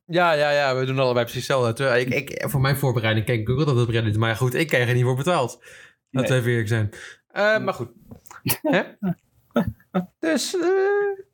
Ja, 0.06 0.32
ja, 0.32 0.52
ja, 0.52 0.76
we 0.76 0.86
doen 0.86 1.00
allebei 1.00 1.26
precies 1.26 1.48
hetzelfde. 1.48 1.74
Terwijl 1.74 2.06
Ik, 2.06 2.30
ik, 2.30 2.50
voor 2.50 2.62
mijn 2.62 2.78
voorbereiding 2.78 3.26
keek 3.26 3.40
ik 3.40 3.50
ook 3.50 3.58
altijd 3.60 3.78
op 3.78 3.90
Reddit, 3.90 4.18
maar 4.18 4.36
goed, 4.36 4.54
ik 4.54 4.68
krijg 4.68 4.88
er 4.88 4.94
niet 4.94 5.04
voor 5.04 5.16
betaald. 5.16 5.64
Dat 6.12 6.30
Nee. 6.30 6.40
even 6.40 6.50
eerlijk 6.50 6.68
zijn. 6.68 6.90
Eh, 7.28 7.60
maar 7.60 7.74
goed. 7.74 7.90
Hè? 8.62 8.84
Dus, 10.20 10.56
eh, 10.56 10.62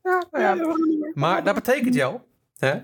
ja, 0.04 0.24
nou 0.32 0.44
ja. 0.44 0.76
Maar 1.14 1.44
dat 1.44 1.56
betekent 1.56 1.94
jou 1.96 2.20
hè, 2.58 2.80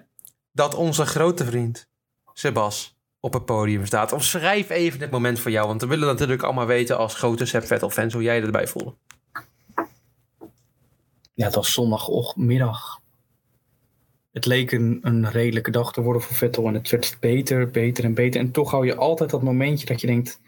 dat 0.52 0.76
onze 0.76 1.06
grote 1.06 1.46
vriend 1.46 1.90
Sebas 2.34 2.99
op 3.20 3.34
het 3.34 3.46
podium 3.46 3.86
staat. 3.86 4.14
Of 4.14 4.24
schrijf 4.24 4.70
even 4.70 5.00
het 5.00 5.12
moment 5.12 5.40
voor 5.40 5.52
jou, 5.52 5.68
want 5.68 5.82
we 5.82 5.88
willen 5.88 6.08
natuurlijk 6.08 6.44
allemaal 6.44 6.66
weten 6.66 6.98
als 6.98 7.16
grote 7.16 7.46
Seb 7.46 7.64
Vettel 7.64 7.90
fans 7.90 8.14
hoe 8.14 8.24
jij 8.24 8.42
erbij 8.42 8.68
voelde. 8.68 8.96
Ja, 11.34 11.46
het 11.46 11.56
was 11.56 11.74
zondagmiddag. 11.74 13.02
Het 14.32 14.46
leek 14.46 14.72
een, 14.72 15.00
een 15.02 15.30
redelijke 15.30 15.72
dag 15.72 15.94
te 15.94 16.02
worden 16.02 16.22
voor 16.22 16.36
Vettel 16.36 16.68
en 16.68 16.74
het 16.74 16.90
werd 16.90 17.18
beter, 17.20 17.70
beter 17.70 18.04
en 18.04 18.14
beter. 18.14 18.42
En 18.42 18.52
toch 18.52 18.72
hou 18.72 18.86
je 18.86 18.96
altijd 18.96 19.30
dat 19.30 19.42
momentje 19.42 19.86
dat 19.86 20.02
je 20.02 20.08
denkt, 20.08 20.42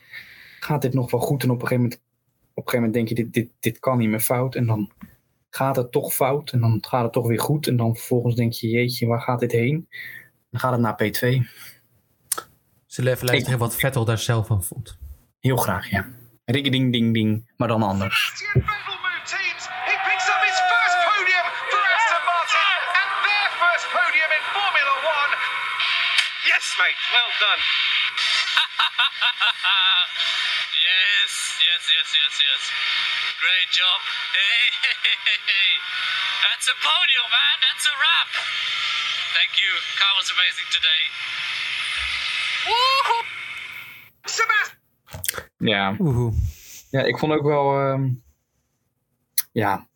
gaat 0.59 0.81
dit 0.81 0.93
nog 0.93 1.11
wel 1.11 1.19
goed? 1.19 1.43
En 1.43 1.49
op 1.49 1.61
een 1.61 1.67
gegeven 1.67 1.83
moment, 1.83 2.01
op 2.53 2.63
een 2.65 2.69
gegeven 2.69 2.79
moment 2.79 2.93
denk 2.93 3.07
je, 3.07 3.15
dit, 3.15 3.33
dit, 3.33 3.51
dit 3.59 3.79
kan 3.79 3.97
niet 3.97 4.09
meer 4.09 4.19
fout. 4.19 4.55
En 4.55 4.65
dan 4.65 4.91
gaat 5.49 5.75
het 5.75 5.91
toch 5.91 6.13
fout 6.13 6.51
en 6.51 6.59
dan 6.59 6.77
gaat 6.87 7.03
het 7.03 7.13
toch 7.13 7.27
weer 7.27 7.39
goed. 7.39 7.67
En 7.67 7.77
dan 7.77 7.95
vervolgens 7.95 8.35
denk 8.35 8.53
je, 8.53 8.67
jeetje, 8.67 9.07
waar 9.07 9.21
gaat 9.21 9.39
dit 9.39 9.51
heen? 9.51 9.87
Dan 10.49 10.59
gaat 10.59 10.71
het 10.71 10.81
naar 10.81 11.03
P2. 11.03 11.45
Zullen 12.93 13.09
we 13.11 13.15
even 13.17 13.27
luisteren 13.31 13.59
wat 13.59 13.75
Vettel 13.75 14.05
daar 14.05 14.17
zelf 14.31 14.47
van 14.47 14.63
vond? 14.63 14.97
Heel 15.39 15.57
graag, 15.65 15.85
ja. 15.95 16.03
Ring 16.45 16.91
ding 16.95 17.13
ding, 17.13 17.51
maar 17.57 17.67
dan 17.73 17.83
anders. 17.83 18.19
Vettel 18.35 18.97
moved 19.05 19.25
teams. 19.35 19.63
He 19.89 19.95
picks 20.07 20.27
up 20.33 20.41
his 20.49 20.59
first 20.71 20.97
podium 21.07 21.47
for 21.71 21.81
Aston 21.95 22.23
Martin 22.31 22.71
and 22.99 23.09
their 23.27 23.49
first 23.63 23.85
podium 23.95 24.29
in 24.37 24.43
Formula 24.55 24.93
One. 25.17 25.31
Yes, 26.51 26.65
mate. 26.79 26.99
Well 27.15 27.31
done. 27.45 27.61
yes, 30.87 31.31
yes, 31.67 31.83
yes, 31.95 32.09
yes, 32.19 32.33
yes. 32.47 32.61
Great 33.43 33.69
job. 33.79 33.99
Hey, 34.35 34.63
hey, 34.83 34.95
hey, 35.05 35.17
hey, 35.27 35.39
hey. 35.51 35.69
That's 36.43 36.67
a 36.73 36.75
podium, 36.89 37.27
man. 37.37 37.55
That's 37.65 37.85
a 37.87 37.93
wrap. 38.01 38.29
Thank 39.37 39.53
you. 39.63 39.71
Car 39.95 40.13
was 40.19 40.27
amazing 40.35 40.67
today. 40.75 41.03
Ja. 45.57 45.95
Ja, 46.91 47.01
ik 47.03 47.17
vond 47.17 47.33
ook 47.33 47.43
wel. 47.43 47.79
ehm, 47.79 48.09
ja, 49.51 49.87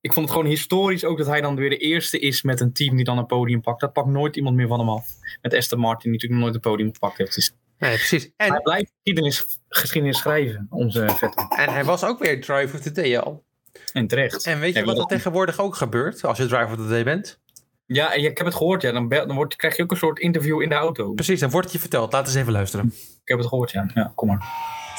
ik 0.00 0.12
vond 0.12 0.26
het 0.26 0.34
gewoon 0.34 0.50
historisch 0.50 1.04
ook 1.04 1.18
dat 1.18 1.26
hij 1.26 1.40
dan 1.40 1.56
weer 1.56 1.70
de 1.70 1.76
eerste 1.76 2.18
is 2.18 2.42
met 2.42 2.60
een 2.60 2.72
team 2.72 2.96
die 2.96 3.04
dan 3.04 3.18
een 3.18 3.26
podium 3.26 3.60
pakt. 3.60 3.80
Dat 3.80 3.92
pakt 3.92 4.08
nooit 4.08 4.36
iemand 4.36 4.56
meer 4.56 4.66
van 4.68 4.78
hem 4.78 4.88
af. 4.88 5.08
Met 5.42 5.54
Aston 5.54 5.78
Martin, 5.78 6.02
die 6.02 6.12
natuurlijk 6.12 6.40
nog 6.40 6.50
nooit 6.50 6.54
een 6.64 6.70
podium 6.70 6.92
gepakt 6.92 7.18
heeft. 7.18 7.34
Dus 7.34 7.52
Nee, 7.78 7.94
precies. 7.96 8.30
hij 8.36 8.48
En, 8.48 8.62
blijft 8.62 8.92
geschiedenis, 8.94 9.58
geschiedenis 9.68 10.18
schrijven, 10.18 10.66
onze 10.70 11.08
Vettel. 11.08 11.48
en 11.56 11.72
hij 11.72 11.84
was 11.84 12.04
ook 12.04 12.18
weer 12.18 12.40
Drive 12.40 12.76
of 12.76 12.80
the 12.82 12.92
Day 12.92 13.18
al. 13.18 13.44
En 13.92 14.06
terecht. 14.06 14.46
En 14.46 14.60
weet 14.60 14.72
je 14.74 14.78
Ja, 14.80 14.84
wat 14.84 14.98
er 14.98 15.04
tegenwoordig 15.04 15.58
ook 15.58 15.76
gebeurt 15.76 16.24
als 16.24 16.38
je 16.38 16.46
Drive 16.46 16.64
of 16.72 16.76
the 16.76 16.88
Day 16.88 17.04
bent? 17.04 17.40
Ja, 17.88 18.12
ik 18.12 18.36
heb 18.38 18.46
het 18.46 18.56
gehoord. 18.60 18.82
Ja, 18.82 18.92
dan, 18.92 19.08
bel- 19.08 19.26
dan 19.26 19.36
wordt, 19.36 19.56
krijg 19.56 19.76
je 19.76 19.82
ook 19.82 19.90
een 19.90 20.04
soort 20.06 20.18
interview 20.28 20.60
in 20.64 20.68
de 20.68 20.74
auto. 20.86 21.04
Precies, 21.20 21.40
dan 21.40 21.50
wordt 21.50 21.66
het 21.66 21.74
je 21.76 21.80
verteld. 21.86 22.12
Laten 22.12 22.26
we 22.26 22.32
eens 22.32 22.40
even 22.44 22.52
luisteren. 22.60 22.84
Ik 23.24 23.28
heb 23.32 23.38
het 23.38 23.48
gehoord, 23.52 23.70
ja. 23.76 23.82
Ja, 23.94 24.12
kom 24.18 24.26
maar. 24.30 24.42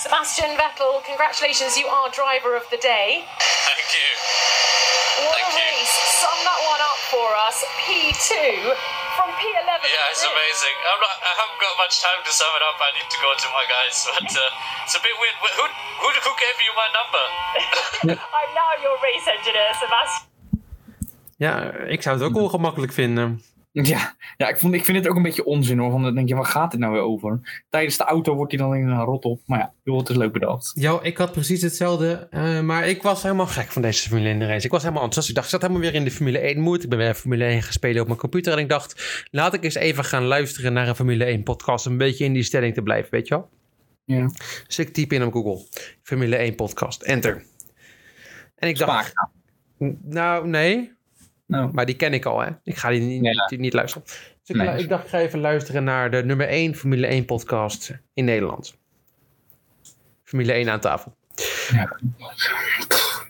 Sebastian 0.06 0.52
Vettel, 0.60 0.94
congratulations, 1.10 1.74
you 1.80 1.86
are 1.98 2.10
driver 2.22 2.52
of 2.62 2.66
the 2.76 2.80
day. 2.96 3.08
Thank 3.70 3.88
you. 3.98 4.08
What 5.28 5.36
Thank 5.38 5.52
a 5.52 5.60
you. 5.60 5.70
race. 5.70 5.94
Sum 6.22 6.38
that 6.48 6.60
one 6.72 6.82
up 6.90 7.00
for 7.14 7.30
us. 7.48 7.58
P2 7.84 8.32
from 9.18 9.30
P11. 9.40 9.82
Yeah, 9.96 10.12
it's 10.14 10.26
amazing. 10.34 10.76
I'm 10.92 11.00
not, 11.06 11.16
I 11.30 11.34
haven't 11.42 11.60
got 11.66 11.74
much 11.84 11.96
time 12.08 12.20
to 12.28 12.32
sum 12.40 12.52
it 12.60 12.64
up. 12.70 12.78
I 12.88 12.90
need 12.98 13.10
to 13.16 13.20
go 13.28 13.32
to 13.44 13.48
my 13.58 13.66
guys, 13.76 13.96
but 14.16 14.32
uh, 14.44 14.84
it's 14.86 14.96
a 15.00 15.02
bit 15.08 15.16
weird. 15.22 15.36
Who, 15.60 15.66
who, 16.02 16.10
who 16.26 16.32
gave 16.46 16.58
you 16.66 16.72
my 16.82 16.88
number? 17.00 17.24
I'm 18.40 18.52
now 18.62 18.72
your 18.86 18.96
race 19.08 19.28
engineer, 19.36 19.70
Sebastian. 19.84 20.29
Ja, 21.40 21.74
ik 21.74 22.02
zou 22.02 22.18
het 22.18 22.26
ook 22.26 22.36
ongemakkelijk 22.36 22.92
vinden. 22.92 23.42
Ja, 23.72 24.16
ja 24.38 24.50
ik, 24.50 24.58
vond, 24.58 24.74
ik 24.74 24.86
vind 24.86 24.98
het 24.98 25.08
ook 25.08 25.16
een 25.16 25.22
beetje 25.22 25.46
onzin 25.46 25.78
hoor. 25.78 25.92
Want 25.92 26.04
dan 26.04 26.16
denk 26.16 26.28
je, 26.28 26.36
waar 26.36 26.46
gaat 26.46 26.72
dit 26.72 26.80
nou 26.80 26.94
weer 26.94 27.02
over? 27.02 27.64
Tijdens 27.70 27.98
de 27.98 28.04
auto 28.04 28.36
wordt 28.36 28.52
hij 28.52 28.62
dan 28.62 28.76
in 28.76 28.88
een 28.88 29.04
rot 29.04 29.26
op. 29.26 29.42
Maar 29.46 29.60
ja, 29.60 29.74
joh, 29.84 29.98
het 29.98 30.10
is 30.10 30.16
leuk 30.16 30.32
bedacht. 30.32 30.72
Ja, 30.76 31.00
ik 31.02 31.18
had 31.18 31.32
precies 31.32 31.62
hetzelfde. 31.62 32.28
eh, 32.30 32.62
maar 32.62 32.88
ik 32.88 33.02
was 33.02 33.24
helemaal 33.24 33.48
gek 33.48 33.72
van 33.72 33.82
deze 33.82 34.10
Formule 34.10 34.30
1 34.30 34.48
race. 34.48 34.66
Ik 34.66 34.72
was 34.72 34.82
helemaal 34.82 35.04
enthousiast. 35.04 35.30
Ik 35.30 35.36
dacht, 35.36 35.46
ik 35.46 35.52
zat 35.52 35.62
helemaal 35.62 35.82
weer 35.82 35.94
in 35.94 36.04
de 36.04 36.12
Formule 36.12 36.40
1 36.40 36.60
moed. 36.60 36.84
Ik 36.84 36.90
ben 36.90 36.98
weer 36.98 37.14
Formule 37.14 37.46
1 37.46 37.62
gespeeld 37.62 38.00
op 38.00 38.08
mijn 38.08 38.20
computer. 38.20 38.54
En 38.54 38.60
ik 38.60 38.70
dacht, 38.70 39.26
laat 39.32 39.54
ik 39.54 39.64
eens 39.64 39.76
even 39.76 40.04
gaan 40.04 40.24
luisteren 40.26 40.74
naar 40.74 40.88
een 40.88 40.96
Formule 40.96 41.26
1 41.26 41.44
podcast. 41.44 41.86
Om 41.86 41.92
een 41.92 41.98
beetje 41.98 42.26
in 42.26 42.34
die 42.34 42.44
stelling 42.44 42.74
te 42.74 42.82
blijven, 42.82 43.12
weet 43.12 43.28
je 43.28 43.34
wel? 43.34 43.50
Ja. 44.06 44.30
Dus 44.68 44.80
ik 44.80 44.94
typ 44.94 45.14
in 45.14 45.24
op 45.24 45.34
Google. 45.34 45.66
Formule 46.04 46.36
1 46.36 46.56
podcast. 46.56 47.02
Enter. 47.02 47.44
En 48.56 48.70
ik 48.70 48.78
dacht... 48.78 49.10
Spaak. 49.10 49.30
Nou, 50.02 50.48
nee. 50.48 50.98
Nou, 51.50 51.70
Maar 51.74 51.86
die 51.86 51.96
ken 51.96 52.14
ik 52.14 52.26
al, 52.26 52.40
hè. 52.40 52.50
Ik 52.64 52.76
ga 52.78 52.90
die 52.90 53.02
niet, 53.02 53.24
Ja. 53.24 53.48
niet, 53.50 53.60
niet 53.60 53.74
luisteren. 53.74 54.08
Dus 54.08 54.16
ik, 54.44 54.56
Nee. 54.56 54.78
ik 54.78 54.90
dacht, 54.90 55.04
ik 55.04 55.10
ga 55.10 55.20
even 55.20 55.40
luisteren 55.40 55.84
naar 55.84 56.12
de 56.12 56.24
nummer 56.24 56.48
1 56.48 56.76
Formule 56.76 57.08
1 57.08 57.26
podcast 57.26 57.94
in 58.14 58.26
Nederland. 58.26 58.78
Formule 60.24 60.54
1 60.54 60.70
aan 60.70 60.80
tafel. 60.80 61.16
Ja. 61.72 62.00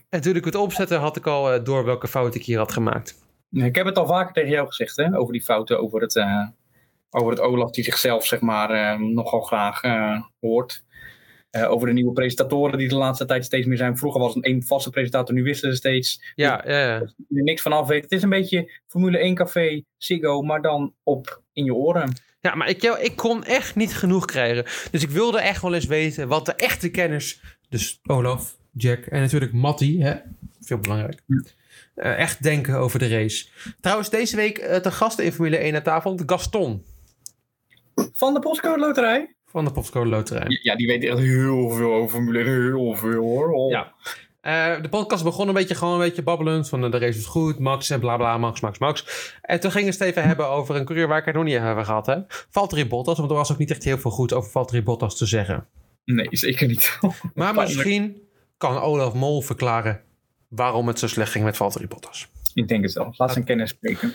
En 0.08 0.20
toen 0.20 0.36
ik 0.36 0.44
het 0.44 0.54
opzette, 0.54 0.94
had 0.94 1.16
ik 1.16 1.26
al 1.26 1.52
eh, 1.52 1.64
door 1.64 1.84
welke 1.84 2.08
fout 2.08 2.34
ik 2.34 2.44
hier 2.44 2.58
had 2.58 2.72
gemaakt. 2.72 3.18
Ik 3.50 3.74
heb 3.74 3.86
het 3.86 3.98
al 3.98 4.06
vaker 4.06 4.32
tegen 4.32 4.50
jou 4.50 4.66
gezegd, 4.66 4.96
hè, 4.96 5.16
over 5.18 5.32
die 5.32 5.42
fouten, 5.42 5.80
over 5.80 6.00
het, 6.00 6.16
eh, 6.16 6.46
over 7.10 7.30
het 7.30 7.40
Olaf 7.40 7.70
die 7.70 7.84
zichzelf, 7.84 8.26
zeg 8.26 8.40
maar, 8.40 8.70
eh, 8.70 8.98
nogal 8.98 9.40
graag 9.40 9.80
hoort. 10.40 10.84
Eh, 11.50 11.70
over 11.70 11.86
de 11.86 11.92
nieuwe 11.92 12.12
presentatoren 12.12 12.78
die 12.78 12.88
de 12.88 12.94
laatste 12.94 13.24
tijd 13.24 13.44
steeds 13.44 13.66
meer 13.66 13.76
zijn. 13.76 13.98
Vroeger 13.98 14.20
was 14.20 14.34
het 14.34 14.46
een 14.46 14.62
vaste 14.62 14.90
presentator, 14.90 15.34
nu 15.34 15.42
wisselen 15.42 15.72
ze 15.72 15.78
steeds. 15.78 16.32
Ja, 16.34 16.62
ja, 16.66 16.78
ja. 16.78 17.00
Er 17.00 17.12
niks 17.28 17.62
van 17.62 17.72
af 17.72 17.86
weet. 17.86 18.02
Het 18.02 18.12
is 18.12 18.22
een 18.22 18.28
beetje 18.28 18.70
Formule 18.86 19.18
1 19.18 19.34
café, 19.34 19.82
Ziggo, 19.96 20.42
maar 20.42 20.62
dan 20.62 20.94
op 21.02 21.42
in 21.52 21.64
je 21.64 21.74
oren. 21.74 22.12
ja 22.40 22.54
maar 22.54 22.68
ik, 22.68 22.82
ik 22.82 23.16
kon 23.16 23.44
echt 23.44 23.76
niet 23.76 23.94
genoeg 23.94 24.24
krijgen. 24.24 24.64
Dus 24.90 25.02
ik 25.02 25.10
wilde 25.10 25.40
echt 25.40 25.62
wel 25.62 25.74
eens 25.74 25.86
weten 25.86 26.28
wat 26.28 26.46
de 26.46 26.54
echte 26.54 26.90
kenners, 26.90 27.40
dus 27.68 28.00
Olaf, 28.02 28.56
Jack 28.72 29.06
en 29.06 29.20
natuurlijk 29.20 29.52
Matti, 29.52 30.02
hè, 30.02 30.14
veel 30.60 30.78
belangrijk, 30.78 31.22
eh, 31.94 32.18
echt 32.18 32.42
denken 32.42 32.76
over 32.76 32.98
de 32.98 33.08
race. 33.08 33.46
Trouwens, 33.80 34.10
deze 34.10 34.36
week 34.36 34.58
eh, 34.58 34.76
te 34.76 34.90
gasten 34.90 35.24
in 35.24 35.32
Formule 35.32 35.58
1 35.58 35.74
aan 35.74 35.82
tafel, 35.82 36.20
Gaston 36.26 36.84
Van 38.12 38.34
de 38.34 38.40
Postcode 38.40 38.80
Loterij? 38.80 39.34
Van 39.50 39.64
de 39.64 39.70
Postcode 39.70 40.08
Loterij. 40.08 40.58
Ja, 40.62 40.76
die 40.76 40.86
weet 40.86 41.04
echt 41.04 41.18
heel 41.18 41.70
veel 41.70 41.92
over 41.92 42.10
Formule 42.10 42.38
1. 42.38 42.46
Heel 42.46 42.94
veel 42.94 43.22
hoor. 43.22 43.52
Oh. 43.52 43.70
Ja. 43.70 43.92
Eh, 44.40 44.82
de 44.82 44.88
podcast 44.88 45.24
begon 45.24 45.48
een 45.48 45.54
beetje 45.54 45.74
gewoon 45.74 45.94
een 45.94 46.00
beetje 46.00 46.22
babbelend. 46.22 46.68
Van 46.68 46.84
eh, 46.84 46.90
de 46.90 46.98
race 46.98 47.18
is 47.18 47.26
goed, 47.26 47.58
Max 47.58 47.90
en 47.90 48.00
bla 48.00 48.16
bla, 48.16 48.38
Max, 48.38 48.60
Max, 48.60 48.78
Max. 48.78 49.04
En 49.42 49.60
toen 49.60 49.70
gingen 49.70 49.92
ze 49.92 49.98
het 49.98 50.08
even 50.08 50.28
hebben 50.28 50.48
over 50.48 50.76
een 50.76 50.84
coureur 50.84 51.08
waar 51.08 51.18
ik 51.18 51.24
het 51.24 51.34
nog 51.34 51.44
niet 51.44 51.58
hebben 51.58 51.84
gehad. 51.84 52.06
Hè? 52.06 52.16
Valtteri 52.28 52.86
Bottas, 52.86 53.18
want 53.18 53.30
er 53.30 53.36
was 53.36 53.52
ook 53.52 53.58
niet 53.58 53.70
echt 53.70 53.84
heel 53.84 53.98
veel 53.98 54.10
goed 54.10 54.32
over 54.32 54.50
Valtteri 54.50 54.82
Bottas 54.82 55.16
te 55.16 55.26
zeggen. 55.26 55.66
Nee, 56.04 56.28
zeker 56.30 56.66
niet. 56.66 56.98
Maar 57.34 57.54
misschien 57.54 58.16
kan 58.56 58.78
Olaf 58.78 59.14
Mol 59.14 59.40
verklaren 59.40 60.00
waarom 60.48 60.86
het 60.86 60.98
zo 60.98 61.06
slecht 61.06 61.30
ging 61.30 61.44
met 61.44 61.56
Valtteri 61.56 61.86
Bottas. 61.86 62.28
Ik 62.54 62.68
denk 62.68 62.82
het 62.82 62.92
wel. 62.92 63.14
Laat 63.16 63.32
zijn 63.32 63.44
kennis 63.44 63.70
spreken. 63.70 64.14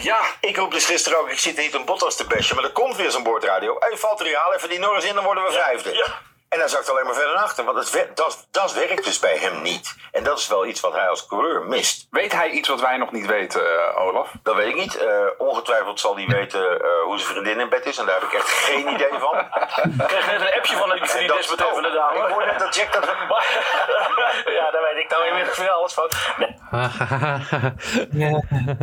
Ja, 0.00 0.20
ik 0.40 0.56
roep 0.56 0.70
dus 0.72 0.84
gisteren 0.84 1.18
ook, 1.18 1.30
ik 1.30 1.38
zit 1.38 1.56
niet 1.56 1.74
een 1.74 1.84
Bottas 1.84 2.16
te 2.16 2.26
bashen, 2.26 2.56
maar 2.56 2.64
er 2.64 2.72
komt 2.72 2.96
weer 2.96 3.10
zo'n 3.10 3.22
boordradio. 3.22 3.76
Hé, 3.78 3.86
hey, 3.86 3.96
Valtteri, 3.96 4.34
haal 4.34 4.54
even 4.54 4.68
die 4.68 4.78
Norris 4.78 5.04
in, 5.04 5.14
dan 5.14 5.24
worden 5.24 5.44
we 5.44 5.52
vijfde. 5.52 6.06
En 6.48 6.58
dan 6.58 6.68
zakt 6.68 6.90
alleen 6.90 7.04
maar 7.04 7.14
verder 7.14 7.34
naar 7.34 7.42
achter, 7.42 7.64
want 7.64 7.92
het 7.92 8.16
dat, 8.16 8.46
dat 8.50 8.72
werkt 8.72 9.04
dus 9.04 9.18
bij 9.18 9.36
hem 9.36 9.62
niet. 9.62 9.94
En 10.10 10.24
dat 10.24 10.38
is 10.38 10.48
wel 10.48 10.66
iets 10.66 10.80
wat 10.80 10.92
hij 10.92 11.08
als 11.08 11.26
coureur 11.26 11.62
mist. 11.62 12.06
Weet 12.10 12.32
hij 12.32 12.50
iets 12.50 12.68
wat 12.68 12.80
wij 12.80 12.96
nog 12.96 13.12
niet 13.12 13.26
weten, 13.26 13.60
eh, 13.60 14.00
Olaf? 14.00 14.30
Dat 14.42 14.54
weet 14.54 14.68
ik 14.68 14.74
niet. 14.74 14.96
Eh, 14.96 15.26
ongetwijfeld 15.38 16.00
zal 16.00 16.16
hij 16.16 16.26
weten 16.26 16.80
eh, 16.82 16.88
hoe 17.04 17.18
zijn 17.18 17.30
vriendin 17.30 17.60
in 17.60 17.68
bed 17.68 17.86
is. 17.86 17.98
En 17.98 18.06
daar 18.06 18.20
heb 18.20 18.28
ik 18.28 18.32
echt 18.32 18.48
geen 18.48 18.88
idee 18.94 19.18
van. 19.18 19.38
Ik 19.38 20.06
kreeg 20.06 20.30
net 20.30 20.40
een 20.40 20.54
appje 20.54 20.76
van 20.76 20.92
een 20.92 21.06
van 21.08 21.18
die 21.18 21.28
dat- 21.28 21.36
desbetreffende 21.36 21.88
oh, 21.88 21.94
dame. 21.94 22.28
Ik 22.28 22.32
hoor 22.32 22.46
net 22.46 22.58
dat 22.58 22.74
Jack 22.74 22.92
dat... 22.92 23.04
ja, 24.58 24.70
daar 24.70 24.82
weet 24.92 25.04
ik 25.04 25.10
nou 25.10 25.26
inmiddels 25.26 25.58
weer 25.58 25.70
alles 25.70 25.92
van. 25.92 26.10
Nee. 26.38 26.56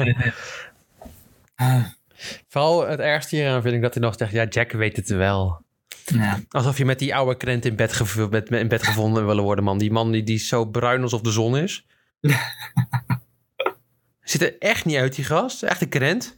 Vooral 2.47 2.87
het 2.87 2.99
ergste 2.99 3.35
hieraan 3.35 3.61
vind 3.61 3.75
ik 3.75 3.81
dat 3.81 3.93
hij 3.93 4.03
nog 4.03 4.15
zegt, 4.17 4.31
ja, 4.31 4.45
Jack 4.45 4.71
weet 4.71 4.95
het 4.95 5.09
wel. 5.09 5.61
Ja. 6.05 6.39
Alsof 6.49 6.77
je 6.77 6.85
met 6.85 6.99
die 6.99 7.15
oude 7.15 7.37
krent 7.37 7.65
in 7.65 7.75
bed, 7.75 7.93
gev- 7.93 8.29
met, 8.29 8.49
in 8.49 8.67
bed 8.67 8.83
gevonden 8.83 9.25
willen 9.25 9.43
worden, 9.43 9.63
man. 9.63 9.77
Die 9.77 9.91
man 9.91 10.11
die, 10.11 10.23
die 10.23 10.37
zo 10.39 10.65
bruin 10.65 11.01
alsof 11.01 11.21
de 11.21 11.31
zon 11.31 11.57
is. 11.57 11.85
Ziet 14.21 14.41
er 14.41 14.57
echt 14.59 14.85
niet 14.85 14.97
uit, 14.97 15.15
die 15.15 15.25
gast. 15.25 15.63
Echt 15.63 15.81
een 15.81 15.89
krent. 15.89 16.37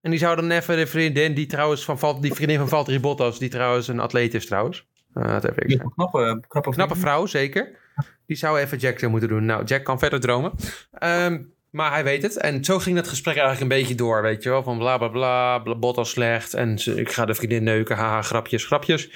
en 0.00 0.10
die 0.10 0.18
zou 0.18 0.36
dan 0.36 0.50
even 0.50 0.76
de 0.76 0.86
vriendin, 0.86 1.34
die 1.34 1.46
trouwens 1.46 1.84
van, 1.84 2.20
die 2.20 2.34
vriendin 2.34 2.58
van 2.58 2.68
Valtteri 2.68 3.00
Bottas, 3.00 3.38
die 3.38 3.48
trouwens 3.48 3.88
een 3.88 4.00
atleet 4.00 4.34
is 4.34 4.46
trouwens. 4.46 4.86
Eh, 5.14 5.26
dat 5.26 5.42
heb 5.42 5.60
ik 5.60 5.70
Ja. 5.70 5.84
Knappe, 5.94 6.42
knappe, 6.48 6.70
Knappe 6.70 6.96
vrouw, 6.96 7.26
zeker. 7.26 7.80
Die 8.26 8.36
zou 8.36 8.58
even 8.58 8.78
Jack 8.78 9.08
moeten 9.08 9.28
doen. 9.28 9.44
Nou, 9.44 9.64
Jack 9.64 9.84
kan 9.84 9.98
verder 9.98 10.20
dromen. 10.20 10.52
Ehm, 10.92 11.42
maar 11.72 11.90
hij 11.92 12.04
weet 12.04 12.22
het. 12.22 12.36
En 12.36 12.64
zo 12.64 12.78
ging 12.78 12.96
dat 12.96 13.08
gesprek 13.08 13.36
eigenlijk 13.36 13.62
een 13.72 13.78
beetje 13.78 13.94
door, 13.94 14.22
weet 14.22 14.42
je 14.42 14.48
wel. 14.48 14.62
Van 14.62 14.78
bla 14.78 14.98
bla 14.98 15.08
bla, 15.08 15.58
bla 15.58 15.74
Bottas 15.74 16.10
slecht. 16.10 16.54
En 16.54 16.78
ze- 16.78 17.00
ik 17.00 17.12
ga 17.12 17.24
de 17.24 17.34
vriendin 17.34 17.62
neuken, 17.62 17.96
haha, 17.96 18.22
grapjes, 18.22 18.64
grapjes. 18.64 19.10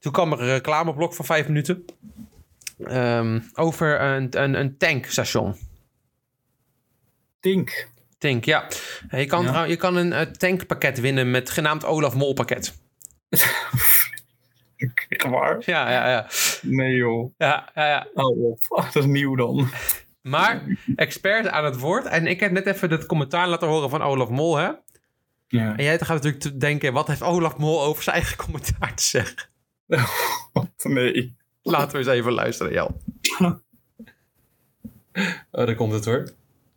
Toen 0.00 0.12
kwam 0.12 0.32
er 0.32 0.40
een 0.40 0.46
reclameblok 0.52 1.14
van 1.14 1.24
vijf 1.24 1.46
minuten. 1.46 1.84
Ehm, 2.84 3.40
over 3.54 4.00
een, 4.00 4.42
een, 4.42 4.54
een 4.54 4.76
tankstation. 4.76 5.56
Tink. 7.40 7.88
Tank, 8.18 8.44
ja. 8.44 8.66
Je 9.10 9.26
kan, 9.26 9.44
Ja. 9.44 9.64
je 9.64 9.76
kan 9.76 9.96
een 9.96 10.12
eh, 10.12 10.20
tankpakket 10.20 11.00
winnen 11.00 11.30
met 11.30 11.50
genaamd 11.50 11.84
Olaf 11.84 12.14
Mol 12.14 12.32
pakket. 12.32 12.74
Echt 15.08 15.22
waar? 15.22 15.62
Ja, 15.66 15.90
ja, 15.90 16.08
ja. 16.10 16.26
Nee 16.62 16.94
joh. 16.94 17.32
ja, 17.38 17.70
ja, 17.74 17.88
ja. 17.88 18.06
Oh, 18.14 18.56
dat 18.68 18.96
is 18.96 19.04
nieuw 19.04 19.34
dan. 19.36 19.68
Maar 20.22 20.62
expert 20.96 21.48
aan 21.48 21.64
het 21.64 21.78
woord. 21.78 22.04
En 22.04 22.26
ik 22.26 22.40
heb 22.40 22.52
net 22.52 22.66
even 22.66 22.90
het 22.90 23.06
commentaar 23.06 23.48
laten 23.48 23.68
horen 23.68 23.90
van 23.90 24.02
Olaf 24.02 24.28
Mol, 24.28 24.56
hè? 24.56 24.70
Ja. 25.48 25.76
En 25.76 25.84
jij 25.84 25.98
gaat 25.98 26.22
natuurlijk 26.22 26.60
denken, 26.60 26.92
wat 26.92 27.06
heeft 27.06 27.22
Olaf 27.22 27.56
Mol 27.56 27.82
over 27.82 28.02
zijn 28.02 28.16
eigen 28.16 28.36
commentaar 28.36 28.94
te 28.94 29.02
zeggen? 29.02 29.48
nee. 30.82 31.36
Laten 31.62 31.92
we 31.92 31.98
eens 31.98 32.06
even 32.06 32.32
luisteren, 32.32 32.72
Jel. 32.72 33.00
Oh, 35.50 35.66
daar 35.66 35.74
komt 35.74 35.92
het 35.92 36.04
hoor. 36.04 36.32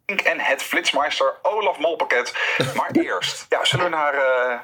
En 0.05 0.39
het 0.39 0.61
Flitsmeister 0.61 1.33
Olaf 1.41 1.79
Molpakket. 1.79 2.33
Maar 2.75 2.91
eerst, 3.05 3.45
ja, 3.49 3.65
zullen 3.65 3.85
we 3.85 3.91
naar 3.91 4.13
eh, 4.13 4.59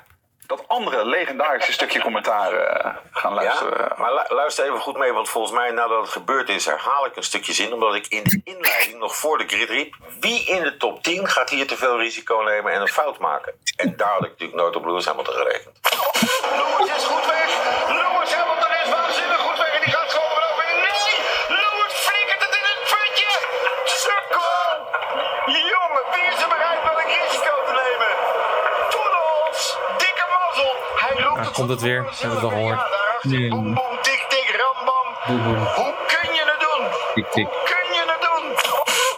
dat 0.58 0.68
andere 0.68 1.06
legendarische 1.06 1.72
stukje 1.72 2.02
commentaar 2.02 2.54
eh, 2.54 2.96
gaan 3.12 3.34
luisteren? 3.34 3.78
Ja, 3.78 3.96
maar 3.98 4.14
lu- 4.14 4.36
luister 4.36 4.66
even 4.66 4.80
goed 4.80 4.98
mee, 4.98 5.14
want 5.14 5.30
volgens 5.30 5.54
mij 5.54 5.72
nadat 5.72 6.02
het 6.02 6.10
gebeurd 6.10 6.50
is, 6.50 6.66
herhaal 6.66 7.06
ik 7.06 7.16
een 7.16 7.24
stukje 7.24 7.54
zin. 7.54 7.74
Omdat 7.74 7.96
ik 7.96 8.08
in 8.08 8.24
de 8.24 8.42
inleiding 8.44 9.00
nog 9.00 9.16
voor 9.16 9.38
de 9.38 9.48
grid 9.48 9.70
riep: 9.70 9.96
wie 10.20 10.44
in 10.46 10.64
de 10.64 10.78
top 10.78 11.04
10 11.04 11.28
gaat 11.28 11.50
hier 11.50 11.68
te 11.68 11.78
veel 11.78 11.98
risico 11.98 12.38
nemen 12.42 12.72
en 12.74 12.82
een 12.82 12.88
fout 12.88 13.18
maken? 13.20 13.54
En 13.76 13.96
daar 13.98 14.10
had 14.12 14.24
ik 14.24 14.30
natuurlijk 14.30 14.60
nooit 14.60 14.76
op 14.76 14.86
Lewis 14.86 15.06
Hamilton 15.06 15.34
gerekend. 15.34 15.80
Goed 17.04 17.26
weg. 17.26 17.41
Komt 31.62 31.74
het 31.74 31.82
weer. 31.82 32.04
Hebben 32.04 32.30
we 32.30 32.36
het 32.36 32.44
al 32.44 32.50
gehoord. 32.50 32.80
Hij. 33.22 33.50
Boem, 33.50 33.74
boem, 33.74 33.98
tik, 34.02 34.26
tik, 34.30 34.56
ram, 34.62 34.86
bam. 34.86 35.08
Hoe 35.76 35.94
kun 36.08 36.34
je 36.34 36.44
het 36.52 36.60
doen? 36.68 36.88
Tik, 37.14 37.32
tik. 37.32 37.46
Hoe 37.46 37.64
kun 37.72 37.94
je 37.96 38.04
het 38.14 38.22
doen? 38.30 38.46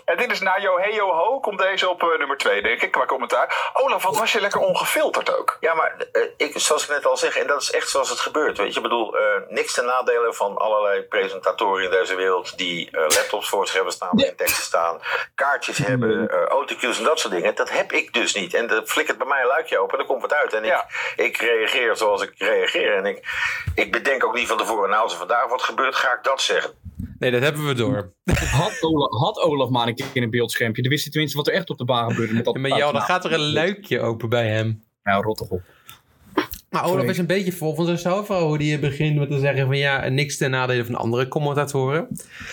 En 0.06 0.18
dit 0.18 0.32
is 0.32 0.33
na 0.44 0.58
Yo 0.60 0.78
Hey 0.78 0.94
Yo 0.94 1.12
Ho, 1.12 1.40
komt 1.40 1.60
deze 1.60 1.90
op 1.90 2.02
eh, 2.02 2.18
nummer 2.18 2.38
2, 2.38 2.62
denk 2.62 2.82
ik, 2.82 2.92
qua 2.92 3.06
commentaar. 3.06 3.72
Olaf, 3.74 4.04
wat 4.04 4.18
was 4.18 4.32
je 4.32 4.42
lekker 4.42 4.60
ongefilterd 4.60 5.38
ook? 5.38 5.58
Ja, 5.60 5.74
maar 5.74 5.96
eh, 6.12 6.22
ik, 6.38 6.52
zoals 6.56 6.84
ik 6.84 6.90
net 6.90 7.06
al 7.06 7.18
zeg, 7.18 7.38
en 7.38 7.48
dat 7.48 7.62
is 7.62 7.72
echt 7.72 7.90
zoals 7.90 8.10
het 8.10 8.20
gebeurt. 8.20 8.58
Weet 8.58 8.72
je, 8.72 8.78
ik 8.78 8.84
bedoel, 8.84 9.18
eh, 9.18 9.24
niks 9.48 9.74
ten 9.74 9.86
nadele 9.86 10.34
van 10.34 10.58
allerlei 10.58 11.02
presentatoren 11.02 11.84
in 11.84 11.90
deze 11.90 12.16
wereld 12.16 12.58
die 12.58 12.92
eh, 12.92 13.00
laptops 13.02 13.50
voor 13.50 13.66
zich 13.66 13.76
hebben 13.76 13.94
staan, 13.94 14.10
waarin 14.12 14.36
teksten 14.36 14.64
staan, 14.64 15.00
kaartjes 15.36 15.78
hebben, 15.78 16.30
eh 16.30 16.44
autocues 16.44 16.98
en 16.98 17.04
dat 17.04 17.20
soort 17.20 17.34
dingen. 17.34 17.56
Dat 17.56 17.70
heb 17.70 17.92
ik 17.92 18.14
dus 18.14 18.34
niet. 18.34 18.54
En 18.54 18.68
dat 18.68 18.90
flikkert 18.90 19.18
bij 19.18 19.28
mij 19.28 19.42
een 19.42 19.48
luikje 19.48 19.80
open 19.80 19.92
en 19.92 19.98
dan 19.98 20.08
komt 20.08 20.22
wat 20.22 20.34
uit. 20.34 20.54
En 20.54 20.64
ik, 20.64 20.70
Ja. 20.70 20.86
ik 21.16 21.38
reageer 21.38 21.96
zoals 21.96 22.22
ik 22.22 22.34
reageer. 22.38 22.96
En 22.96 23.06
ik, 23.06 23.28
ik 23.76 23.92
bedenk 23.92 24.24
ook 24.26 24.34
niet 24.34 24.48
van 24.48 24.58
tevoren, 24.58 24.90
nou, 24.90 25.02
als 25.02 25.12
er 25.12 25.18
vandaag 25.18 25.48
wat 25.48 25.62
gebeurt, 25.62 25.96
ga 25.96 26.14
ik 26.14 26.24
dat 26.24 26.42
zeggen. 26.42 26.74
Nee, 27.20 27.32
dat 27.32 27.42
hebben 27.42 27.68
we 27.68 27.74
door. 27.74 28.14
Had 28.34 28.82
Olaf, 28.82 29.20
had 29.20 29.38
Olaf 29.38 29.70
maar 29.70 29.88
een 29.88 29.96
keer 29.96 30.06
in 30.14 30.24
een 30.24 30.30
beeldschermpje. 30.30 30.82
Dan 30.82 30.92
wist 30.92 31.04
hij 31.04 31.12
tenminste 31.12 31.38
wat 31.38 31.48
er 31.48 31.54
echt 31.54 31.70
op 31.70 31.78
de 31.78 31.86
baan 31.86 32.12
gebeurde. 32.12 32.34
Met 32.34 32.46
dat 32.46 32.54
Ja, 32.54 32.62
maar 32.62 32.78
jou, 32.78 32.94
dan 32.94 33.02
gaat 33.02 33.26
er 33.26 33.34
een 33.34 33.52
luikje 33.52 34.00
open 34.00 34.30
bij 34.30 34.50
hem. 34.50 34.84
Nou, 35.04 35.24
rot 35.24 35.38
toch 35.38 35.50
op. 35.50 35.62
Maar 36.74 36.86
Olaf 36.86 37.06
is 37.06 37.18
een 37.18 37.28
beetje 37.28 37.52
vol 37.52 37.76
van 37.76 37.86
zichzelf. 37.86 38.30
al, 38.30 38.48
Hoe 38.48 38.58
die 38.58 38.80
begint 38.80 39.18
met 39.18 39.30
te 39.30 39.40
zeggen 39.40 39.66
van 39.66 39.78
ja, 39.78 40.08
niks 40.08 40.38
ten 40.38 40.52
nadele 40.52 40.86
van 40.86 40.96
andere 40.96 41.28
commentatoren. 41.28 42.08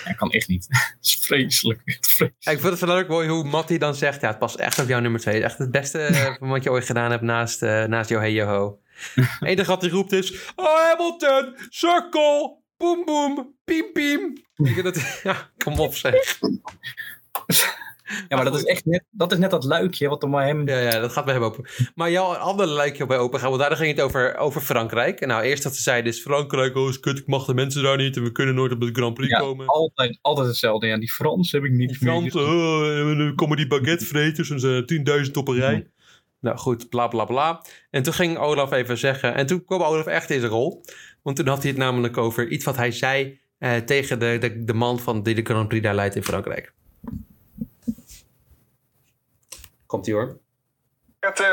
Hij 0.05 0.15
kan 0.15 0.31
echt 0.31 0.49
niet. 0.49 0.67
Dat 0.69 0.97
is 1.01 1.19
vreselijk. 1.21 1.81
Vreselijk. 1.85 2.35
Ja, 2.39 2.53
ik 2.53 2.61
vind 2.61 2.73
het 2.73 2.81
wel 2.81 2.95
leuk 2.97 3.09
mooi 3.09 3.29
hoe 3.29 3.45
Matty 3.45 3.79
dan 3.79 3.95
zegt. 3.95 4.21
Ja, 4.21 4.29
het 4.29 4.39
past 4.39 4.55
echt 4.55 4.79
op 4.79 4.89
jouw 4.89 5.01
nummer 5.01 5.21
2. 5.21 5.43
Echt 5.43 5.59
het 5.59 5.71
beste 5.71 5.99
eh, 5.99 6.35
van 6.39 6.49
wat 6.49 6.63
je 6.63 6.71
ooit 6.71 6.85
gedaan 6.85 7.11
hebt 7.11 7.23
naast, 7.23 7.63
eh 7.63 7.85
naast 7.85 8.09
jouw 8.09 8.21
hey 8.21 8.33
yo 8.33 8.47
ho. 8.47 8.79
Het 9.15 9.49
enige 9.49 9.71
wat 9.71 9.81
hij 9.83 9.91
roept 9.91 10.13
is... 10.13 10.53
Oh, 10.57 10.81
Hamilton, 10.89 11.55
circle, 11.69 12.57
boem 12.81 13.05
boem, 13.05 13.55
piem 13.65 13.93
piem. 13.93 14.33
Dat, 14.83 14.97
ja, 15.23 15.51
kom 15.65 15.81
op 15.81 15.95
zeg. 15.95 16.39
Ja, 18.29 18.37
maar 18.37 18.45
dat 18.45 18.57
is 18.57 18.65
echt 18.65 18.85
net 18.85 19.05
dat, 19.11 19.33
is 19.33 19.39
net 19.39 19.51
dat 19.51 19.65
luikje 19.65 20.09
wat 20.09 20.23
er 20.23 20.31
bij 20.31 20.47
hem... 20.47 20.69
Ja, 20.69 20.79
ja, 20.79 21.01
dat 21.01 21.13
gaat 21.13 21.25
bij 21.25 21.35
hem 21.35 21.43
open. 21.43 21.65
Maar 21.95 22.11
jouw 22.11 22.35
andere 22.35 22.73
lijkje 22.73 23.07
bij 23.07 23.19
open 23.19 23.41
gaan, 23.41 23.49
want 23.49 23.63
daar 23.63 23.77
ging 23.77 23.97
het 23.97 24.01
over, 24.01 24.37
over 24.37 24.61
Frankrijk. 24.61 25.21
En 25.21 25.29
nou, 25.29 25.43
eerst 25.43 25.63
dat 25.63 25.77
ze 25.77 25.83
zeiden 25.83 26.13
is 26.13 26.21
Frankrijk, 26.21 26.77
oh 26.77 26.89
is 26.89 27.01
kut, 27.01 27.19
ik 27.19 27.27
mag 27.27 27.45
de 27.45 27.55
mensen 27.55 27.83
daar 27.83 27.97
niet 27.97 28.17
en 28.17 28.23
we 28.23 28.33
kunnen 28.33 28.55
nooit 28.55 28.73
op 28.73 28.81
de 28.81 28.91
Grand 28.93 29.15
Prix 29.15 29.31
Ja, 29.31 29.39
komen. 29.39 29.67
altijd, 29.67 30.19
altijd 30.23 30.47
hetzelfde. 30.47 30.87
Ja, 30.87 30.99
die 30.99 31.13
Frans 31.13 31.53
heb 31.53 31.65
ik 31.65 31.73
niet 31.73 31.89
Die 31.89 31.99
Fransen, 31.99 32.41
oh, 32.41 33.37
komen 33.37 33.57
die 33.57 33.67
baguettevreters 33.67 34.51
en 34.51 34.61
ze 34.61 35.23
10.000 35.27 35.33
op 35.33 35.49
een 35.49 35.57
rij. 35.57 35.87
Nou 36.41 36.57
goed, 36.57 36.89
bla 36.89 37.09
bla 37.09 37.25
bla. 37.25 37.65
En 37.91 38.03
toen 38.03 38.13
ging 38.13 38.39
Olaf 38.39 38.73
even 38.73 38.99
zeggen, 38.99 39.35
en 39.35 39.47
toen 39.47 39.65
kwam 39.65 39.83
Olaf 39.83 40.07
echt 40.07 40.31
in 40.31 40.41
zijn 40.41 40.53
rol. 40.53 40.85
Want 41.23 41.37
toen 41.37 41.49
had 41.49 41.63
hij 41.63 41.71
het 41.71 41.81
namelijk 41.81 42.17
over 42.17 42.49
iets 42.49 42.65
wat 42.65 42.77
hij 42.77 42.91
zei 42.91 43.41
eh, 43.59 43.77
tegen 43.77 44.19
de, 44.19 44.37
de, 44.41 44.65
de 44.65 44.75
man 44.75 44.99
van 44.99 45.23
die 45.23 45.35
de 45.35 45.43
Grand 45.45 45.69
Prix 45.69 45.83
daar 45.83 45.95
leidt 45.95 46.15
in 46.15 46.25
Frankrijk. 46.25 46.73
Komt 49.87 50.07
ie 50.07 50.15
hoor. 50.15 50.39
Het, 51.21 51.41
eh, 51.41 51.53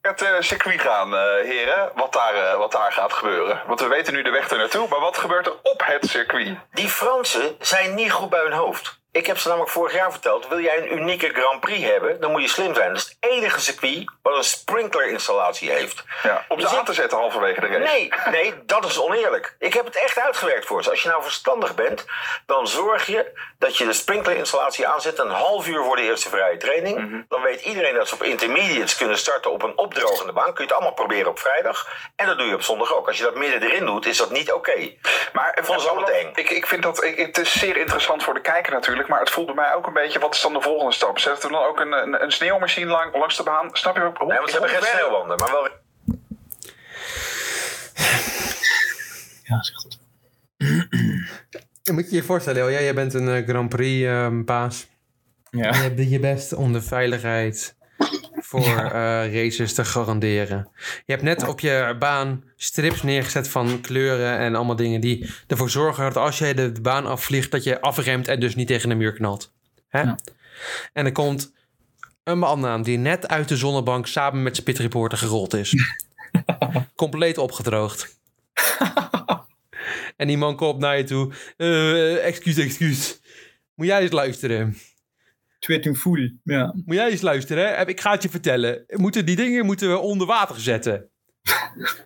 het 0.00 0.22
eh, 0.22 0.40
circuit 0.40 0.80
gaan, 0.80 1.14
eh, 1.14 1.20
heren. 1.20 1.92
Wat 1.94 2.12
daar, 2.12 2.58
wat 2.58 2.72
daar 2.72 2.92
gaat 2.92 3.12
gebeuren. 3.12 3.62
Want 3.66 3.80
we 3.80 3.88
weten 3.88 4.14
nu 4.14 4.22
de 4.22 4.30
weg 4.30 4.50
er 4.50 4.58
naartoe. 4.58 4.88
Maar 4.88 5.00
wat 5.00 5.16
gebeurt 5.16 5.46
er 5.46 5.56
op 5.62 5.82
het 5.84 6.10
circuit? 6.10 6.58
Die 6.72 6.88
Fransen 6.88 7.56
zijn 7.58 7.94
niet 7.94 8.12
goed 8.12 8.30
bij 8.30 8.42
hun 8.42 8.52
hoofd. 8.52 8.99
Ik 9.12 9.26
heb 9.26 9.38
ze 9.38 9.48
namelijk 9.48 9.72
vorig 9.72 9.94
jaar 9.94 10.10
verteld. 10.12 10.48
Wil 10.48 10.60
jij 10.60 10.78
een 10.78 10.92
unieke 10.92 11.28
Grand 11.28 11.60
Prix 11.60 11.84
hebben, 11.84 12.20
dan 12.20 12.30
moet 12.30 12.42
je 12.42 12.48
slim 12.48 12.74
zijn. 12.74 12.88
Dat 12.88 12.96
is 12.96 13.08
het 13.08 13.30
enige 13.30 13.60
circuit 13.60 14.10
wat 14.22 14.36
een 14.36 14.44
sprinklerinstallatie 14.44 15.70
heeft. 15.70 16.04
Ja, 16.22 16.44
om 16.48 16.60
ze 16.60 16.66
Dus 16.66 16.76
aan 16.76 16.84
te 16.84 16.92
zetten 16.92 17.18
halverwege 17.18 17.60
de 17.60 17.66
race. 17.66 17.78
Nee, 17.78 18.12
nee, 18.30 18.54
dat 18.66 18.84
is 18.84 19.00
oneerlijk. 19.00 19.56
Ik 19.58 19.74
heb 19.74 19.84
het 19.84 19.96
echt 19.96 20.18
uitgewerkt 20.18 20.66
voor 20.66 20.82
ze. 20.82 20.90
Als 20.90 21.02
je 21.02 21.08
nou 21.08 21.22
verstandig 21.22 21.74
bent, 21.74 22.04
dan 22.46 22.68
zorg 22.68 23.06
je 23.06 23.32
dat 23.58 23.76
je 23.76 23.84
de 23.84 23.92
sprinklerinstallatie 23.92 24.86
aanzet 24.86 25.18
een 25.18 25.30
half 25.30 25.66
uur 25.66 25.82
voor 25.84 25.96
de 25.96 26.02
eerste 26.02 26.28
vrije 26.28 26.56
training. 26.56 26.98
Mhm. 26.98 27.20
Dan 27.28 27.42
weet 27.42 27.60
iedereen 27.60 27.94
dat 27.94 28.08
ze 28.08 28.14
op 28.14 28.22
intermediates 28.22 28.96
kunnen 28.96 29.18
starten 29.18 29.50
op 29.50 29.62
een 29.62 29.78
opdrogende 29.78 30.32
baan. 30.32 30.44
Kun 30.44 30.54
je 30.54 30.62
het 30.62 30.72
allemaal 30.72 30.92
proberen 30.92 31.30
op 31.30 31.38
vrijdag. 31.38 31.88
En 32.16 32.26
dat 32.26 32.38
doe 32.38 32.46
je 32.46 32.54
op 32.54 32.62
zondag 32.62 32.94
ook. 32.94 33.06
Als 33.06 33.16
je 33.16 33.22
dat 33.22 33.34
midden 33.34 33.62
erin 33.62 33.86
doet, 33.86 34.06
is 34.06 34.16
dat 34.16 34.30
niet 34.30 34.52
oké. 34.52 34.94
Maar 35.32 35.58
ze 35.64 35.88
allemaal 35.88 36.10
eng. 36.10 36.30
Ik, 36.34 36.50
ik 36.50 36.66
vind 36.66 36.82
dat 36.82 37.04
ik, 37.04 37.18
het 37.18 37.38
is 37.38 37.58
zeer 37.58 37.76
interessant 37.76 38.22
voor 38.22 38.34
de 38.34 38.40
kijker 38.40 38.72
natuurlijk. 38.72 38.99
Maar 39.08 39.20
het 39.20 39.30
voelt 39.30 39.46
bij 39.46 39.54
mij 39.54 39.74
ook 39.74 39.86
een 39.86 39.92
beetje. 39.92 40.18
Wat 40.18 40.34
is 40.34 40.40
dan 40.40 40.52
de 40.52 40.60
volgende 40.60 40.92
stap? 40.92 41.18
Zetten 41.18 41.48
we 41.48 41.54
dan 41.54 41.64
ook 41.64 41.80
een, 41.80 41.92
een, 41.92 42.22
een 42.22 42.32
sneeuwmachine 42.32 42.90
lang, 42.90 43.16
langs 43.16 43.36
de 43.36 43.42
baan? 43.42 43.68
Snap 43.72 43.96
je? 43.96 44.02
Hoe, 44.02 44.26
Nee, 44.26 44.38
want 44.38 44.50
ze 44.50 44.58
hebben 44.58 44.76
geen 44.76 44.88
sneeuwwanden, 44.88 45.36
maar 45.38 45.50
wel 45.50 45.68
Ja, 49.42 49.62
zeg 49.62 49.76
goed. 49.76 49.98
Moet 51.92 52.10
je 52.10 52.16
je 52.16 52.22
voorstellen, 52.22 52.60
joh, 52.62 52.70
jij, 52.70 52.82
jij 52.82 52.94
bent 52.94 53.14
een 53.14 53.28
eh, 53.28 53.48
Grand 53.48 53.68
Prix 53.68 54.06
ehm, 54.06 54.44
baas. 54.44 54.88
Ja. 55.50 55.70
En 55.70 55.82
je 55.82 55.94
doet 55.94 56.10
je 56.10 56.20
best 56.20 56.52
om 56.52 56.72
de 56.72 56.82
veiligheid 56.82 57.76
voor 58.50 58.76
eh, 58.76 59.34
racers 59.34 59.74
te 59.74 59.84
garanderen. 59.84 60.68
Je 61.06 61.12
hebt 61.12 61.22
net 61.22 61.48
op 61.48 61.60
je 61.60 61.96
baan 61.98 62.44
strips 62.56 63.02
neergezet 63.02 63.48
van 63.48 63.80
kleuren 63.80 64.38
en 64.38 64.54
allemaal 64.54 64.76
dingen 64.76 65.00
die 65.00 65.30
ervoor 65.46 65.70
zorgen 65.70 66.04
dat 66.04 66.16
als 66.16 66.38
jij 66.38 66.54
de 66.54 66.72
baan 66.82 67.06
afvliegt, 67.06 67.50
dat 67.50 67.64
je 67.64 67.80
afremt 67.80 68.28
en 68.28 68.40
dus 68.40 68.54
niet 68.54 68.66
tegen 68.66 68.88
de 68.88 68.94
muur 68.94 69.12
knalt. 69.12 69.52
Hè? 69.88 70.00
Ja. 70.00 70.18
En 70.92 71.04
er 71.04 71.12
komt 71.12 71.52
een 72.24 72.38
man 72.38 72.66
aan 72.66 72.82
die 72.82 72.98
net 72.98 73.28
uit 73.28 73.48
de 73.48 73.56
zonnebank 73.56 74.06
samen 74.06 74.42
met 74.42 74.54
zijn 74.54 74.66
pitreporter 74.66 75.18
gerold 75.18 75.54
is. 75.54 75.74
Compleet 76.94 77.38
opgedroogd. 77.38 78.18
en 80.16 80.26
die 80.26 80.38
man 80.38 80.56
komt 80.56 80.78
naar 80.78 80.96
je 80.96 81.04
toe. 81.04 81.32
Eh, 81.56 82.26
excuus, 82.26 82.56
excuus. 82.58 83.20
Moet 83.74 83.86
jij 83.86 84.00
eens 84.00 84.12
luisteren? 84.12 84.76
Tweet 85.60 85.86
een 85.86 85.96
voel. 85.96 86.30
Ja. 86.44 86.74
Moet 86.84 86.94
jij 86.96 87.10
eens 87.10 87.20
luisteren, 87.20 87.66
hè? 87.68 87.86
Ik 87.86 88.00
ga 88.00 88.10
het 88.10 88.22
je 88.22 88.28
vertellen. 88.28 88.84
Moeten 88.88 89.26
die 89.26 89.36
dingen 89.36 89.66
moeten 89.66 89.90
we 89.90 89.98
onder 89.98 90.26
water 90.26 90.60
zetten. 90.60 91.10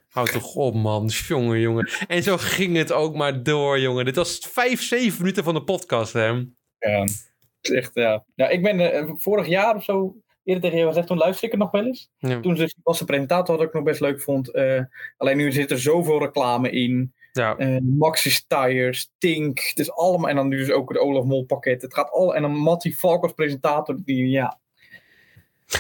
Houd 0.09 0.33
toch 0.33 0.55
op, 0.55 0.75
man. 0.75 1.07
Jongen, 1.07 1.61
jongen. 1.61 1.91
En 2.07 2.23
zo 2.23 2.37
ging 2.37 2.77
het 2.77 2.93
ook 2.93 3.15
maar 3.15 3.43
door, 3.43 3.81
jongen. 3.81 4.05
Dit 4.05 4.17
was 4.17 4.39
vijf, 4.39 4.83
zeven 4.83 5.19
minuten 5.19 5.45
van 5.45 5.55
de 5.55 5.65
podcast, 5.65 6.13
hè? 6.13 6.27
Ja. 6.27 6.45
Het 6.79 7.21
is 7.61 7.71
echt, 7.71 7.91
ja. 7.95 8.25
ja 8.35 8.49
ik 8.49 8.63
ben 8.63 8.93
eh, 8.93 9.11
vorig 9.17 9.47
jaar 9.47 9.77
of 9.77 9.85
zo 9.85 10.17
eerder 10.45 10.63
tegen 10.63 10.77
jou 10.79 10.89
gezegd, 10.89 11.07
toen 11.07 11.19
luisterde 11.19 11.47
ik 11.55 11.61
het 11.61 11.73
nog 11.73 11.81
wel 11.81 11.91
eens. 11.91 12.11
Ja. 12.19 12.41
Toen 12.41 12.71
was 12.83 12.99
de 12.99 13.05
presentator 13.05 13.57
wat 13.57 13.67
ik 13.67 13.73
nog 13.73 13.83
best 13.83 14.01
leuk 14.01 14.21
vond. 14.21 14.51
eh, 14.53 14.81
alleen 15.17 15.37
nu 15.37 15.53
zit 15.53 15.71
er 15.71 15.79
zoveel 15.81 16.19
reclame 16.19 16.71
in. 16.71 17.15
Ja. 17.35 17.57
Eh, 17.57 17.77
Maxis 17.83 18.45
Tires, 18.47 19.11
Tink. 19.19 19.61
Het 19.61 19.79
is 19.79 19.93
allemaal. 19.93 20.29
En 20.29 20.37
dan 20.37 20.49
nu 20.49 20.57
dus 20.57 20.71
ook 20.71 20.89
het 20.89 20.99
Olaf 20.99 21.25
Mol 21.25 21.45
pakket. 21.45 21.83
Het 21.83 21.95
gaat 21.95 22.11
al. 22.11 22.35
En 22.35 22.43
dan 22.43 22.51
Matti 22.57 22.93
Valk 22.95 23.23
als 23.23 23.33
presentator. 23.33 23.97
Die, 24.05 24.29
ja. 24.29 24.59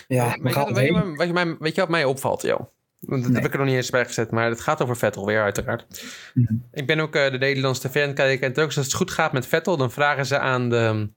Ja, 0.08 0.30
we 0.30 0.42
Weet 0.42 0.52
je, 0.52 0.58
gaan 0.58 0.64
wat- 0.64 0.74
weet, 0.78 0.86
je, 0.94 1.12
weet, 1.16 1.26
je, 1.26 1.32
mij- 1.32 1.56
weet 1.58 1.74
je 1.74 1.80
wat 1.80 1.90
mij 1.90 2.04
opvalt, 2.04 2.42
joh? 2.42 2.60
Want 3.00 3.22
dat 3.22 3.32
Nee. 3.32 3.40
heb 3.40 3.44
ik 3.46 3.52
er 3.52 3.58
nog 3.58 3.66
niet 3.68 3.76
eens 3.76 3.90
bij 3.90 4.04
gezet, 4.04 4.30
maar 4.30 4.48
het 4.48 4.60
gaat 4.60 4.82
over 4.82 4.96
Vettel 4.96 5.26
weer, 5.26 5.42
uiteraard. 5.42 6.04
Mhm. 6.34 6.54
Ik 6.72 6.86
ben 6.86 7.00
ook 7.00 7.14
eh, 7.14 7.30
de 7.30 7.38
Nederlandse 7.38 7.88
tv 7.88 8.00
aan 8.02 8.06
het 8.08 8.16
kijken. 8.16 8.46
En 8.54 8.62
ook, 8.62 8.66
als 8.66 8.74
het 8.76 8.94
goed 8.94 9.10
gaat 9.10 9.32
met 9.32 9.46
Vettel, 9.46 9.76
dan 9.76 9.90
vragen 9.90 10.26
ze 10.26 10.38
aan 10.38 10.68
de, 10.70 11.10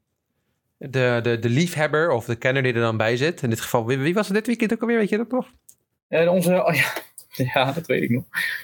de, 0.78 1.20
de, 1.24 1.40
de 1.40 1.50
liefhebber 1.50 2.10
of 2.12 2.26
de 2.26 2.36
kenner 2.36 2.64
die 2.64 2.74
er 2.74 2.80
dan 2.82 2.98
bij 2.98 3.18
zit. 3.18 3.42
In 3.42 3.50
dit 3.50 3.62
geval, 3.62 3.86
wie, 3.86 3.98
wie 3.98 4.14
was 4.14 4.26
het 4.28 4.36
dit 4.36 4.48
weekend 4.48 4.74
ook 4.74 4.82
alweer? 4.82 4.98
Weet 4.98 5.10
je 5.10 5.18
dat 5.18 5.32
nog? 5.32 5.52
En 6.08 6.30
onze. 6.30 6.64
oh 6.66 6.74
ja, 6.76 6.94
ja, 7.54 7.72
dat 7.72 7.86
weet 7.86 8.04
ik 8.04 8.10
nog. 8.10 8.24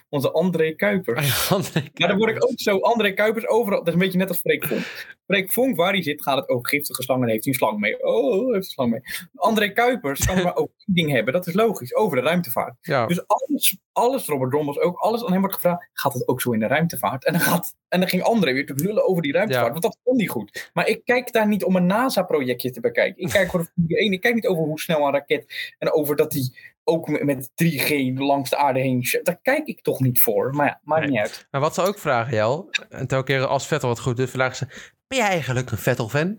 Onze 0.09 0.31
André 0.31 0.71
Kuipers. 0.71 1.51
André 1.51 1.83
Maar 1.93 2.07
dan 2.07 2.17
word 2.17 2.35
ik 2.35 2.43
ook 2.43 2.59
zo, 2.59 2.79
André 2.79 3.11
Kuipers 3.11 3.47
overal. 3.47 3.77
Dat 3.77 3.87
is 3.87 3.93
een 3.93 3.99
beetje 3.99 4.17
net 4.17 4.29
als 4.29 4.39
Freek 4.39 4.65
Vonk. 4.65 4.81
Freek 5.25 5.51
Vonk, 5.51 5.75
waar 5.75 5.91
hij 5.93 6.03
zit, 6.03 6.21
gaat 6.21 6.37
het 6.37 6.49
over 6.49 6.67
giftige 6.67 7.03
slangen. 7.03 7.29
Heeft 7.29 7.43
hij 7.43 7.53
een 7.53 7.59
slang 7.59 7.79
mee? 7.79 8.03
Oh, 8.03 8.53
heeft 8.53 8.65
een 8.65 8.71
slang 8.71 8.91
mee. 8.91 9.01
André 9.35 9.69
Kuipers 9.69 10.25
kan 10.25 10.41
maar 10.43 10.55
ook 10.55 10.71
één 10.85 10.95
ding 10.95 11.11
hebben. 11.11 11.33
Dat 11.33 11.47
is 11.47 11.53
logisch, 11.53 11.95
over 11.95 12.17
de 12.17 12.23
ruimtevaart. 12.23 12.75
Ja. 12.81 13.05
Dus 13.05 13.27
alles, 13.27 13.77
alles 13.91 14.25
Robert 14.25 14.51
Drommels 14.51 14.79
ook, 14.79 14.97
alles 14.97 15.25
aan 15.25 15.31
hem 15.31 15.39
wordt 15.39 15.55
gevraagd. 15.55 15.89
Gaat 15.93 16.13
het 16.13 16.27
ook 16.27 16.41
zo 16.41 16.51
in 16.51 16.59
de 16.59 16.67
ruimtevaart? 16.67 17.25
En 17.25 17.33
dan, 17.33 17.41
gaat, 17.41 17.75
en 17.87 17.99
dan 17.99 18.09
ging 18.09 18.23
André 18.23 18.53
weer 18.53 18.65
te 18.65 18.75
lullen 18.75 19.07
over 19.07 19.21
die 19.21 19.31
ruimtevaart. 19.31 19.65
Ja. 19.65 19.71
Want 19.71 19.83
dat 19.83 19.97
vond 20.03 20.19
hij 20.19 20.27
goed. 20.27 20.69
Maar 20.73 20.87
ik 20.87 21.01
kijk 21.05 21.31
daar 21.31 21.47
niet 21.47 21.63
om 21.63 21.75
een 21.75 21.85
NASA-projectje 21.85 22.71
te 22.71 22.79
bekijken. 22.79 23.23
Ik 23.23 23.29
kijk 23.29 23.49
voor 23.49 23.59
de 23.59 23.65
Formule 23.65 23.99
1. 23.99 24.11
Ik 24.11 24.21
kijk 24.21 24.35
niet 24.35 24.47
over 24.47 24.63
hoe 24.63 24.79
snel 24.79 25.05
een 25.05 25.13
raket. 25.13 25.73
En 25.79 25.93
over 25.93 26.15
dat 26.15 26.33
hij 26.33 26.51
ook 26.83 27.07
met- 27.07 27.23
met 27.23 27.49
3G 27.55 28.19
langs 28.19 28.49
de 28.49 28.57
aarde 28.57 28.79
heen. 28.79 29.05
Daar 29.23 29.39
kijk 29.41 29.67
ik 29.67 29.81
toch 29.81 29.99
niet 29.99 30.21
voor. 30.21 30.53
Maar 30.55 30.65
ja, 30.65 30.79
maakt 30.83 31.01
Nee. 31.01 31.09
niet 31.09 31.19
uit. 31.19 31.47
Maar 31.51 31.61
wat 31.61 31.73
ze 31.73 31.81
ook 31.81 31.99
vragen, 31.99 32.33
Jel, 32.33 32.69
en 32.89 33.07
telkens 33.07 33.37
keer 33.37 33.47
als 33.47 33.67
Vettel 33.67 33.89
wat 33.89 33.99
goed 33.99 34.17
doet, 34.17 34.29
vragen 34.29 34.55
ze: 34.55 34.65
Ben 35.07 35.17
jij 35.17 35.27
eigenlijk 35.27 35.71
een 35.71 35.77
Vettel-fan? 35.77 36.37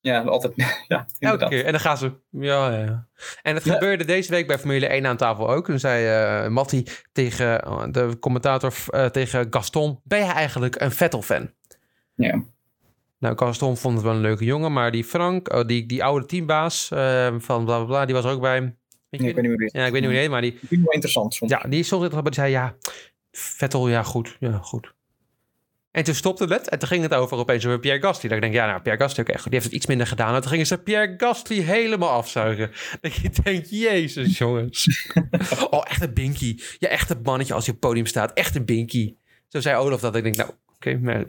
Ja, 0.00 0.20
altijd. 0.22 0.52
Ja, 0.88 1.06
Elke 1.18 1.48
keer. 1.48 1.64
En 1.64 1.70
dan 1.72 1.80
gaan 1.80 1.98
ze. 1.98 2.12
Ja, 2.30 2.70
ja. 2.76 3.06
En 3.42 3.54
het 3.54 3.64
Ja. 3.64 3.72
gebeurde 3.72 4.04
deze 4.04 4.30
week 4.30 4.46
bij 4.46 4.58
Formule 4.58 4.86
1 4.86 5.06
aan 5.06 5.16
tafel 5.16 5.50
ook. 5.50 5.64
Toen 5.64 5.78
zei 5.78 6.06
eh 6.06 6.48
Matti 6.50 6.84
tegen 7.12 7.62
eh, 7.64 7.84
de 7.90 8.16
commentator 8.20 8.74
eh, 8.88 9.06
tegen 9.06 9.46
Gaston: 9.50 10.00
Ben 10.04 10.18
jij 10.18 10.32
eigenlijk 10.32 10.80
een 10.80 10.90
Vettel-fan? 10.92 11.50
Ja. 12.14 12.42
Nou, 13.18 13.36
Gaston 13.38 13.76
vond 13.76 13.94
het 13.94 14.04
wel 14.04 14.14
een 14.14 14.20
leuke 14.20 14.44
jongen, 14.44 14.72
maar 14.72 14.90
die 14.90 15.04
Frank, 15.04 15.52
oh, 15.52 15.66
die, 15.66 15.86
die 15.86 16.04
oude 16.04 16.26
teambaas 16.26 16.88
van 17.38 17.64
bla 17.64 17.76
bla 17.76 17.84
bla, 17.84 18.04
die 18.04 18.14
was 18.14 18.24
er 18.24 18.30
ook 18.30 18.40
bij. 18.40 18.76
Weet 19.10 19.20
je, 19.20 19.26
Nee, 19.26 19.28
ik 19.28 19.34
weet 19.34 19.60
niet 19.60 19.72
ja, 19.72 19.86
ik 19.86 19.92
weet 19.92 20.00
niet 20.00 20.02
hoe 20.02 20.10
die 20.10 20.20
heet, 20.20 20.30
maar 20.30 20.40
die, 20.40 20.52
Ik 20.52 20.58
vind 20.58 20.70
het 20.70 20.80
wel 20.80 20.92
interessant 20.92 21.34
soms. 21.34 21.50
ja, 21.50 21.58
die 21.68 22.10
maar 22.10 22.22
die 22.22 22.34
zei 22.34 22.50
ja, 22.50 22.76
Vettel, 23.32 23.88
ja 23.88 24.02
goed, 24.02 24.36
ja 24.40 24.58
goed. 24.58 24.96
En 25.90 26.04
toen 26.04 26.14
stopte 26.14 26.44
het 26.44 26.68
en 26.68 26.78
toen 26.78 26.88
ging 26.88 27.02
het 27.02 27.14
over 27.14 27.36
opeens 27.36 27.66
over 27.66 27.78
Pierre 27.78 28.00
Gasly. 28.00 28.28
Dat 28.28 28.36
ik 28.36 28.42
denk, 28.42 28.54
ja, 28.54 28.66
nou, 28.66 28.80
Pierre 28.80 29.00
Gasly, 29.00 29.22
oké, 29.22 29.32
goed, 29.32 29.42
die 29.42 29.52
heeft 29.52 29.64
het 29.64 29.74
iets 29.74 29.86
minder 29.86 30.06
gedaan. 30.06 30.34
En 30.34 30.40
toen 30.40 30.50
gingen 30.50 30.66
ze 30.66 30.78
Pierre 30.78 31.14
Gasly 31.16 31.60
helemaal 31.60 32.10
afzuigen. 32.10 32.70
Dat 33.00 33.14
je 33.14 33.30
denkt, 33.42 33.70
jezus 33.70 34.38
jongens. 34.38 35.10
oh, 35.70 35.82
echt 35.88 36.02
een 36.02 36.14
binky. 36.14 36.58
Ja, 36.78 36.88
echt 36.88 37.10
een 37.10 37.22
mannetje 37.22 37.54
als 37.54 37.64
je 37.64 37.72
op 37.72 37.76
het 37.80 37.88
podium 37.88 38.06
staat. 38.06 38.32
Echt 38.32 38.54
een 38.54 38.64
binky. 38.64 39.14
Zo 39.48 39.60
zei 39.60 39.76
Olaf 39.76 40.00
dat. 40.00 40.16
Ik 40.16 40.22
denk, 40.22 40.36
nou, 40.36 40.50
oké. 40.74 40.98
maar... 40.98 41.24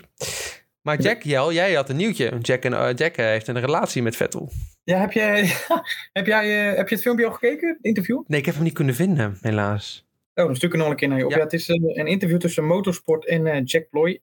maar 0.82 1.02
Jack, 1.02 1.24
Jel, 1.24 1.54
jij 1.54 1.74
had 1.74 1.90
een 1.90 1.96
nieuwtje. 1.96 2.38
Jack, 2.42 2.64
en, 2.64 2.74
eh, 2.74 2.96
Jack 2.96 3.16
eh, 3.16 3.26
heeft 3.26 3.48
een 3.48 3.60
relatie 3.60 4.02
met 4.02 4.16
Vettel. 4.16 4.52
Ja, 4.90 5.00
heb, 5.00 5.12
jij, 5.12 5.46
heb, 6.14 6.26
jij, 6.26 6.70
eh, 6.70 6.78
heb 6.78 6.90
je 6.90 6.96
het 6.96 7.04
filmpje 7.04 7.26
al 7.26 7.32
gekeken? 7.32 7.68
Het 7.68 7.86
interview? 7.86 8.24
Nee, 8.28 8.40
ik 8.40 8.46
heb 8.46 8.56
hem 8.56 8.64
niet 8.64 8.74
kunnen 8.74 8.96
vinden, 8.96 9.38
helaas. 9.42 10.06
Oh, 10.36 10.46
dan 10.46 10.56
stuk 10.56 10.70
ik 10.70 10.76
er 10.76 10.82
nog 10.82 10.90
een 10.90 10.96
keer 10.96 11.08
naar 11.08 11.18
je 11.18 11.26
op. 11.26 11.32
Ja. 11.32 11.38
Ja. 11.38 11.44
het 11.44 11.54
is 11.54 11.70
eh, 11.70 11.76
een 11.76 12.08
interview 12.08 12.40
tussen 12.40 12.66
Motorsport 12.66 13.26
en 13.26 13.48
eh, 13.48 13.62
Jack 13.66 13.90
Ploy 13.90 14.22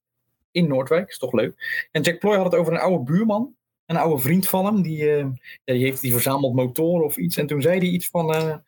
in 0.51 0.69
Noordwijk. 0.69 1.09
Is 1.09 1.19
toch 1.19 1.33
leuk. 1.33 1.87
En 1.93 2.03
Jack 2.03 2.19
Ploy 2.19 2.37
had 2.37 2.45
het 2.45 2.55
over 2.55 2.73
een 2.73 2.79
oude 2.79 3.13
buurman. 3.13 3.55
Een 3.87 3.97
oude 3.97 4.23
vriend 4.23 4.49
van 4.49 4.65
hem. 4.65 4.83
Die, 4.83 5.05
ja, 5.05 5.33
die, 5.65 5.85
heeft, 5.85 6.01
die 6.01 6.13
verzamelt 6.13 6.55
motoren 6.55 7.05
of 7.05 7.17
iets. 7.17 7.37
En 7.37 7.47
toen 7.47 7.63
zei 7.63 7.79
hij 7.79 7.89
iets 7.89 8.09
van... 8.09 8.63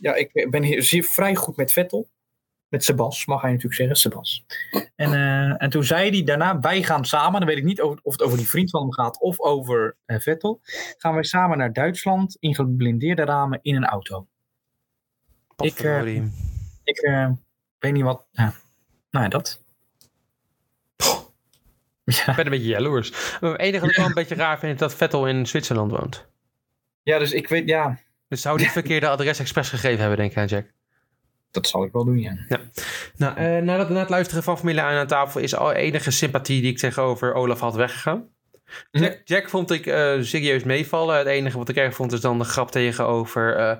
ja, 0.00 0.14
ik 0.14 0.46
ben 0.50 0.62
hier 0.62 0.82
zeer, 0.82 1.02
vrij 1.02 1.34
goed 1.34 1.56
met 1.56 1.72
Vettel. 1.72 2.08
Met 2.68 2.84
Sebas, 2.84 3.26
mag 3.26 3.40
hij 3.40 3.50
natuurlijk 3.50 3.76
zeggen. 3.76 3.96
Sebas. 3.96 4.44
En, 4.96 5.14
eh, 5.14 5.62
en 5.62 5.70
toen 5.70 5.84
zei 5.84 6.10
hij 6.10 6.22
daarna... 6.24 6.60
Wij 6.60 6.82
gaan 6.82 7.04
samen. 7.04 7.40
Dan 7.40 7.48
weet 7.48 7.58
ik 7.58 7.64
niet 7.64 7.82
of, 7.82 7.94
het 8.02 8.22
over 8.22 8.38
die 8.38 8.48
vriend 8.48 8.70
van 8.70 8.80
hem 8.80 8.92
gaat. 8.92 9.20
Of 9.20 9.40
over 9.40 9.96
eh, 10.04 10.18
Vettel. 10.20 10.60
Gaan 10.98 11.14
wij 11.14 11.22
samen 11.22 11.58
naar 11.58 11.72
Duitsland. 11.72 12.36
In 12.40 12.54
geblindeerde 12.54 13.24
ramen 13.24 13.58
in 13.62 13.76
een 13.76 13.84
auto. 13.86 14.26
Ik, 15.56 15.78
eh. 15.78 16.02
Ik 16.84 17.00
weet 17.78 17.92
niet 17.92 18.02
wat. 18.02 18.26
Nou 18.32 18.52
ja, 19.10 19.28
dat. 19.28 19.62
Ja, 22.04 22.28
Ik 22.28 22.36
ben 22.36 22.44
een 22.44 22.50
beetje 22.50 22.68
jaloers. 22.68 23.38
Het 23.40 23.58
enige 23.58 23.80
wat 23.80 23.90
ik 23.90 23.96
wel 23.96 24.06
een 24.06 24.14
beetje 24.14 24.34
raar 24.34 24.58
vind, 24.58 24.72
is 24.72 24.78
dat 24.78 24.94
Vettel 24.94 25.26
in 25.26 25.46
Zwitserland 25.46 25.90
woont. 25.90 26.26
ja, 27.02 27.18
dus 27.18 27.32
ik 27.32 27.48
weet, 27.48 27.68
ja, 27.68 27.98
Dus 28.28 28.40
zou 28.40 28.58
die 28.58 28.70
verkeerde 28.70 29.08
adres 29.08 29.38
expres 29.38 29.68
gegeven 29.68 29.98
hebben, 29.98 30.16
denk 30.18 30.30
ik 30.30 30.36
aan 30.36 30.46
Jack. 30.46 30.72
Dat 31.50 31.66
zal 31.66 31.84
ik 31.84 31.92
wel 31.92 32.04
doen, 32.04 32.18
ja. 32.18 32.36
Nou, 33.16 33.36
eh, 33.36 33.62
nadat 33.62 33.88
na 33.88 33.98
het 33.98 34.08
luisteren 34.08 34.42
van 34.42 34.58
Familie 34.58 34.80
1 34.80 34.90
aan 34.90 35.06
tafel 35.06 35.40
is 35.40 35.54
al 35.56 35.72
enige 35.72 36.10
sympathie 36.10 36.60
die 36.60 36.70
ik 36.70 36.78
tegenover 36.78 37.34
Olaf 37.34 37.60
had 37.60 37.74
weggegaan. 37.74 38.28
Jack, 38.90 39.20
Jack 39.24 39.48
vond 39.48 39.70
ik 39.70 39.86
eh, 39.86 40.20
serieus 40.20 40.64
meevallen. 40.64 41.18
Het 41.18 41.26
enige 41.26 41.58
wat 41.58 41.68
ik 41.68 41.76
erg 41.76 41.94
vond 41.94 42.12
is 42.12 42.20
dan 42.20 42.38
de 42.38 42.44
grap 42.44 42.70
tegenover 42.70 43.56
eh, 43.56 43.76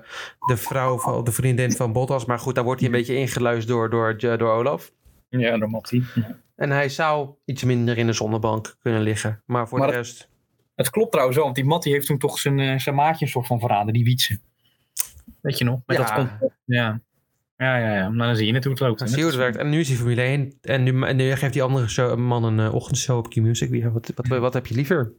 de 0.47 0.57
vrouw 0.57 0.97
van 0.97 1.23
de 1.23 1.31
vriendin 1.31 1.71
van 1.71 1.93
Bottas. 1.93 2.25
Maar 2.25 2.39
goed, 2.39 2.55
daar 2.55 2.63
wordt 2.63 2.79
hij 2.79 2.89
een 2.89 2.95
beetje 2.95 3.15
ingeluisterd 3.15 3.67
door, 3.67 3.89
door, 3.89 4.17
door 4.37 4.51
Olaf. 4.51 4.91
Ja, 5.29 5.57
door 5.57 5.69
Mattie. 5.69 6.03
Ja. 6.15 6.39
En 6.55 6.71
hij 6.71 6.89
zou 6.89 7.29
iets 7.45 7.63
minder 7.63 7.97
in 7.97 8.05
de 8.05 8.13
zonnebank 8.13 8.75
kunnen 8.79 9.01
liggen. 9.01 9.43
Maar 9.45 9.67
voor 9.67 9.79
Maar 9.79 9.87
de 9.87 9.93
rest... 9.93 10.29
Het 10.75 10.89
klopt 10.89 11.11
trouwens 11.11 11.37
wel, 11.37 11.45
want 11.45 11.57
die 11.57 11.67
Mattie 11.67 11.93
heeft 11.93 12.05
toen 12.05 12.17
toch 12.17 12.39
zijn, 12.39 12.79
zijn 12.81 12.95
maatje 12.95 13.25
een 13.25 13.31
soort 13.31 13.47
van 13.47 13.59
verraden, 13.59 13.93
die 13.93 14.03
Wietse. 14.03 14.39
Weet 15.41 15.57
je 15.57 15.63
nog? 15.63 15.79
Met 15.85 15.97
Ja. 15.97 16.15
dat. 16.39 16.51
Ja. 16.65 17.01
Ja, 17.59 17.77
ja, 17.77 17.95
ja. 17.95 18.09
Maar 18.09 18.27
dan 18.27 18.35
zie 18.35 18.45
je 18.45 18.53
het 18.53 18.63
hoe 18.63 18.73
het 18.73 18.81
loopt. 18.81 18.99
Dan 18.99 19.07
hè. 19.07 19.13
zie 19.13 19.23
je 19.23 19.29
hoe 19.29 19.39
het 19.39 19.43
werkt. 19.43 19.57
En 19.57 19.69
nu 19.69 19.79
is 19.79 19.87
hij 19.87 19.97
Formule 19.97 20.21
1. 20.21 20.53
En 20.61 20.83
nu, 20.83 21.01
en 21.01 21.15
nu 21.15 21.35
geeft 21.35 21.53
die 21.53 21.63
andere 21.63 21.87
show, 21.87 22.17
man 22.17 22.43
een 22.43 22.59
eh, 22.59 22.73
ochtendshow 22.73 23.17
op 23.17 23.29
Q-Music. 23.29 23.73
Ja, 23.73 23.89
wat, 23.89 24.11
wat, 24.15 24.39
wat 24.39 24.53
heb 24.53 24.67
je 24.67 24.75
liever? 24.75 25.13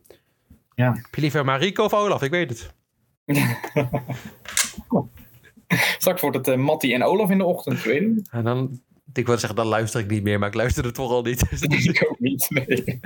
Ja. 0.75 0.93
Heb 0.93 1.15
je 1.15 1.21
liever 1.21 1.45
Mariko 1.45 1.85
of 1.85 1.95
Olaf? 1.95 2.23
Ik 2.23 2.31
weet 2.31 2.49
het. 2.49 2.75
Straks 5.99 6.21
wordt 6.21 6.37
het 6.37 6.49
eh, 6.49 6.57
Mattie 6.57 6.95
en 6.95 7.03
Olaf 7.03 7.31
in 7.31 7.39
de 7.39 7.45
ochtend, 7.45 7.83
weet 7.83 8.07
niet. 8.07 8.29
En 8.31 8.45
dan, 8.45 8.81
ik 9.13 9.27
wil 9.27 9.39
zeggen, 9.39 9.57
dan 9.57 9.67
luister 9.67 10.01
ik 10.01 10.11
niet 10.11 10.23
meer. 10.23 10.39
Maar 10.39 10.49
ik 10.49 10.55
luister 10.55 10.85
het 10.85 10.95
toch 10.95 11.11
al 11.11 11.23
niet. 11.23 11.43
ik 11.61 12.07
ook 12.11 12.21
niet, 12.21 12.47
nee. 12.51 13.01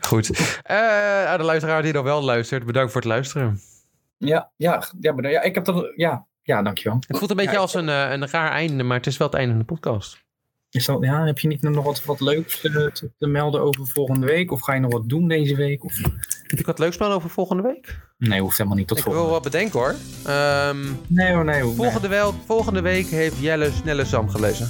Goed. 0.00 0.58
Eh, 0.62 1.24
aan 1.24 1.38
de 1.38 1.44
luisteraar 1.44 1.82
die 1.82 1.92
nog 1.92 2.04
wel 2.04 2.22
luistert, 2.22 2.66
bedankt 2.66 2.92
voor 2.92 3.00
het 3.00 3.10
luisteren. 3.10 3.60
Ja, 4.16 4.50
ja, 4.56 4.82
ja, 5.00 5.12
maar, 5.12 5.30
ja, 5.30 5.42
ik 5.42 5.54
heb 5.54 5.64
dat, 5.64 5.92
ja, 5.96 6.26
ja, 6.48 6.62
dankjewel. 6.62 6.98
Het 7.06 7.18
voelt 7.18 7.30
een 7.30 7.36
beetje 7.36 7.52
Ja, 7.52 7.58
als 7.58 7.74
een, 7.74 7.88
eh, 7.88 8.10
een 8.10 8.28
raar 8.28 8.50
einde, 8.50 8.82
maar 8.82 8.96
het 8.96 9.06
is 9.06 9.16
wel 9.16 9.28
het 9.28 9.36
einde 9.36 9.50
van 9.50 9.60
de 9.60 9.66
podcast. 9.66 10.26
Is 10.70 10.84
dat, 10.84 10.98
ja, 11.00 11.24
heb 11.24 11.38
je 11.38 11.48
niet 11.48 11.62
nog 11.62 11.84
wat, 11.84 12.04
wat 12.04 12.20
leuks 12.20 12.60
te, 12.60 12.90
te, 12.92 13.10
te 13.18 13.26
melden 13.26 13.60
over 13.60 13.86
volgende 13.86 14.26
week? 14.26 14.52
Of 14.52 14.60
ga 14.60 14.74
je 14.74 14.80
nog 14.80 14.92
wat 14.92 15.08
doen 15.08 15.28
deze 15.28 15.56
week? 15.56 15.84
Of... 15.84 16.00
Moet 16.50 16.58
ik 16.58 16.66
wat 16.66 16.78
leuks 16.78 16.98
melden 16.98 17.16
over 17.16 17.30
volgende 17.30 17.62
week? 17.62 17.98
Nee, 18.18 18.40
hoeft 18.40 18.56
helemaal 18.56 18.78
niet 18.78 18.88
tot 18.88 18.98
ik 18.98 19.04
wil 19.04 19.12
volgende 19.12 19.34
wat 19.34 19.42
bedenken 19.52 19.78
hoor. 19.78 19.94
Ehm, 20.24 20.86
Nee 21.06 21.32
hoor, 21.32 21.44
nee 21.44 21.62
hoor. 21.62 21.74
volgende, 21.74 22.08
wel, 22.08 22.34
volgende 22.46 22.80
week 22.80 23.06
heeft 23.06 23.38
Jelle 23.38 23.70
Snelle 23.70 24.04
Sam 24.04 24.28
gelezen. 24.28 24.68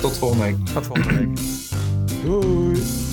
tot 0.00 0.18
volgende 0.18 0.44
week. 0.44 0.66
Tot 0.66 0.86
volgende 0.86 1.14
week. 1.14 1.38
Doei. 2.24 3.06